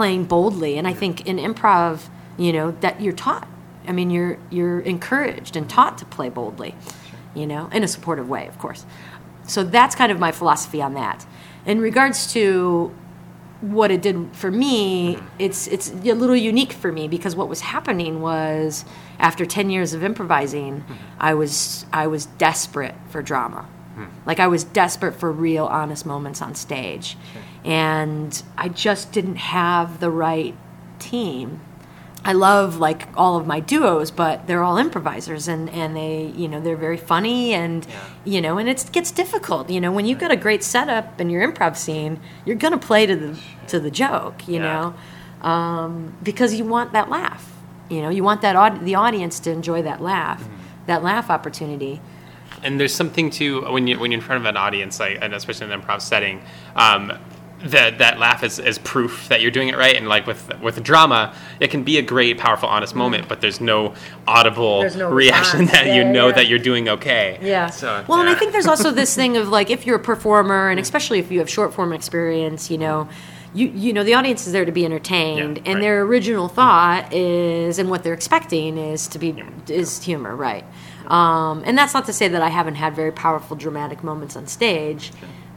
playing 0.00 0.24
boldly. 0.24 0.78
And 0.78 0.88
i 0.88 0.94
think 0.94 1.26
in 1.26 1.36
improv 1.36 2.08
you 2.38 2.52
know 2.56 2.70
that 2.84 2.94
you're 3.02 3.18
taught 3.26 3.46
i 3.86 3.92
mean 3.92 4.08
you're 4.10 4.38
you're 4.56 4.80
encouraged 4.94 5.56
and 5.58 5.68
taught 5.68 5.98
to 5.98 6.06
play 6.16 6.30
boldly 6.30 6.74
you 7.34 7.46
know 7.46 7.68
in 7.76 7.82
a 7.88 7.88
supportive 7.88 8.28
way 8.34 8.44
of 8.52 8.56
course. 8.58 8.86
So 9.46 9.64
that's 9.64 9.94
kind 9.94 10.10
of 10.12 10.18
my 10.18 10.32
philosophy 10.32 10.80
on 10.80 10.94
that. 10.94 11.26
In 11.66 11.80
regards 11.80 12.32
to 12.34 12.94
what 13.60 13.90
it 13.90 14.00
did 14.00 14.16
for 14.32 14.50
me, 14.50 15.16
mm-hmm. 15.16 15.26
it's 15.38 15.66
it's 15.66 15.90
a 15.90 16.14
little 16.22 16.40
unique 16.52 16.72
for 16.72 16.90
me 16.92 17.08
because 17.08 17.36
what 17.36 17.48
was 17.48 17.60
happening 17.60 18.22
was 18.22 18.84
after 19.18 19.44
10 19.44 19.68
years 19.68 19.92
of 19.92 20.02
improvising, 20.02 20.80
mm-hmm. 20.80 20.94
I 21.30 21.34
was 21.34 21.84
I 21.92 22.06
was 22.06 22.22
desperate 22.46 22.94
for 23.10 23.20
drama. 23.22 23.62
Hmm. 23.96 24.04
Like 24.24 24.40
I 24.40 24.46
was 24.46 24.64
desperate 24.64 25.14
for 25.20 25.30
real 25.30 25.66
honest 25.66 26.06
moments 26.06 26.40
on 26.40 26.54
stage. 26.54 27.18
And 27.64 28.42
I 28.56 28.68
just 28.68 29.12
didn't 29.12 29.36
have 29.36 30.00
the 30.00 30.10
right 30.10 30.54
team 30.98 31.60
I 32.22 32.34
love 32.34 32.76
like 32.76 33.08
all 33.16 33.38
of 33.38 33.46
my 33.46 33.60
duos, 33.60 34.10
but 34.10 34.46
they're 34.46 34.62
all 34.62 34.76
improvisers 34.76 35.48
and, 35.48 35.70
and 35.70 35.96
they, 35.96 36.26
you 36.36 36.48
know, 36.48 36.60
they're 36.60 36.76
very 36.76 36.98
funny 36.98 37.54
and, 37.54 37.86
Yeah. 37.86 37.98
you 38.26 38.40
know, 38.42 38.58
and 38.58 38.68
it 38.68 38.84
gets 38.92 39.10
difficult, 39.10 39.70
you 39.70 39.80
know, 39.80 39.90
when 39.90 40.04
you've 40.04 40.18
got 40.18 40.30
a 40.30 40.36
great 40.36 40.62
setup 40.62 41.18
in 41.18 41.30
your 41.30 41.50
improv 41.50 41.78
scene, 41.78 42.20
you're 42.44 42.56
going 42.56 42.78
to 42.78 42.86
play 42.86 43.06
to 43.06 43.16
the, 43.16 43.38
to 43.68 43.80
the 43.80 43.90
joke, 43.90 44.46
you 44.46 44.56
Yeah. 44.60 44.92
know, 45.40 45.48
um, 45.48 46.14
because 46.22 46.52
you 46.52 46.66
want 46.66 46.92
that 46.92 47.08
laugh, 47.08 47.50
you 47.88 48.02
know, 48.02 48.10
you 48.10 48.22
want 48.22 48.42
that, 48.42 48.54
aud- 48.54 48.84
the 48.84 48.96
audience 48.96 49.40
to 49.40 49.50
enjoy 49.50 49.80
that 49.80 50.02
laugh, 50.02 50.42
Mm-hmm. 50.42 50.54
that 50.88 51.02
laugh 51.02 51.30
opportunity. 51.30 52.02
And 52.62 52.78
there's 52.78 52.94
something 52.94 53.30
to 53.30 53.62
when 53.72 53.86
you 53.86 53.98
when 53.98 54.10
you're 54.10 54.20
in 54.20 54.26
front 54.26 54.42
of 54.42 54.46
an 54.46 54.58
audience, 54.58 55.00
like 55.00 55.16
and 55.22 55.32
especially 55.32 55.68
in 55.68 55.72
an 55.72 55.80
improv 55.80 56.02
setting, 56.02 56.42
um, 56.76 57.12
that 57.64 57.98
that 57.98 58.18
laugh 58.18 58.42
is, 58.42 58.58
is 58.58 58.78
proof 58.78 59.28
that 59.28 59.40
you're 59.40 59.50
doing 59.50 59.68
it 59.68 59.76
right. 59.76 59.96
And 59.96 60.08
like 60.08 60.26
with 60.26 60.58
with 60.60 60.82
drama, 60.82 61.34
it 61.60 61.70
can 61.70 61.84
be 61.84 61.98
a 61.98 62.02
great, 62.02 62.38
powerful, 62.38 62.68
honest 62.68 62.94
moment, 62.94 63.28
but 63.28 63.40
there's 63.40 63.60
no 63.60 63.94
audible 64.26 64.60
Mm-hmm. 64.60 64.82
There's 64.82 64.96
no 64.96 65.10
reaction 65.10 65.60
response. 65.60 65.70
that 65.84 65.94
you 65.94 66.04
know 66.04 66.28
yeah. 66.28 66.34
that 66.34 66.48
you're 66.48 66.58
doing 66.58 66.88
okay. 66.88 67.38
Yeah. 67.42 67.70
So 67.70 68.04
well, 68.08 68.20
and 68.20 68.28
I 68.28 68.34
think 68.34 68.52
there's 68.52 68.66
also 68.66 68.90
this 69.02 69.14
thing 69.14 69.36
of 69.36 69.48
like 69.48 69.70
if 69.70 69.86
you're 69.86 69.96
a 69.96 70.02
performer, 70.02 70.70
and 70.70 70.78
especially 70.80 71.18
if 71.18 71.30
you 71.30 71.38
have 71.38 71.50
short 71.50 71.72
form 71.74 71.92
experience, 71.92 72.70
you 72.70 72.78
know, 72.78 73.08
you 73.54 73.68
you 73.68 73.92
know 73.92 74.04
the 74.04 74.14
audience 74.14 74.46
is 74.46 74.52
there 74.52 74.64
to 74.64 74.72
be 74.72 74.84
entertained, 74.84 75.58
Yeah, 75.58 75.62
and 75.66 75.74
right. 75.76 75.80
their 75.80 76.02
original 76.02 76.48
thought 76.48 77.12
is, 77.12 77.78
and 77.78 77.90
what 77.90 78.02
they're 78.02 78.14
expecting 78.14 78.78
is 78.78 79.08
to 79.08 79.18
be 79.18 79.42
is 79.68 80.02
humor, 80.02 80.34
right? 80.34 80.64
Um, 81.06 81.62
and 81.66 81.76
that's 81.76 81.92
not 81.92 82.06
to 82.06 82.12
say 82.12 82.28
that 82.28 82.40
I 82.40 82.48
haven't 82.48 82.76
had 82.76 82.94
very 82.94 83.10
powerful 83.10 83.56
dramatic 83.56 84.04
moments 84.04 84.36
on 84.36 84.46
stage. 84.46 85.10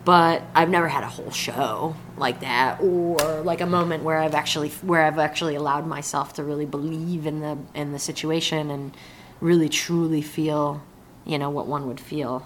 But 0.05 0.43
I've 0.53 0.69
never 0.69 0.89
had 0.89 1.03
a 1.03 1.07
whole 1.07 1.31
show 1.31 1.95
like 2.17 2.41
that, 2.41 2.81
or 2.81 3.17
like 3.41 3.61
a 3.61 3.65
moment 3.65 4.03
where 4.03 4.17
I've 4.17 4.35
actually 4.35 4.69
where 4.81 5.03
I've 5.05 5.17
actually 5.17 5.55
allowed 5.55 5.87
myself 5.87 6.33
to 6.33 6.43
really 6.43 6.65
believe 6.65 7.25
in 7.25 7.39
the 7.39 7.57
in 7.73 7.93
the 7.93 7.99
situation 7.99 8.69
and 8.69 8.95
really 9.39 9.69
truly 9.69 10.21
feel, 10.21 10.81
you 11.25 11.37
know, 11.37 11.49
what 11.49 11.67
one 11.67 11.87
would 11.87 11.99
feel. 11.99 12.45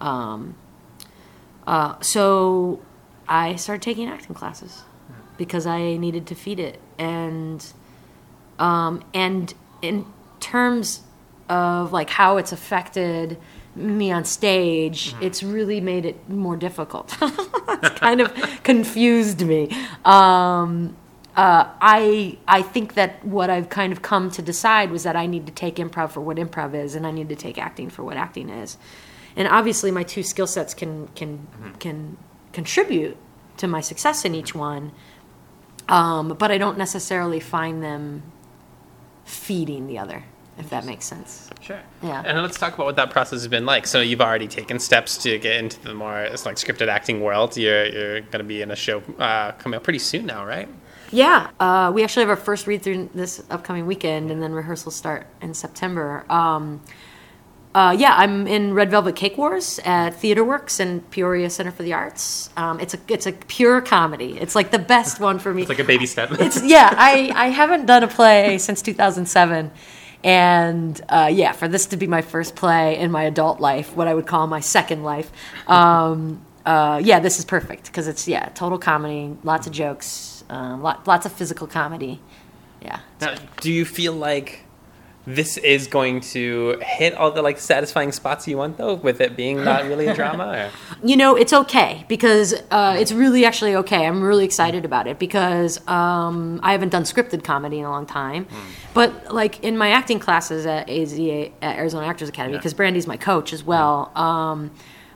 Um, 0.00 0.56
uh, 1.66 2.00
so 2.00 2.80
I 3.26 3.56
started 3.56 3.82
taking 3.82 4.08
acting 4.08 4.34
classes 4.34 4.82
because 5.36 5.66
I 5.66 5.96
needed 5.96 6.26
to 6.28 6.34
feed 6.34 6.60
it, 6.60 6.80
and 6.98 7.64
um, 8.58 9.02
and 9.14 9.54
in 9.80 10.06
terms 10.40 11.02
of 11.48 11.92
like 11.92 12.10
how 12.10 12.36
it's 12.36 12.52
affected 12.52 13.38
me 13.78 14.10
on 14.10 14.24
stage, 14.24 15.14
it's 15.20 15.42
really 15.42 15.80
made 15.80 16.04
it 16.04 16.28
more 16.28 16.56
difficult. 16.56 17.16
it's 17.22 17.98
kind 17.98 18.20
of 18.20 18.34
confused 18.62 19.40
me. 19.46 19.70
Um, 20.04 20.96
uh, 21.36 21.70
I 21.80 22.36
I 22.48 22.62
think 22.62 22.94
that 22.94 23.24
what 23.24 23.48
I've 23.48 23.68
kind 23.68 23.92
of 23.92 24.02
come 24.02 24.30
to 24.32 24.42
decide 24.42 24.90
was 24.90 25.04
that 25.04 25.14
I 25.14 25.26
need 25.26 25.46
to 25.46 25.52
take 25.52 25.76
improv 25.76 26.10
for 26.10 26.20
what 26.20 26.36
improv 26.36 26.74
is, 26.74 26.96
and 26.96 27.06
I 27.06 27.12
need 27.12 27.28
to 27.28 27.36
take 27.36 27.58
acting 27.58 27.90
for 27.90 28.02
what 28.02 28.16
acting 28.16 28.48
is. 28.48 28.76
And 29.36 29.46
obviously, 29.46 29.92
my 29.92 30.02
two 30.02 30.24
skill 30.24 30.48
sets 30.48 30.74
can 30.74 31.06
can 31.14 31.46
can 31.78 32.16
contribute 32.52 33.16
to 33.58 33.68
my 33.68 33.80
success 33.80 34.24
in 34.24 34.34
each 34.34 34.52
one, 34.52 34.90
um, 35.88 36.30
but 36.36 36.50
I 36.50 36.58
don't 36.58 36.76
necessarily 36.76 37.38
find 37.38 37.84
them 37.84 38.24
feeding 39.24 39.86
the 39.86 39.98
other, 39.98 40.24
if 40.58 40.70
that 40.70 40.84
makes 40.84 41.04
sense. 41.04 41.48
Sure. 41.60 41.80
Yeah. 42.02 42.22
And 42.26 42.42
let's 42.42 42.58
talk 42.58 42.74
about 42.74 42.86
what 42.86 42.96
that 42.96 43.10
process 43.10 43.40
has 43.40 43.48
been 43.48 43.64
like. 43.64 43.86
So 43.86 44.00
you've 44.00 44.20
already 44.20 44.48
taken 44.48 44.78
steps 44.78 45.16
to 45.18 45.38
get 45.38 45.56
into 45.56 45.80
the 45.82 45.94
more 45.94 46.20
it's 46.20 46.44
like 46.44 46.56
scripted 46.56 46.88
acting 46.88 47.20
world. 47.20 47.56
You're 47.56 47.86
you're 47.86 48.20
going 48.20 48.38
to 48.38 48.44
be 48.44 48.62
in 48.62 48.70
a 48.70 48.76
show 48.76 49.02
uh, 49.18 49.52
coming 49.52 49.76
up 49.76 49.84
pretty 49.84 50.00
soon 50.00 50.26
now, 50.26 50.44
right? 50.44 50.68
Yeah, 51.10 51.50
uh, 51.58 51.90
we 51.94 52.04
actually 52.04 52.22
have 52.22 52.30
our 52.30 52.36
first 52.36 52.66
read 52.66 52.82
through 52.82 53.08
this 53.14 53.42
upcoming 53.48 53.86
weekend, 53.86 54.30
and 54.30 54.42
then 54.42 54.52
rehearsals 54.52 54.94
start 54.94 55.26
in 55.40 55.54
September. 55.54 56.24
Um, 56.30 56.82
uh, 57.74 57.94
yeah, 57.98 58.14
I'm 58.16 58.46
in 58.46 58.74
Red 58.74 58.90
Velvet 58.90 59.14
Cake 59.14 59.38
Wars 59.38 59.78
at 59.84 60.10
Theater 60.14 60.42
Works 60.42 60.80
and 60.80 61.08
Peoria 61.10 61.48
Center 61.48 61.70
for 61.70 61.82
the 61.82 61.92
Arts. 61.92 62.50
Um, 62.56 62.80
it's 62.80 62.94
a 62.94 62.98
it's 63.08 63.26
a 63.26 63.32
pure 63.32 63.80
comedy. 63.80 64.38
It's 64.38 64.54
like 64.54 64.70
the 64.70 64.78
best 64.78 65.20
one 65.20 65.38
for 65.38 65.54
me. 65.54 65.62
It's 65.62 65.68
like 65.68 65.78
a 65.78 65.84
baby 65.84 66.06
step. 66.06 66.30
It's 66.32 66.62
yeah. 66.64 66.92
I 66.96 67.30
I 67.34 67.48
haven't 67.48 67.86
done 67.86 68.02
a 68.02 68.08
play 68.08 68.58
since 68.58 68.82
2007, 68.82 69.70
and 70.24 71.00
uh, 71.08 71.30
yeah, 71.32 71.52
for 71.52 71.68
this 71.68 71.86
to 71.86 71.96
be 71.96 72.06
my 72.06 72.22
first 72.22 72.56
play 72.56 72.98
in 72.98 73.10
my 73.10 73.24
adult 73.24 73.60
life, 73.60 73.94
what 73.96 74.08
I 74.08 74.14
would 74.14 74.26
call 74.26 74.46
my 74.46 74.60
second 74.60 75.04
life, 75.04 75.30
um, 75.66 76.44
uh, 76.66 77.00
yeah, 77.02 77.20
this 77.20 77.38
is 77.38 77.44
perfect 77.44 77.86
because 77.86 78.08
it's 78.08 78.26
yeah, 78.28 78.48
total 78.50 78.78
comedy, 78.78 79.36
lots 79.44 79.66
of 79.66 79.72
jokes, 79.72 80.44
um, 80.50 80.82
lot, 80.82 81.06
lots 81.06 81.24
of 81.26 81.32
physical 81.32 81.66
comedy. 81.66 82.20
Yeah, 82.82 83.00
Now, 83.20 83.34
do 83.60 83.72
you 83.72 83.84
feel 83.84 84.12
like 84.12 84.64
this 85.28 85.58
is 85.58 85.86
going 85.86 86.20
to 86.20 86.78
hit 86.80 87.14
all 87.14 87.30
the 87.30 87.42
like 87.42 87.58
satisfying 87.58 88.12
spots 88.12 88.48
you 88.48 88.56
want 88.56 88.78
though, 88.78 88.94
with 88.94 89.20
it 89.20 89.36
being 89.36 89.62
not 89.62 89.84
really 89.84 90.06
a 90.06 90.14
drama? 90.14 90.70
Or? 90.72 90.96
you 91.06 91.16
know 91.18 91.36
it's 91.36 91.52
okay 91.52 92.06
because 92.08 92.54
uh, 92.70 92.96
it's 92.98 93.12
really 93.12 93.44
actually 93.44 93.76
okay 93.76 94.06
i'm 94.06 94.22
really 94.22 94.44
excited 94.44 94.84
about 94.86 95.06
it 95.06 95.18
because 95.18 95.86
um, 95.86 96.58
i 96.62 96.72
haven't 96.72 96.88
done 96.88 97.02
scripted 97.02 97.44
comedy 97.44 97.78
in 97.78 97.84
a 97.84 97.90
long 97.90 98.06
time 98.06 98.46
but 98.94 99.32
like 99.32 99.62
in 99.62 99.76
my 99.76 99.90
acting 99.90 100.18
classes 100.18 100.64
at 100.66 100.88
AZA, 100.88 101.52
at 101.60 101.76
arizona 101.76 102.06
actors 102.06 102.28
academy 102.28 102.54
Yeah. 102.54 102.58
because 102.60 102.74
brandy's 102.74 103.06
my 103.06 103.18
coach 103.18 103.52
as 103.52 103.62
well 103.62 104.10
um, 104.16 104.70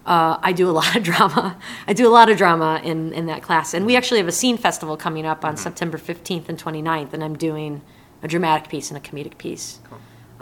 uh, 0.04 0.36
I 0.42 0.52
do 0.52 0.68
a 0.68 0.72
lot 0.80 0.96
of 0.96 1.04
drama. 1.04 1.56
I 1.86 1.92
do 1.92 2.08
a 2.08 2.10
lot 2.10 2.28
of 2.28 2.36
drama 2.36 2.80
in, 2.82 3.12
in 3.12 3.26
that 3.26 3.40
class. 3.40 3.72
And 3.72 3.86
we 3.86 3.94
actually 3.94 4.18
have 4.18 4.26
a 4.26 4.32
scene 4.32 4.58
festival 4.58 4.96
coming 4.96 5.24
up 5.24 5.44
on 5.44 5.56
September 5.56 5.96
15th 5.96 6.48
and 6.48 6.58
29th, 6.58 7.12
and 7.12 7.22
I'm 7.22 7.36
doing 7.38 7.82
a 8.20 8.26
dramatic 8.26 8.68
piece 8.68 8.90
and 8.90 8.98
a 8.98 9.00
comedic 9.00 9.38
piece 9.38 9.78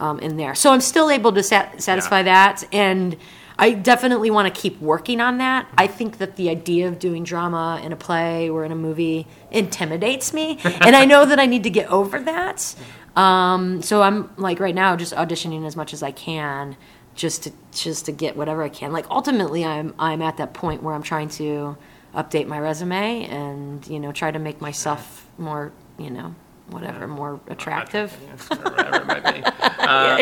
um, 0.00 0.18
in 0.18 0.36
there. 0.36 0.54
So 0.54 0.72
I'm 0.72 0.80
still 0.80 1.10
able 1.10 1.32
to 1.32 1.42
sat- 1.42 1.80
satisfy 1.82 2.22
that, 2.24 2.64
and 2.72 3.16
I 3.58 3.72
definitely 3.72 4.30
want 4.30 4.52
to 4.52 4.60
keep 4.60 4.80
working 4.80 5.20
on 5.20 5.38
that. 5.38 5.68
I 5.76 5.86
think 5.86 6.18
that 6.18 6.36
the 6.36 6.48
idea 6.48 6.88
of 6.88 6.98
doing 6.98 7.24
drama 7.24 7.80
in 7.84 7.92
a 7.92 7.96
play 7.96 8.48
or 8.48 8.64
in 8.64 8.72
a 8.72 8.76
movie 8.76 9.26
intimidates 9.50 10.32
me, 10.32 10.58
and 10.64 10.96
I 10.96 11.04
know 11.04 11.26
that 11.26 11.38
I 11.38 11.46
need 11.46 11.62
to 11.64 11.70
get 11.70 11.88
over 11.90 12.20
that. 12.20 12.74
Um, 13.16 13.82
so 13.82 14.02
I'm 14.02 14.30
like 14.36 14.60
right 14.60 14.74
now 14.74 14.96
just 14.96 15.14
auditioning 15.14 15.66
as 15.66 15.76
much 15.76 15.92
as 15.92 16.02
I 16.02 16.10
can, 16.10 16.76
just 17.14 17.44
to 17.44 17.52
just 17.72 18.06
to 18.06 18.12
get 18.12 18.36
whatever 18.36 18.62
I 18.62 18.70
can. 18.70 18.92
Like 18.92 19.06
ultimately, 19.10 19.64
I'm 19.64 19.94
I'm 19.98 20.22
at 20.22 20.38
that 20.38 20.54
point 20.54 20.82
where 20.82 20.94
I'm 20.94 21.02
trying 21.02 21.28
to 21.30 21.76
update 22.14 22.46
my 22.46 22.58
resume 22.58 23.24
and 23.26 23.86
you 23.86 24.00
know 24.00 24.10
try 24.10 24.30
to 24.30 24.38
make 24.38 24.60
myself 24.60 25.26
more 25.38 25.72
you 25.98 26.10
know 26.10 26.34
whatever 26.70 27.06
more 27.06 27.40
attractive. 27.48 28.12
whatever 28.48 28.96
it 28.96 29.06
might 29.06 29.34
be. 29.34 29.42
Uh, 29.90 30.18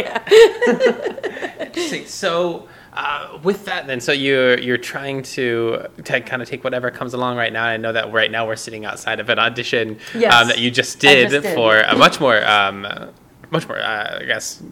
interesting. 1.60 2.06
So, 2.06 2.68
uh, 2.94 3.38
with 3.42 3.66
that, 3.66 3.86
then, 3.86 4.00
so 4.00 4.12
you're 4.12 4.58
you're 4.58 4.78
trying 4.78 5.22
to, 5.22 5.86
to 6.04 6.20
kind 6.22 6.40
of 6.40 6.48
take 6.48 6.64
whatever 6.64 6.90
comes 6.90 7.12
along 7.12 7.36
right 7.36 7.52
now. 7.52 7.64
I 7.64 7.76
know 7.76 7.92
that 7.92 8.10
right 8.12 8.30
now 8.30 8.46
we're 8.46 8.56
sitting 8.56 8.86
outside 8.86 9.20
of 9.20 9.28
an 9.28 9.38
audition 9.38 9.98
Yes. 10.14 10.32
um, 10.34 10.48
that 10.48 10.58
you 10.58 10.70
just 10.70 11.00
did, 11.00 11.28
just 11.30 11.42
did. 11.42 11.54
for 11.54 11.80
a 11.80 11.94
much 11.96 12.18
more, 12.18 12.42
um, 12.46 12.86
much 13.50 13.68
more, 13.68 13.78
uh, 13.78 14.20
I 14.20 14.24
guess. 14.24 14.62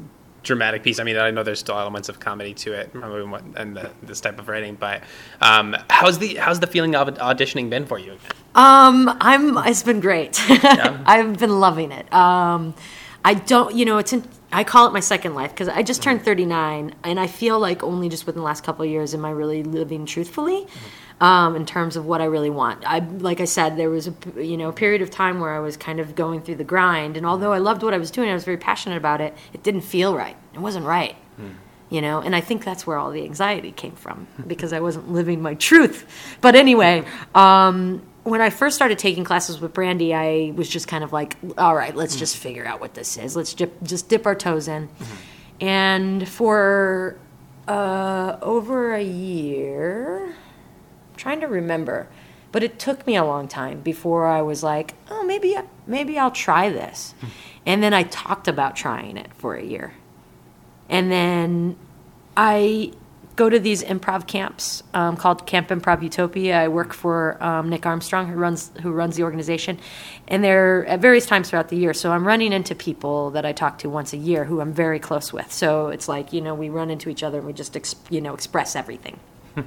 Dramatic 0.46 0.84
piece. 0.84 1.00
I 1.00 1.02
mean, 1.02 1.16
I 1.16 1.32
know 1.32 1.42
there's 1.42 1.58
still 1.58 1.76
elements 1.76 2.08
of 2.08 2.20
comedy 2.20 2.54
to 2.54 2.72
it, 2.72 2.94
and 2.94 3.76
the, 3.76 3.90
this 4.00 4.20
type 4.20 4.38
of 4.38 4.48
writing. 4.48 4.76
But 4.76 5.02
um, 5.40 5.76
how's 5.90 6.20
the 6.20 6.36
how's 6.36 6.60
the 6.60 6.68
feeling 6.68 6.94
of 6.94 7.08
auditioning 7.08 7.68
been 7.68 7.84
for 7.84 7.98
you? 7.98 8.16
Um, 8.54 9.16
I'm. 9.20 9.58
It's 9.66 9.82
been 9.82 9.98
great. 9.98 10.40
I've 10.48 11.36
been 11.36 11.58
loving 11.58 11.90
it. 11.90 12.12
Um, 12.14 12.74
I 13.24 13.34
don't. 13.34 13.74
You 13.74 13.86
know, 13.86 13.98
it's. 13.98 14.12
In, 14.12 14.22
I 14.52 14.62
call 14.62 14.86
it 14.86 14.92
my 14.92 15.00
second 15.00 15.34
life 15.34 15.50
because 15.50 15.68
I 15.68 15.82
just 15.82 16.00
turned 16.00 16.24
39, 16.24 16.94
and 17.02 17.18
I 17.18 17.26
feel 17.26 17.58
like 17.58 17.82
only 17.82 18.08
just 18.08 18.24
within 18.24 18.38
the 18.38 18.44
last 18.44 18.62
couple 18.62 18.84
of 18.84 18.90
years 18.90 19.14
am 19.14 19.24
I 19.24 19.30
really 19.30 19.64
living 19.64 20.06
truthfully. 20.06 20.68
Um, 21.18 21.56
in 21.56 21.64
terms 21.64 21.96
of 21.96 22.04
what 22.04 22.20
I 22.20 22.26
really 22.26 22.50
want, 22.50 22.84
I 22.86 22.98
like 22.98 23.40
I 23.40 23.46
said, 23.46 23.78
there 23.78 23.88
was 23.88 24.06
a 24.06 24.14
you 24.36 24.58
know 24.58 24.68
a 24.68 24.72
period 24.72 25.00
of 25.00 25.10
time 25.10 25.40
where 25.40 25.54
I 25.54 25.60
was 25.60 25.76
kind 25.76 25.98
of 25.98 26.14
going 26.14 26.42
through 26.42 26.56
the 26.56 26.64
grind, 26.64 27.16
and 27.16 27.24
although 27.24 27.52
I 27.52 27.58
loved 27.58 27.82
what 27.82 27.94
I 27.94 27.98
was 27.98 28.10
doing, 28.10 28.28
I 28.28 28.34
was 28.34 28.44
very 28.44 28.58
passionate 28.58 28.96
about 28.96 29.22
it. 29.22 29.34
It 29.54 29.62
didn't 29.62 29.80
feel 29.80 30.14
right. 30.14 30.36
It 30.52 30.60
wasn't 30.60 30.84
right 30.84 31.16
you 31.90 32.00
know? 32.00 32.20
And 32.20 32.34
i 32.34 32.40
think 32.40 32.64
that's 32.64 32.86
where 32.86 32.98
all 32.98 33.10
the 33.10 33.22
anxiety 33.22 33.72
came 33.72 33.92
from 33.92 34.26
because 34.46 34.72
i 34.72 34.80
wasn't 34.80 35.10
living 35.10 35.42
my 35.42 35.54
truth. 35.54 36.06
But 36.40 36.54
anyway 36.54 37.04
um, 37.34 38.02
when 38.24 38.40
i 38.40 38.50
first 38.50 38.76
started 38.76 38.98
taking 38.98 39.24
classes 39.24 39.60
with 39.60 39.72
brandy 39.72 40.14
i 40.14 40.52
was 40.56 40.68
just 40.68 40.88
kind 40.88 41.04
of 41.04 41.12
like 41.12 41.36
all 41.56 41.74
right 41.74 41.94
let's 41.94 42.16
just 42.16 42.36
figure 42.36 42.66
out 42.66 42.80
what 42.80 42.94
this 42.94 43.16
is. 43.16 43.36
Let's 43.36 43.54
dip, 43.54 43.82
just 43.82 44.08
dip 44.08 44.26
our 44.26 44.34
toes 44.34 44.68
in. 44.68 44.88
And 45.60 46.28
for 46.28 47.18
uh, 47.66 48.36
over 48.42 48.94
a 48.94 49.02
year 49.02 50.34
trying 51.16 51.40
to 51.40 51.46
remember 51.46 52.08
but 52.52 52.62
it 52.62 52.78
took 52.78 53.06
me 53.06 53.16
a 53.16 53.24
long 53.24 53.48
time 53.48 53.80
before 53.80 54.26
i 54.26 54.40
was 54.40 54.62
like 54.62 54.94
oh 55.10 55.24
maybe 55.24 55.56
maybe 55.86 56.18
i'll 56.18 56.30
try 56.30 56.70
this 56.70 57.14
and 57.64 57.82
then 57.82 57.92
i 57.92 58.02
talked 58.04 58.48
about 58.48 58.76
trying 58.76 59.16
it 59.16 59.32
for 59.34 59.54
a 59.54 59.62
year 59.62 59.92
and 60.88 61.10
then 61.10 61.76
I 62.36 62.92
go 63.34 63.50
to 63.50 63.58
these 63.58 63.82
improv 63.82 64.26
camps 64.26 64.82
um, 64.94 65.16
called 65.16 65.46
Camp 65.46 65.68
Improv 65.68 66.02
Utopia. 66.02 66.58
I 66.58 66.68
work 66.68 66.94
for 66.94 67.42
um, 67.42 67.68
Nick 67.68 67.84
Armstrong, 67.84 68.28
who 68.28 68.38
runs 68.38 68.70
who 68.82 68.92
runs 68.92 69.16
the 69.16 69.24
organization, 69.24 69.78
and 70.28 70.42
they're 70.42 70.86
at 70.86 71.00
various 71.00 71.26
times 71.26 71.50
throughout 71.50 71.68
the 71.68 71.76
year. 71.76 71.92
So 71.92 72.12
I'm 72.12 72.26
running 72.26 72.52
into 72.52 72.74
people 72.74 73.30
that 73.32 73.44
I 73.44 73.52
talk 73.52 73.78
to 73.80 73.90
once 73.90 74.12
a 74.12 74.16
year 74.16 74.44
who 74.44 74.60
I'm 74.60 74.72
very 74.72 74.98
close 74.98 75.32
with. 75.32 75.52
So 75.52 75.88
it's 75.88 76.08
like 76.08 76.32
you 76.32 76.40
know 76.40 76.54
we 76.54 76.68
run 76.68 76.90
into 76.90 77.10
each 77.10 77.22
other 77.22 77.38
and 77.38 77.46
we 77.46 77.52
just 77.52 77.76
ex- 77.76 77.96
you 78.10 78.20
know 78.20 78.32
express 78.32 78.76
everything. 78.76 79.18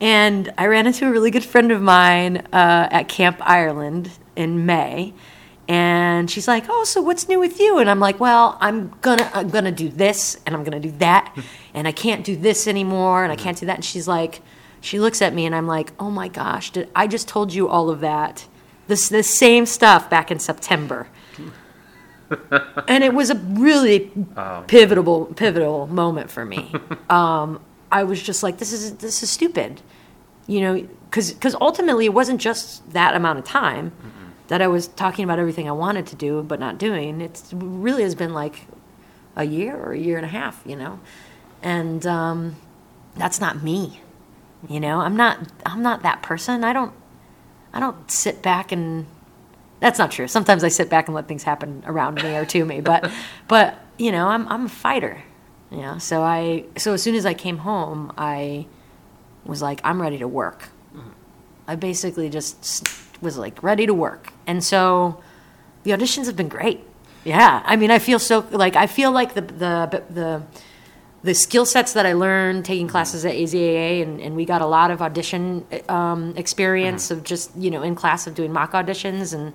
and 0.00 0.52
I 0.56 0.66
ran 0.66 0.86
into 0.86 1.06
a 1.06 1.10
really 1.10 1.30
good 1.30 1.44
friend 1.44 1.72
of 1.72 1.80
mine 1.82 2.38
uh, 2.52 2.88
at 2.90 3.08
Camp 3.08 3.38
Ireland 3.40 4.10
in 4.36 4.66
May 4.66 5.14
and 5.68 6.30
she's 6.30 6.48
like, 6.48 6.64
"Oh, 6.70 6.84
so 6.84 7.02
what's 7.02 7.28
new 7.28 7.38
with 7.38 7.60
you?" 7.60 7.78
And 7.78 7.90
I'm 7.90 8.00
like, 8.00 8.18
"Well, 8.18 8.56
I'm 8.60 8.94
gonna 9.02 9.30
I'm 9.34 9.50
gonna 9.50 9.70
do 9.70 9.90
this 9.90 10.38
and 10.46 10.54
I'm 10.56 10.64
gonna 10.64 10.80
do 10.80 10.90
that, 10.92 11.36
and 11.74 11.86
I 11.86 11.92
can't 11.92 12.24
do 12.24 12.34
this 12.34 12.66
anymore 12.66 13.22
and 13.22 13.30
I 13.30 13.36
can't 13.36 13.58
do 13.58 13.66
that." 13.66 13.76
And 13.76 13.84
she's 13.84 14.08
like, 14.08 14.40
she 14.80 14.98
looks 14.98 15.20
at 15.20 15.34
me 15.34 15.44
and 15.44 15.54
I'm 15.54 15.66
like, 15.66 15.92
"Oh 16.00 16.10
my 16.10 16.28
gosh, 16.28 16.70
did 16.70 16.88
I 16.96 17.06
just 17.06 17.28
told 17.28 17.52
you 17.52 17.68
all 17.68 17.90
of 17.90 18.00
that? 18.00 18.46
This 18.86 19.10
the 19.10 19.22
same 19.22 19.66
stuff 19.66 20.08
back 20.08 20.30
in 20.30 20.38
September." 20.38 21.08
and 22.88 23.04
it 23.04 23.14
was 23.14 23.30
a 23.30 23.34
really 23.34 24.10
oh. 24.36 24.64
pivotal 24.66 25.26
pivotal 25.26 25.86
moment 25.86 26.30
for 26.30 26.44
me. 26.44 26.72
Um, 27.10 27.60
I 27.90 28.04
was 28.04 28.22
just 28.22 28.42
like, 28.42 28.58
"This 28.58 28.72
is 28.72 28.96
this 28.96 29.22
is 29.22 29.30
stupid," 29.30 29.80
you 30.46 30.60
know, 30.60 30.86
because 31.10 31.32
because 31.32 31.54
ultimately 31.60 32.06
it 32.06 32.14
wasn't 32.14 32.40
just 32.40 32.92
that 32.92 33.14
amount 33.14 33.38
of 33.38 33.44
time. 33.44 33.90
Mm-hmm 33.90 34.18
that 34.48 34.62
I 34.62 34.66
was 34.66 34.88
talking 34.88 35.24
about 35.24 35.38
everything 35.38 35.68
I 35.68 35.72
wanted 35.72 36.06
to 36.08 36.16
do 36.16 36.42
but 36.42 36.58
not 36.58 36.78
doing. 36.78 37.20
It 37.20 37.42
really 37.52 38.02
has 38.02 38.14
been 38.14 38.34
like 38.34 38.66
a 39.36 39.44
year 39.44 39.76
or 39.76 39.92
a 39.92 39.98
year 39.98 40.16
and 40.16 40.26
a 40.26 40.28
half, 40.28 40.60
you 40.66 40.74
know, 40.74 40.98
and 41.62 42.04
um, 42.06 42.56
that's 43.16 43.40
not 43.40 43.62
me. 43.62 44.00
You 44.68 44.80
know, 44.80 44.98
I'm 44.98 45.16
not. 45.16 45.38
I'm 45.64 45.82
not 45.82 46.02
that 46.02 46.22
person. 46.22 46.64
I 46.64 46.72
don't. 46.72 46.92
I 47.72 47.78
don't 47.78 48.10
sit 48.10 48.42
back 48.42 48.72
and. 48.72 49.06
That's 49.78 50.00
not 50.00 50.10
true. 50.10 50.26
Sometimes 50.26 50.64
I 50.64 50.68
sit 50.68 50.90
back 50.90 51.06
and 51.06 51.14
let 51.14 51.28
things 51.28 51.44
happen 51.44 51.84
around 51.86 52.20
me 52.20 52.34
or 52.34 52.44
to 52.44 52.64
me, 52.64 52.80
but, 52.80 53.08
but 53.48 53.78
you 53.96 54.10
know, 54.10 54.26
I'm 54.26 54.48
I'm 54.48 54.66
a 54.66 54.68
fighter. 54.68 55.22
You 55.70 55.78
know, 55.78 55.98
so 55.98 56.22
I 56.22 56.64
so 56.76 56.94
as 56.94 57.02
soon 57.02 57.14
as 57.14 57.26
I 57.26 57.34
came 57.34 57.58
home, 57.58 58.12
I 58.16 58.66
was 59.44 59.60
like, 59.60 59.80
I'm 59.84 60.00
ready 60.00 60.18
to 60.18 60.28
work. 60.28 60.70
Mm-hmm. 60.94 61.10
I 61.66 61.76
basically 61.76 62.30
just 62.30 62.88
was 63.20 63.36
like 63.36 63.62
ready 63.62 63.86
to 63.86 63.94
work. 63.94 64.32
And 64.46 64.64
so 64.64 65.22
the 65.82 65.90
auditions 65.90 66.26
have 66.26 66.36
been 66.36 66.48
great. 66.48 66.80
Yeah. 67.24 67.62
I 67.64 67.76
mean, 67.76 67.90
I 67.90 67.98
feel 67.98 68.18
so 68.18 68.46
like 68.50 68.76
I 68.76 68.86
feel 68.86 69.12
like 69.12 69.34
the 69.34 69.42
the 69.42 70.02
the 70.08 70.42
the 71.22 71.34
skill 71.34 71.66
sets 71.66 71.92
that 71.94 72.06
I 72.06 72.12
learned 72.12 72.64
taking 72.64 72.86
mm-hmm. 72.86 72.92
classes 72.92 73.24
at 73.24 73.34
AZAA, 73.34 74.02
and, 74.02 74.20
and 74.20 74.36
we 74.36 74.44
got 74.44 74.62
a 74.62 74.66
lot 74.66 74.90
of 74.90 75.02
audition 75.02 75.66
um, 75.88 76.34
experience 76.36 77.06
mm-hmm. 77.06 77.18
of 77.18 77.24
just 77.24 77.54
you 77.56 77.70
know 77.70 77.82
in 77.82 77.94
class 77.94 78.26
of 78.26 78.34
doing 78.34 78.52
mock 78.52 78.72
auditions, 78.72 79.34
and 79.34 79.54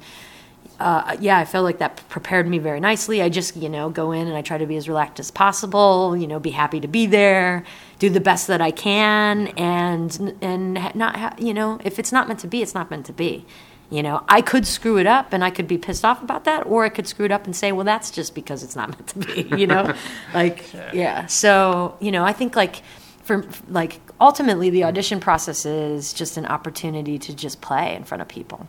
uh, 0.80 1.16
yeah, 1.20 1.38
I 1.38 1.46
felt 1.46 1.64
like 1.64 1.80
that 1.80 2.02
prepared 2.10 2.48
me 2.48 2.58
very 2.58 2.80
nicely. 2.80 3.22
I 3.22 3.30
just 3.30 3.56
you 3.56 3.70
know 3.70 3.90
go 3.90 4.12
in 4.12 4.28
and 4.28 4.36
I 4.36 4.42
try 4.42 4.58
to 4.58 4.66
be 4.66 4.76
as 4.78 4.88
relaxed 4.88 5.20
as 5.20 5.32
possible, 5.32 6.16
you 6.16 6.28
know, 6.28 6.40
be 6.40 6.52
happy 6.52 6.80
to 6.80 6.88
be 6.88 7.06
there, 7.06 7.64
do 8.00 8.10
the 8.10 8.20
best 8.20 8.48
that 8.48 8.62
I 8.62 8.72
can, 8.72 9.48
and 9.50 10.36
and 10.42 10.74
not 10.96 11.16
ha- 11.16 11.36
you 11.38 11.54
know 11.54 11.80
if 11.84 12.00
it's 12.00 12.12
not 12.12 12.28
meant 12.28 12.40
to 12.42 12.48
be, 12.48 12.62
it's 12.62 12.74
not 12.74 12.90
meant 12.90 13.06
to 13.08 13.14
be. 13.14 13.46
You 13.94 14.02
know, 14.02 14.24
I 14.28 14.42
could 14.42 14.66
screw 14.66 14.98
it 14.98 15.06
up 15.06 15.34
and 15.34 15.44
I 15.44 15.52
could 15.52 15.68
be 15.68 15.78
pissed 15.78 16.04
off 16.04 16.24
about 16.24 16.46
that, 16.46 16.66
or 16.66 16.84
I 16.84 16.90
could 16.90 17.08
screw 17.08 17.26
it 17.26 17.32
up 17.32 17.46
and 17.46 17.56
say, 17.56 17.72
well, 17.72 17.86
that's 17.86 18.10
just 18.10 18.34
because 18.34 18.64
it's 18.64 18.76
not 18.76 18.90
meant 18.90 19.08
to 19.10 19.20
be, 19.20 19.56
you 19.58 19.68
know? 19.68 19.94
like, 20.34 20.74
yeah. 20.94 21.28
So, 21.28 21.96
you 22.00 22.12
know, 22.12 22.26
I 22.26 22.34
think 22.34 22.56
like, 22.56 22.82
for 23.22 23.46
like, 23.70 24.02
ultimately 24.20 24.72
the 24.72 24.84
audition 24.86 25.20
process 25.20 25.64
is 25.64 26.12
just 26.12 26.38
an 26.38 26.48
opportunity 26.48 27.20
to 27.20 27.36
just 27.36 27.62
play 27.62 27.96
in 27.96 28.04
front 28.04 28.24
of 28.24 28.28
people. 28.28 28.68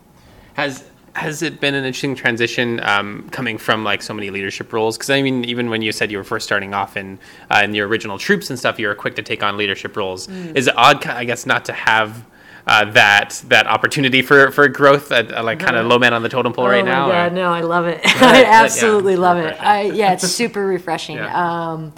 Has, 0.53 0.87
has 1.15 1.41
it 1.41 1.61
been 1.61 1.73
an 1.75 1.85
interesting 1.85 2.13
transition 2.13 2.81
um, 2.83 3.27
coming 3.29 3.57
from 3.57 3.85
like 3.85 4.03
so 4.03 4.13
many 4.13 4.29
leadership 4.29 4.73
roles? 4.73 4.97
Because 4.97 5.09
I 5.09 5.21
mean, 5.21 5.45
even 5.45 5.69
when 5.69 5.81
you 5.81 5.91
said 5.91 6.11
you 6.11 6.17
were 6.17 6.25
first 6.25 6.45
starting 6.45 6.73
off 6.73 6.97
in 6.97 7.17
uh, 7.49 7.61
in 7.63 7.73
your 7.73 7.87
original 7.87 8.17
troops 8.17 8.49
and 8.49 8.59
stuff, 8.59 8.77
you 8.79 8.87
were 8.87 8.95
quick 8.95 9.15
to 9.15 9.21
take 9.21 9.41
on 9.41 9.55
leadership 9.55 9.95
roles. 9.95 10.27
Mm. 10.27 10.55
Is 10.55 10.67
it 10.67 10.77
odd, 10.77 11.05
I 11.07 11.23
guess, 11.23 11.45
not 11.45 11.65
to 11.65 11.73
have 11.73 12.25
uh, 12.67 12.85
that 12.91 13.41
that 13.47 13.65
opportunity 13.65 14.21
for 14.21 14.51
for 14.51 14.67
growth, 14.67 15.09
uh, 15.11 15.23
like 15.41 15.59
kind 15.59 15.77
of 15.77 15.85
uh-huh. 15.85 15.87
low 15.87 15.99
man 15.99 16.13
on 16.13 16.21
the 16.21 16.29
totem 16.29 16.51
pole 16.51 16.65
oh 16.65 16.69
right 16.69 16.83
now? 16.83 17.07
Yeah, 17.07 17.29
no, 17.29 17.53
I 17.53 17.61
love 17.61 17.87
it. 17.87 18.01
I 18.05 18.43
absolutely 18.43 19.13
yeah, 19.13 19.19
love 19.19 19.37
it. 19.37 19.61
I, 19.61 19.83
yeah, 19.83 20.13
it's 20.13 20.27
super 20.27 20.65
refreshing. 20.65 21.15
yeah. 21.15 21.71
Um, 21.71 21.93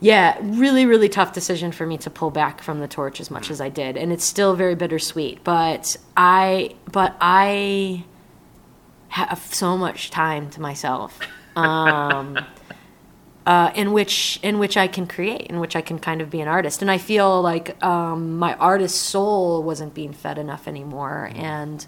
yeah, 0.00 0.38
really, 0.40 0.86
really 0.86 1.08
tough 1.08 1.32
decision 1.32 1.72
for 1.72 1.84
me 1.84 1.98
to 1.98 2.10
pull 2.10 2.30
back 2.30 2.62
from 2.62 2.78
the 2.78 2.86
torch 2.86 3.20
as 3.20 3.32
much 3.32 3.50
as 3.50 3.60
I 3.60 3.68
did, 3.68 3.96
and 3.96 4.12
it's 4.12 4.24
still 4.24 4.54
very 4.54 4.76
bittersweet. 4.76 5.42
But 5.42 5.96
I, 6.16 6.76
but 6.92 7.16
I 7.20 8.04
have 9.08 9.38
so 9.52 9.76
much 9.76 10.10
time 10.10 10.50
to 10.50 10.60
myself. 10.60 11.18
Um, 11.56 12.38
uh, 13.48 13.72
in 13.74 13.92
which 13.92 14.38
in 14.42 14.58
which 14.58 14.76
I 14.76 14.86
can 14.86 15.06
create, 15.06 15.46
in 15.46 15.58
which 15.58 15.74
I 15.74 15.80
can 15.80 15.98
kind 15.98 16.20
of 16.20 16.28
be 16.28 16.42
an 16.42 16.48
artist. 16.48 16.82
And 16.82 16.90
I 16.90 16.98
feel 16.98 17.40
like 17.40 17.82
um, 17.82 18.36
my 18.38 18.52
artist 18.54 19.00
soul 19.04 19.62
wasn't 19.62 19.94
being 19.94 20.12
fed 20.12 20.36
enough 20.36 20.68
anymore. 20.68 21.30
And 21.34 21.84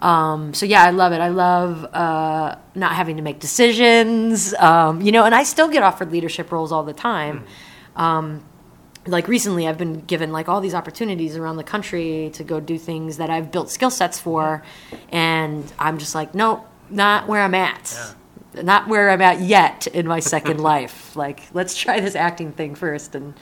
um, 0.00 0.52
so 0.52 0.66
yeah, 0.66 0.84
I 0.84 0.90
love 0.90 1.12
it. 1.12 1.20
I 1.22 1.28
love 1.28 1.84
uh, 1.94 2.56
not 2.74 2.92
having 2.92 3.16
to 3.16 3.22
make 3.22 3.40
decisions, 3.40 4.52
um, 4.54 5.00
you 5.00 5.10
know. 5.10 5.24
And 5.24 5.34
I 5.34 5.42
still 5.42 5.68
get 5.68 5.82
offered 5.82 6.12
leadership 6.12 6.52
roles 6.52 6.70
all 6.70 6.82
the 6.82 6.92
time. 6.92 7.46
Um, 7.96 8.44
like 9.06 9.28
recently, 9.28 9.66
I've 9.66 9.78
been 9.78 10.00
given 10.00 10.32
like 10.32 10.48
all 10.48 10.60
these 10.60 10.74
opportunities 10.74 11.36
around 11.36 11.56
the 11.56 11.64
country 11.64 12.30
to 12.34 12.44
go 12.44 12.60
do 12.60 12.78
things 12.78 13.16
that 13.16 13.30
I've 13.30 13.50
built 13.50 13.70
skill 13.70 13.90
sets 13.90 14.20
for, 14.20 14.62
and 15.10 15.70
I'm 15.78 15.98
just 15.98 16.14
like, 16.14 16.34
nope, 16.34 16.66
not 16.90 17.28
where 17.28 17.42
I'm 17.42 17.54
at. 17.54 17.92
Yeah 17.94 18.14
not 18.54 18.88
where 18.88 19.10
I'm 19.10 19.22
at 19.22 19.40
yet 19.40 19.86
in 19.86 20.06
my 20.06 20.20
second 20.20 20.60
life. 20.72 21.14
Like, 21.16 21.42
let's 21.52 21.76
try 21.76 22.00
this 22.00 22.14
acting 22.14 22.52
thing 22.52 22.74
first, 22.74 23.14
and 23.14 23.34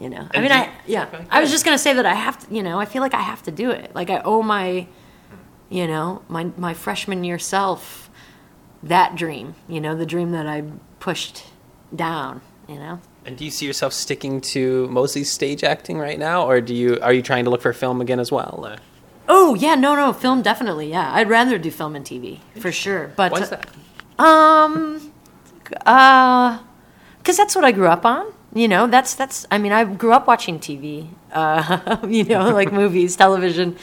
you 0.00 0.08
know, 0.08 0.26
I 0.34 0.40
mean, 0.40 0.52
I 0.52 0.72
yeah, 0.86 1.08
I 1.30 1.40
was 1.40 1.50
just 1.50 1.64
gonna 1.64 1.78
say 1.78 1.92
that 1.92 2.06
I 2.06 2.14
have 2.14 2.38
to, 2.46 2.54
you 2.54 2.62
know, 2.62 2.80
I 2.80 2.84
feel 2.84 3.02
like 3.02 3.14
I 3.14 3.20
have 3.20 3.42
to 3.44 3.50
do 3.50 3.70
it. 3.70 3.94
Like, 3.94 4.10
I 4.10 4.20
owe 4.24 4.42
my, 4.42 4.86
you 5.68 5.86
know, 5.86 6.22
my 6.28 6.44
my 6.56 6.74
freshman 6.74 7.22
year 7.24 7.38
self 7.38 8.10
that 8.82 9.14
dream. 9.14 9.54
You 9.68 9.80
know, 9.80 9.94
the 9.94 10.06
dream 10.06 10.32
that 10.32 10.46
I 10.46 10.64
pushed 11.00 11.44
down. 11.94 12.40
You 12.68 12.76
know. 12.76 13.00
And 13.24 13.36
do 13.36 13.44
you 13.44 13.50
see 13.50 13.66
yourself 13.66 13.92
sticking 13.92 14.40
to 14.40 14.88
mostly 14.88 15.24
stage 15.24 15.62
acting 15.62 15.98
right 15.98 16.18
now, 16.18 16.48
or 16.48 16.60
do 16.60 16.74
you 16.74 16.98
are 17.02 17.12
you 17.12 17.22
trying 17.22 17.44
to 17.44 17.50
look 17.50 17.62
for 17.62 17.72
film 17.72 18.00
again 18.00 18.18
as 18.18 18.32
well? 18.32 18.64
Or? 18.66 18.76
Oh 19.28 19.54
yeah, 19.54 19.74
no, 19.74 19.94
no, 19.94 20.12
film 20.12 20.42
definitely. 20.42 20.90
Yeah, 20.90 21.12
I'd 21.12 21.28
rather 21.28 21.58
do 21.58 21.70
film 21.70 21.94
and 21.94 22.04
TV 22.04 22.40
for 22.58 22.72
sure. 22.72 23.12
But 23.16 23.32
why 23.32 23.40
is 23.40 23.50
that? 23.50 23.68
Um, 24.18 25.12
uh, 25.86 26.58
because 27.18 27.36
that's 27.36 27.54
what 27.54 27.64
I 27.64 27.72
grew 27.72 27.86
up 27.88 28.04
on. 28.04 28.32
You 28.54 28.68
know, 28.68 28.86
that's 28.86 29.14
that's. 29.14 29.46
I 29.50 29.58
mean, 29.58 29.72
I 29.72 29.84
grew 29.84 30.12
up 30.12 30.26
watching 30.26 30.58
TV. 30.58 31.08
Uh, 31.32 31.98
you 32.08 32.24
know, 32.24 32.50
like 32.50 32.72
movies, 32.72 33.16
television. 33.16 33.76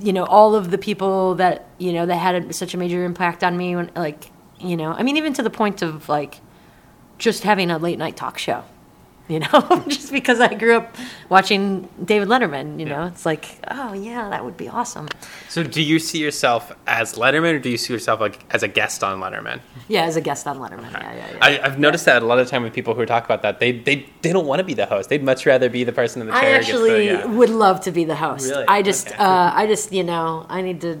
You 0.00 0.12
know, 0.12 0.24
all 0.24 0.54
of 0.54 0.70
the 0.70 0.78
people 0.78 1.36
that 1.36 1.66
you 1.78 1.92
know 1.92 2.04
that 2.04 2.16
had 2.16 2.54
such 2.54 2.74
a 2.74 2.76
major 2.76 3.04
impact 3.04 3.42
on 3.44 3.56
me. 3.56 3.76
When, 3.76 3.90
like, 3.94 4.30
you 4.58 4.76
know, 4.76 4.92
I 4.92 5.02
mean, 5.02 5.16
even 5.16 5.32
to 5.34 5.42
the 5.42 5.50
point 5.50 5.82
of 5.82 6.08
like 6.08 6.40
just 7.18 7.42
having 7.42 7.70
a 7.70 7.78
late 7.78 7.98
night 7.98 8.16
talk 8.16 8.38
show 8.38 8.64
you 9.26 9.38
know, 9.38 9.84
just 9.88 10.12
because 10.12 10.38
I 10.38 10.52
grew 10.52 10.76
up 10.76 10.96
watching 11.30 11.88
David 12.04 12.28
Letterman, 12.28 12.78
you 12.78 12.84
know, 12.84 13.06
it's 13.06 13.24
like, 13.24 13.58
oh 13.70 13.94
yeah, 13.94 14.28
that 14.28 14.44
would 14.44 14.56
be 14.56 14.68
awesome. 14.68 15.08
So, 15.48 15.62
do 15.62 15.82
you 15.82 15.98
see 15.98 16.18
yourself 16.18 16.72
as 16.86 17.14
Letterman, 17.14 17.54
or 17.54 17.58
do 17.58 17.70
you 17.70 17.78
see 17.78 17.94
yourself 17.94 18.20
like 18.20 18.44
as 18.52 18.62
a 18.62 18.68
guest 18.68 19.02
on 19.02 19.20
Letterman? 19.20 19.60
Yeah, 19.88 20.04
as 20.04 20.16
a 20.16 20.20
guest 20.20 20.46
on 20.46 20.58
Letterman. 20.58 20.94
Okay. 20.94 21.00
Yeah, 21.00 21.14
yeah, 21.14 21.30
yeah. 21.32 21.38
I, 21.40 21.68
have 21.68 21.78
noticed 21.78 22.04
that 22.04 22.22
a 22.22 22.26
lot 22.26 22.38
of 22.38 22.48
time 22.48 22.62
with 22.62 22.74
people 22.74 22.94
who 22.94 23.06
talk 23.06 23.24
about 23.24 23.40
that, 23.42 23.60
they 23.60 23.72
they 23.72 24.06
they 24.20 24.32
don't 24.32 24.46
want 24.46 24.60
to 24.60 24.64
be 24.64 24.74
the 24.74 24.86
host. 24.86 25.08
They'd 25.08 25.24
much 25.24 25.46
rather 25.46 25.70
be 25.70 25.84
the 25.84 25.92
person 25.92 26.20
in 26.20 26.28
the 26.28 26.34
chair. 26.34 26.56
I 26.56 26.58
actually 26.58 27.16
the, 27.16 27.28
would 27.28 27.50
love 27.50 27.80
to 27.82 27.92
be 27.92 28.04
the 28.04 28.16
host. 28.16 28.50
Really? 28.50 28.66
I 28.68 28.82
just, 28.82 29.08
okay. 29.08 29.16
uh, 29.16 29.52
I 29.54 29.66
just, 29.66 29.90
you 29.90 30.02
know, 30.02 30.44
I 30.50 30.60
need 30.60 30.82
to 30.82 31.00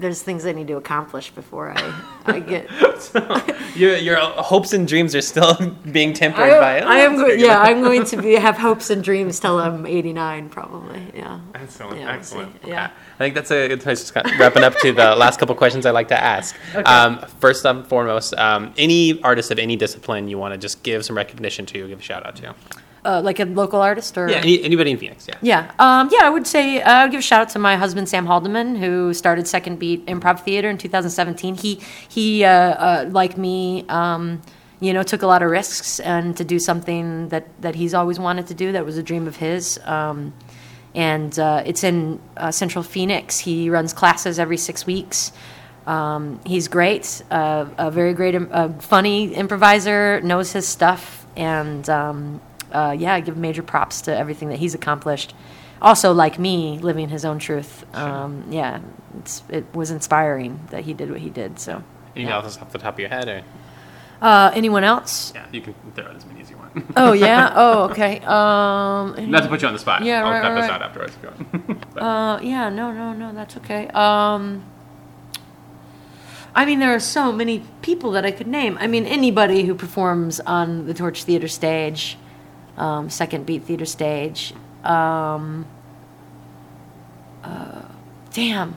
there's 0.00 0.22
things 0.22 0.46
I 0.46 0.52
need 0.52 0.68
to 0.68 0.76
accomplish 0.76 1.30
before 1.30 1.70
I, 1.70 2.02
I 2.26 2.40
get. 2.40 2.68
so 3.00 3.42
your 3.74 3.96
your 3.96 4.16
hopes 4.16 4.72
and 4.72 4.86
dreams 4.86 5.14
are 5.14 5.20
still 5.20 5.54
being 5.92 6.12
tempered 6.12 6.50
I, 6.50 6.60
by 6.60 6.78
it. 6.78 6.84
I 6.84 6.98
am 7.00 7.16
going. 7.16 7.38
Yeah, 7.40 7.60
I'm 7.60 7.82
going 7.82 8.04
to 8.06 8.16
be 8.16 8.34
have 8.34 8.56
hopes 8.56 8.90
and 8.90 9.02
dreams 9.02 9.38
till 9.40 9.58
I'm 9.58 9.86
89, 9.86 10.48
probably. 10.48 11.02
Yeah. 11.14 11.40
Excellent. 11.54 12.00
Yeah, 12.00 12.12
Excellent. 12.12 12.56
Yeah. 12.66 12.90
I 13.14 13.18
think 13.18 13.34
that's 13.34 13.50
a 13.50 13.68
good 13.68 13.80
place 13.80 14.10
to 14.10 14.22
wrapping 14.38 14.64
up 14.64 14.76
to 14.78 14.92
the 14.92 15.14
last 15.16 15.38
couple 15.38 15.54
questions 15.54 15.86
I 15.86 15.90
like 15.90 16.08
to 16.08 16.20
ask. 16.20 16.56
Okay. 16.74 16.82
Um, 16.82 17.18
first 17.38 17.64
and 17.64 17.86
foremost, 17.86 18.34
um, 18.34 18.72
any 18.78 19.20
artist 19.22 19.50
of 19.50 19.58
any 19.58 19.76
discipline 19.76 20.28
you 20.28 20.38
want 20.38 20.54
to 20.54 20.58
just 20.58 20.82
give 20.82 21.04
some 21.04 21.16
recognition 21.16 21.66
to, 21.66 21.88
give 21.88 21.98
a 21.98 22.02
shout 22.02 22.26
out 22.26 22.36
to. 22.36 22.54
Uh, 23.02 23.22
like 23.24 23.40
a 23.40 23.46
local 23.46 23.80
artist 23.80 24.18
or 24.18 24.28
yeah, 24.28 24.36
any, 24.36 24.62
anybody 24.62 24.90
in 24.90 24.98
Phoenix, 24.98 25.26
yeah. 25.26 25.36
Yeah, 25.40 25.72
um, 25.78 26.10
yeah. 26.12 26.20
I 26.24 26.28
would 26.28 26.46
say 26.46 26.82
uh, 26.82 26.92
I 26.92 27.04
would 27.04 27.12
give 27.12 27.20
a 27.20 27.22
shout 27.22 27.40
out 27.40 27.48
to 27.50 27.58
my 27.58 27.76
husband 27.76 28.10
Sam 28.10 28.26
Haldeman, 28.26 28.76
who 28.76 29.14
started 29.14 29.48
Second 29.48 29.78
Beat 29.78 30.04
Improv 30.04 30.40
Theater 30.40 30.68
in 30.68 30.76
2017. 30.76 31.54
He 31.54 31.80
he 32.08 32.44
uh, 32.44 32.50
uh, 32.50 33.08
like 33.10 33.38
me. 33.38 33.86
Um, 33.88 34.42
you 34.80 34.94
know, 34.94 35.02
took 35.02 35.22
a 35.22 35.26
lot 35.26 35.42
of 35.42 35.50
risks 35.50 36.00
and 36.00 36.36
to 36.38 36.44
do 36.44 36.58
something 36.58 37.28
that, 37.28 37.46
that 37.60 37.74
he's 37.74 37.92
always 37.92 38.18
wanted 38.18 38.46
to 38.46 38.54
do. 38.54 38.72
That 38.72 38.86
was 38.86 38.96
a 38.96 39.02
dream 39.02 39.26
of 39.26 39.36
his. 39.36 39.78
Um, 39.84 40.32
and 40.94 41.38
uh, 41.38 41.62
it's 41.66 41.84
in 41.84 42.18
uh, 42.36 42.50
Central 42.50 42.82
Phoenix. 42.82 43.38
He 43.38 43.70
runs 43.70 43.92
classes 43.92 44.38
every 44.38 44.56
six 44.56 44.86
weeks. 44.86 45.32
Um, 45.86 46.40
he's 46.44 46.68
great, 46.68 47.22
uh, 47.30 47.66
a 47.78 47.90
very 47.90 48.14
great, 48.14 48.34
um, 48.34 48.78
funny 48.78 49.34
improviser, 49.34 50.20
knows 50.20 50.52
his 50.52 50.68
stuff, 50.68 51.26
and 51.36 51.88
um, 51.88 52.40
uh, 52.72 52.94
yeah, 52.98 53.14
I 53.14 53.20
give 53.20 53.36
major 53.36 53.62
props 53.62 54.02
to 54.02 54.16
everything 54.16 54.48
that 54.48 54.58
he's 54.58 54.74
accomplished. 54.74 55.34
Also, 55.82 56.12
like 56.12 56.38
me, 56.38 56.78
living 56.78 57.08
his 57.08 57.24
own 57.24 57.38
truth. 57.38 57.84
Um, 57.96 58.44
yeah, 58.50 58.80
it 59.48 59.64
was 59.74 59.90
inspiring 59.90 60.60
that 60.70 60.84
he 60.84 60.92
did 60.92 61.10
what 61.10 61.20
he 61.20 61.30
did. 61.30 61.58
So. 61.58 61.82
Anything 62.14 62.28
yeah. 62.28 62.42
else 62.42 62.58
off 62.58 62.72
the 62.72 62.78
top 62.78 62.94
of 62.94 63.00
your 63.00 63.08
head, 63.08 63.28
or? 63.28 63.42
Uh, 64.20 64.50
anyone 64.54 64.84
else? 64.84 65.32
Yeah, 65.34 65.46
you 65.50 65.62
can 65.62 65.74
throw 65.94 66.04
out 66.04 66.16
as 66.16 66.26
many 66.26 66.42
as 66.42 66.50
you 66.50 66.56
want. 66.58 66.84
oh 66.96 67.12
yeah. 67.12 67.52
Oh 67.56 67.84
okay. 67.90 68.18
Um, 68.18 69.30
Not 69.30 69.44
to 69.44 69.48
put 69.48 69.62
you 69.62 69.68
on 69.68 69.72
the 69.72 69.80
spot. 69.80 70.04
Yeah, 70.04 70.24
I'll 70.24 70.30
right, 70.30 70.42
cut 70.42 70.52
right, 70.52 70.60
this 70.60 70.70
right. 70.70 70.82
out 70.82 70.82
afterwards. 70.82 71.86
uh, 71.96 72.38
yeah. 72.42 72.68
No, 72.68 72.92
no, 72.92 73.14
no. 73.14 73.32
That's 73.32 73.56
okay. 73.58 73.88
Um, 73.88 74.64
I 76.54 76.66
mean, 76.66 76.80
there 76.80 76.94
are 76.94 77.00
so 77.00 77.32
many 77.32 77.64
people 77.80 78.10
that 78.12 78.26
I 78.26 78.32
could 78.32 78.46
name. 78.46 78.76
I 78.80 78.86
mean, 78.86 79.06
anybody 79.06 79.64
who 79.64 79.74
performs 79.74 80.40
on 80.40 80.86
the 80.86 80.94
Torch 80.94 81.24
Theater 81.24 81.48
stage, 81.48 82.18
um, 82.76 83.10
Second 83.10 83.46
Beat 83.46 83.64
Theater 83.64 83.86
stage. 83.86 84.54
Um, 84.84 85.66
uh, 87.42 87.82
damn, 88.32 88.76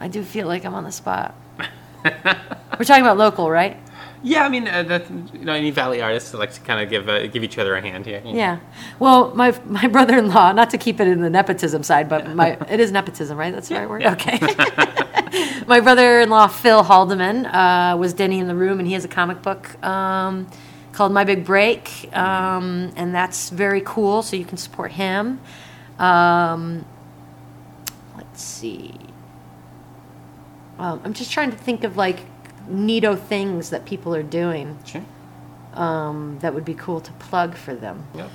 I 0.00 0.08
do 0.08 0.22
feel 0.22 0.46
like 0.46 0.64
I'm 0.64 0.74
on 0.74 0.84
the 0.84 0.92
spot. 0.92 1.34
We're 2.04 2.84
talking 2.84 3.02
about 3.02 3.18
local, 3.18 3.50
right? 3.50 3.78
Yeah, 4.26 4.46
I 4.46 4.48
mean, 4.48 4.66
uh, 4.66 4.82
that, 4.84 5.10
you 5.34 5.44
know, 5.44 5.52
any 5.52 5.70
Valley 5.70 6.00
artists 6.00 6.32
like 6.32 6.50
to 6.54 6.60
kind 6.62 6.82
of 6.82 6.88
give 6.88 7.10
uh, 7.10 7.26
give 7.26 7.44
each 7.44 7.58
other 7.58 7.74
a 7.74 7.82
hand 7.82 8.06
here. 8.06 8.22
Know? 8.22 8.32
Yeah. 8.32 8.58
Well, 8.98 9.34
my 9.34 9.54
my 9.66 9.86
brother-in-law, 9.86 10.52
not 10.52 10.70
to 10.70 10.78
keep 10.78 10.98
it 10.98 11.06
in 11.06 11.20
the 11.20 11.28
nepotism 11.28 11.82
side, 11.82 12.08
but 12.08 12.34
my 12.34 12.52
it 12.70 12.80
is 12.80 12.90
nepotism, 12.90 13.36
right? 13.36 13.52
That's 13.52 13.68
the 13.68 13.74
right 13.74 13.88
word. 13.88 14.00
Yeah. 14.00 14.12
Okay. 14.12 14.38
my 15.66 15.78
brother-in-law 15.78 16.46
Phil 16.46 16.82
Haldeman 16.82 17.44
uh, 17.46 17.98
was 17.98 18.14
Denny 18.14 18.38
in 18.38 18.48
the 18.48 18.54
room, 18.54 18.78
and 18.78 18.88
he 18.88 18.94
has 18.94 19.04
a 19.04 19.08
comic 19.08 19.42
book 19.42 19.82
um, 19.84 20.46
called 20.94 21.12
My 21.12 21.24
Big 21.24 21.44
Break, 21.44 22.08
um, 22.16 22.92
and 22.96 23.14
that's 23.14 23.50
very 23.50 23.82
cool. 23.84 24.22
So 24.22 24.36
you 24.36 24.44
can 24.44 24.56
support 24.56 24.92
him. 24.92 25.40
Um, 25.98 26.84
let's 28.16 28.42
see. 28.42 28.94
Um, 30.78 31.00
I'm 31.04 31.12
just 31.12 31.30
trying 31.30 31.50
to 31.50 31.56
think 31.56 31.84
of 31.84 31.96
like 31.96 32.20
neato 32.68 33.18
things 33.18 33.70
that 33.70 33.84
people 33.84 34.14
are 34.14 34.22
doing. 34.22 34.78
Sure. 34.84 35.04
Um, 35.74 36.38
that 36.40 36.54
would 36.54 36.64
be 36.64 36.74
cool 36.74 37.00
to 37.00 37.12
plug 37.14 37.56
for 37.56 37.74
them. 37.74 38.06
Yep. 38.14 38.30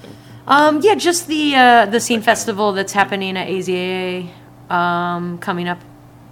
Um, 0.46 0.82
yeah, 0.82 0.96
just 0.96 1.28
the 1.28 1.56
uh, 1.56 1.86
the 1.86 2.00
scene 2.00 2.22
festival 2.22 2.74
that's 2.74 2.92
happening 2.92 3.38
at 3.38 3.48
AZA 3.48 4.30
um, 4.70 5.38
coming 5.40 5.68
up 5.68 5.80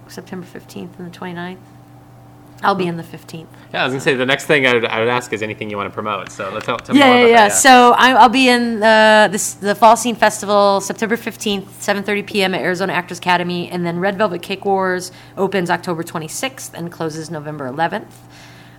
September 0.08 0.46
15th 0.46 0.98
and 0.98 1.12
the 1.12 1.18
29th. 1.18 1.56
I'll 2.62 2.74
be 2.74 2.86
in 2.86 2.96
the 2.96 3.04
15th. 3.04 3.46
Yeah, 3.72 3.82
I 3.82 3.84
was 3.84 3.92
gonna 3.92 4.00
say 4.00 4.14
the 4.14 4.26
next 4.26 4.46
thing 4.46 4.66
I 4.66 4.74
would, 4.74 4.84
I 4.84 4.98
would 4.98 5.08
ask 5.08 5.32
is 5.32 5.42
anything 5.42 5.70
you 5.70 5.76
want 5.76 5.88
to 5.88 5.94
promote. 5.94 6.30
So 6.30 6.50
let's 6.52 6.66
tell, 6.66 6.76
tell 6.78 6.96
yeah, 6.96 7.04
me 7.04 7.08
more 7.08 7.18
yeah, 7.18 7.24
about 7.26 7.30
yeah. 7.30 7.48
that. 7.48 7.54
So 7.54 7.94
I, 7.96 8.12
I'll 8.14 8.28
be 8.28 8.48
in 8.48 8.80
the 8.80 9.28
this, 9.30 9.54
the 9.54 9.74
Fall 9.74 9.96
Scene 9.96 10.16
Festival 10.16 10.80
September 10.80 11.16
15th, 11.16 11.66
7:30 11.66 12.26
p.m. 12.26 12.54
at 12.54 12.60
Arizona 12.60 12.92
Actors 12.92 13.18
Academy, 13.18 13.70
and 13.70 13.86
then 13.86 14.00
Red 14.00 14.18
Velvet 14.18 14.42
Cake 14.42 14.64
Wars 14.64 15.12
opens 15.36 15.70
October 15.70 16.02
26th 16.02 16.74
and 16.74 16.90
closes 16.90 17.30
November 17.30 17.70
11th. 17.70 18.10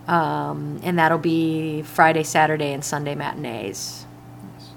Um, 0.08 0.80
and 0.82 0.98
that'll 0.98 1.18
be 1.18 1.82
Friday, 1.82 2.22
Saturday, 2.22 2.72
and 2.72 2.84
Sunday 2.84 3.14
matinees. 3.14 4.04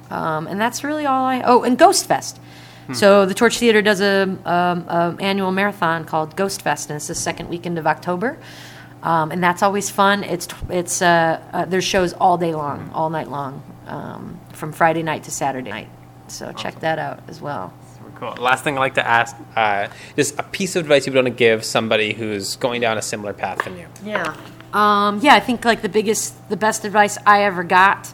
Um, 0.09 0.47
and 0.47 0.61
that's 0.61 0.83
really 0.83 1.05
all 1.05 1.25
I. 1.25 1.41
Oh, 1.41 1.63
and 1.63 1.77
Ghost 1.77 2.05
Fest. 2.05 2.39
So 2.91 3.25
the 3.25 3.33
Torch 3.33 3.59
Theater 3.59 3.81
does 3.81 4.01
a, 4.01 4.23
um, 4.23 4.85
a 4.89 5.15
annual 5.19 5.51
marathon 5.51 6.03
called 6.03 6.35
Ghost 6.35 6.61
Fest, 6.61 6.89
and 6.89 6.97
it's 6.97 7.07
the 7.07 7.15
second 7.15 7.47
weekend 7.47 7.79
of 7.79 7.87
October. 7.87 8.37
Um, 9.03 9.31
and 9.31 9.43
that's 9.43 9.61
always 9.61 9.89
fun. 9.89 10.23
It's 10.23 10.47
it's 10.69 11.01
uh, 11.01 11.41
uh, 11.51 11.65
there's 11.65 11.83
shows 11.83 12.13
all 12.13 12.37
day 12.37 12.55
long, 12.55 12.89
all 12.93 13.09
night 13.09 13.29
long, 13.29 13.61
um, 13.85 14.39
from 14.53 14.71
Friday 14.71 15.03
night 15.03 15.25
to 15.25 15.31
Saturday 15.31 15.69
night. 15.69 15.89
So 16.29 16.53
check 16.53 16.79
that 16.79 16.99
out 16.99 17.21
as 17.27 17.41
well. 17.41 17.73
Super 17.97 18.11
cool. 18.17 18.43
Last 18.43 18.63
thing 18.63 18.77
I'd 18.77 18.79
like 18.79 18.93
to 18.95 19.05
ask, 19.05 19.35
uh, 19.57 19.89
just 20.15 20.39
a 20.39 20.43
piece 20.43 20.77
of 20.77 20.83
advice 20.83 21.05
you 21.05 21.11
would 21.11 21.25
want 21.25 21.35
to 21.35 21.37
give 21.37 21.65
somebody 21.65 22.13
who's 22.13 22.55
going 22.55 22.79
down 22.79 22.97
a 22.97 23.01
similar 23.01 23.33
path 23.33 23.65
than 23.65 23.77
you. 23.77 23.87
Yeah. 24.05 24.35
Um, 24.71 25.19
yeah, 25.21 25.35
I 25.35 25.41
think 25.41 25.65
like 25.65 25.81
the 25.81 25.89
biggest, 25.89 26.49
the 26.49 26.57
best 26.57 26.85
advice 26.85 27.17
I 27.25 27.43
ever 27.43 27.63
got. 27.63 28.11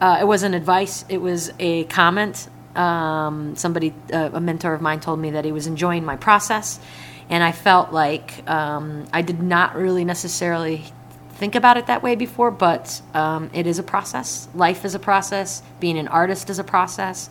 Uh, 0.00 0.18
it 0.20 0.26
wasn't 0.26 0.54
advice; 0.54 1.04
it 1.08 1.18
was 1.18 1.50
a 1.58 1.84
comment. 1.84 2.48
Um, 2.76 3.56
somebody, 3.56 3.92
uh, 4.12 4.30
a 4.32 4.40
mentor 4.40 4.72
of 4.74 4.80
mine, 4.80 5.00
told 5.00 5.18
me 5.18 5.32
that 5.32 5.44
he 5.44 5.50
was 5.50 5.66
enjoying 5.66 6.04
my 6.04 6.14
process, 6.14 6.78
and 7.30 7.44
I 7.44 7.52
felt 7.52 7.92
like 7.92 8.48
um, 8.48 9.06
I 9.12 9.22
did 9.22 9.42
not 9.42 9.74
really 9.74 10.04
necessarily 10.04 10.84
think 11.34 11.54
about 11.54 11.76
it 11.76 11.86
that 11.86 12.02
way 12.02 12.16
before. 12.16 12.50
But 12.50 13.00
um, 13.14 13.50
it 13.52 13.66
is 13.66 13.78
a 13.78 13.82
process. 13.82 14.48
Life 14.54 14.84
is 14.84 14.94
a 14.94 14.98
process. 14.98 15.62
Being 15.80 15.98
an 15.98 16.08
artist 16.08 16.50
is 16.50 16.58
a 16.58 16.64
process. 16.64 17.30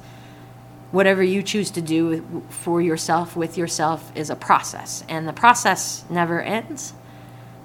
Whatever 0.92 1.22
you 1.22 1.44
choose 1.44 1.70
to 1.72 1.82
do 1.82 2.44
for 2.50 2.82
yourself, 2.82 3.36
with 3.36 3.58
yourself, 3.58 4.12
is 4.16 4.30
a 4.30 4.38
process, 4.38 5.04
and 5.10 5.28
the 5.28 5.34
process 5.34 6.06
never 6.10 6.42
ends. 6.42 6.94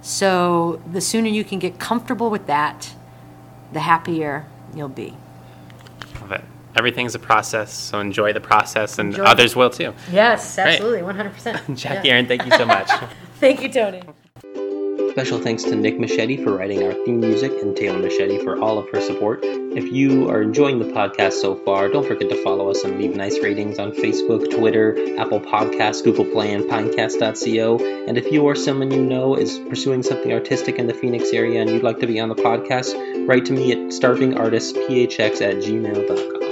So 0.01 0.83
the 0.91 1.01
sooner 1.01 1.29
you 1.29 1.45
can 1.45 1.61
get 1.61 1.79
comfortable 1.79 2.31
with 2.31 2.49
that, 2.49 2.93
the 3.73 3.79
happier 3.79 4.47
you'll 4.75 4.89
be. 4.89 5.15
Love 6.75 6.77
it. 6.77 6.79
Everything's 6.79 7.15
a 7.15 7.19
process, 7.19 7.73
so 7.73 8.01
enjoy 8.01 8.33
the 8.33 8.41
process, 8.41 8.99
and 8.99 9.11
Enjoy. 9.13 9.25
others 9.25 9.55
will 9.57 9.71
too. 9.71 9.93
Yes, 10.11 10.55
Great. 10.57 10.67
absolutely, 10.75 11.01
100%. 11.03 11.77
Jackie 11.77 12.11
Aaron, 12.11 12.27
thank 12.27 12.45
you 12.45 12.51
so 12.53 12.65
much. 12.67 12.91
Thank 13.41 13.61
you, 13.63 13.69
Tony. 13.73 14.01
Special 15.11 15.39
thanks 15.41 15.65
to 15.65 15.75
Nick 15.75 15.99
Machete 16.01 16.43
for 16.43 16.57
writing 16.57 16.85
our 16.85 16.93
theme 17.05 17.21
music 17.21 17.51
and 17.61 17.77
Taylor 17.77 17.99
Machete 17.99 18.39
for 18.39 18.59
all 18.63 18.79
of 18.79 18.89
her 18.91 19.01
support. 19.01 19.41
If 19.43 19.93
you 19.93 20.31
are 20.31 20.41
enjoying 20.41 20.79
the 20.79 20.87
podcast 20.87 21.33
so 21.35 21.57
far, 21.65 21.89
don't 21.89 22.07
forget 22.07 22.31
to 22.31 22.43
follow 22.45 22.71
us 22.71 22.83
and 22.85 22.99
leave 22.99 23.15
nice 23.15 23.39
ratings 23.41 23.79
on 23.79 23.93
Facebook, 23.93 24.49
Twitter, 24.51 24.97
Apple 25.19 25.41
Podcasts, 25.41 26.03
Google 26.03 26.25
Play, 26.25 26.55
and 26.55 26.65
Pinecast.co. 26.65 27.79
And 28.07 28.17
if 28.17 28.31
you 28.33 28.43
or 28.45 28.55
someone 28.55 28.91
you 28.91 29.03
know 29.03 29.35
is 29.37 29.59
pursuing 29.59 30.03
something 30.03 30.33
artistic 30.33 30.79
in 30.79 30.87
the 30.87 30.95
Phoenix 30.95 31.31
area 31.33 31.61
and 31.61 31.69
you'd 31.69 31.83
like 31.83 31.99
to 31.99 32.07
be 32.07 32.19
on 32.21 32.29
the 32.31 32.37
podcast, 32.37 32.95
write 33.29 33.45
to 33.47 33.53
me 33.53 33.73
at 33.73 33.79
starvingartistphx 33.89 35.43
at 35.43 35.57
gmail.com. 35.57 36.52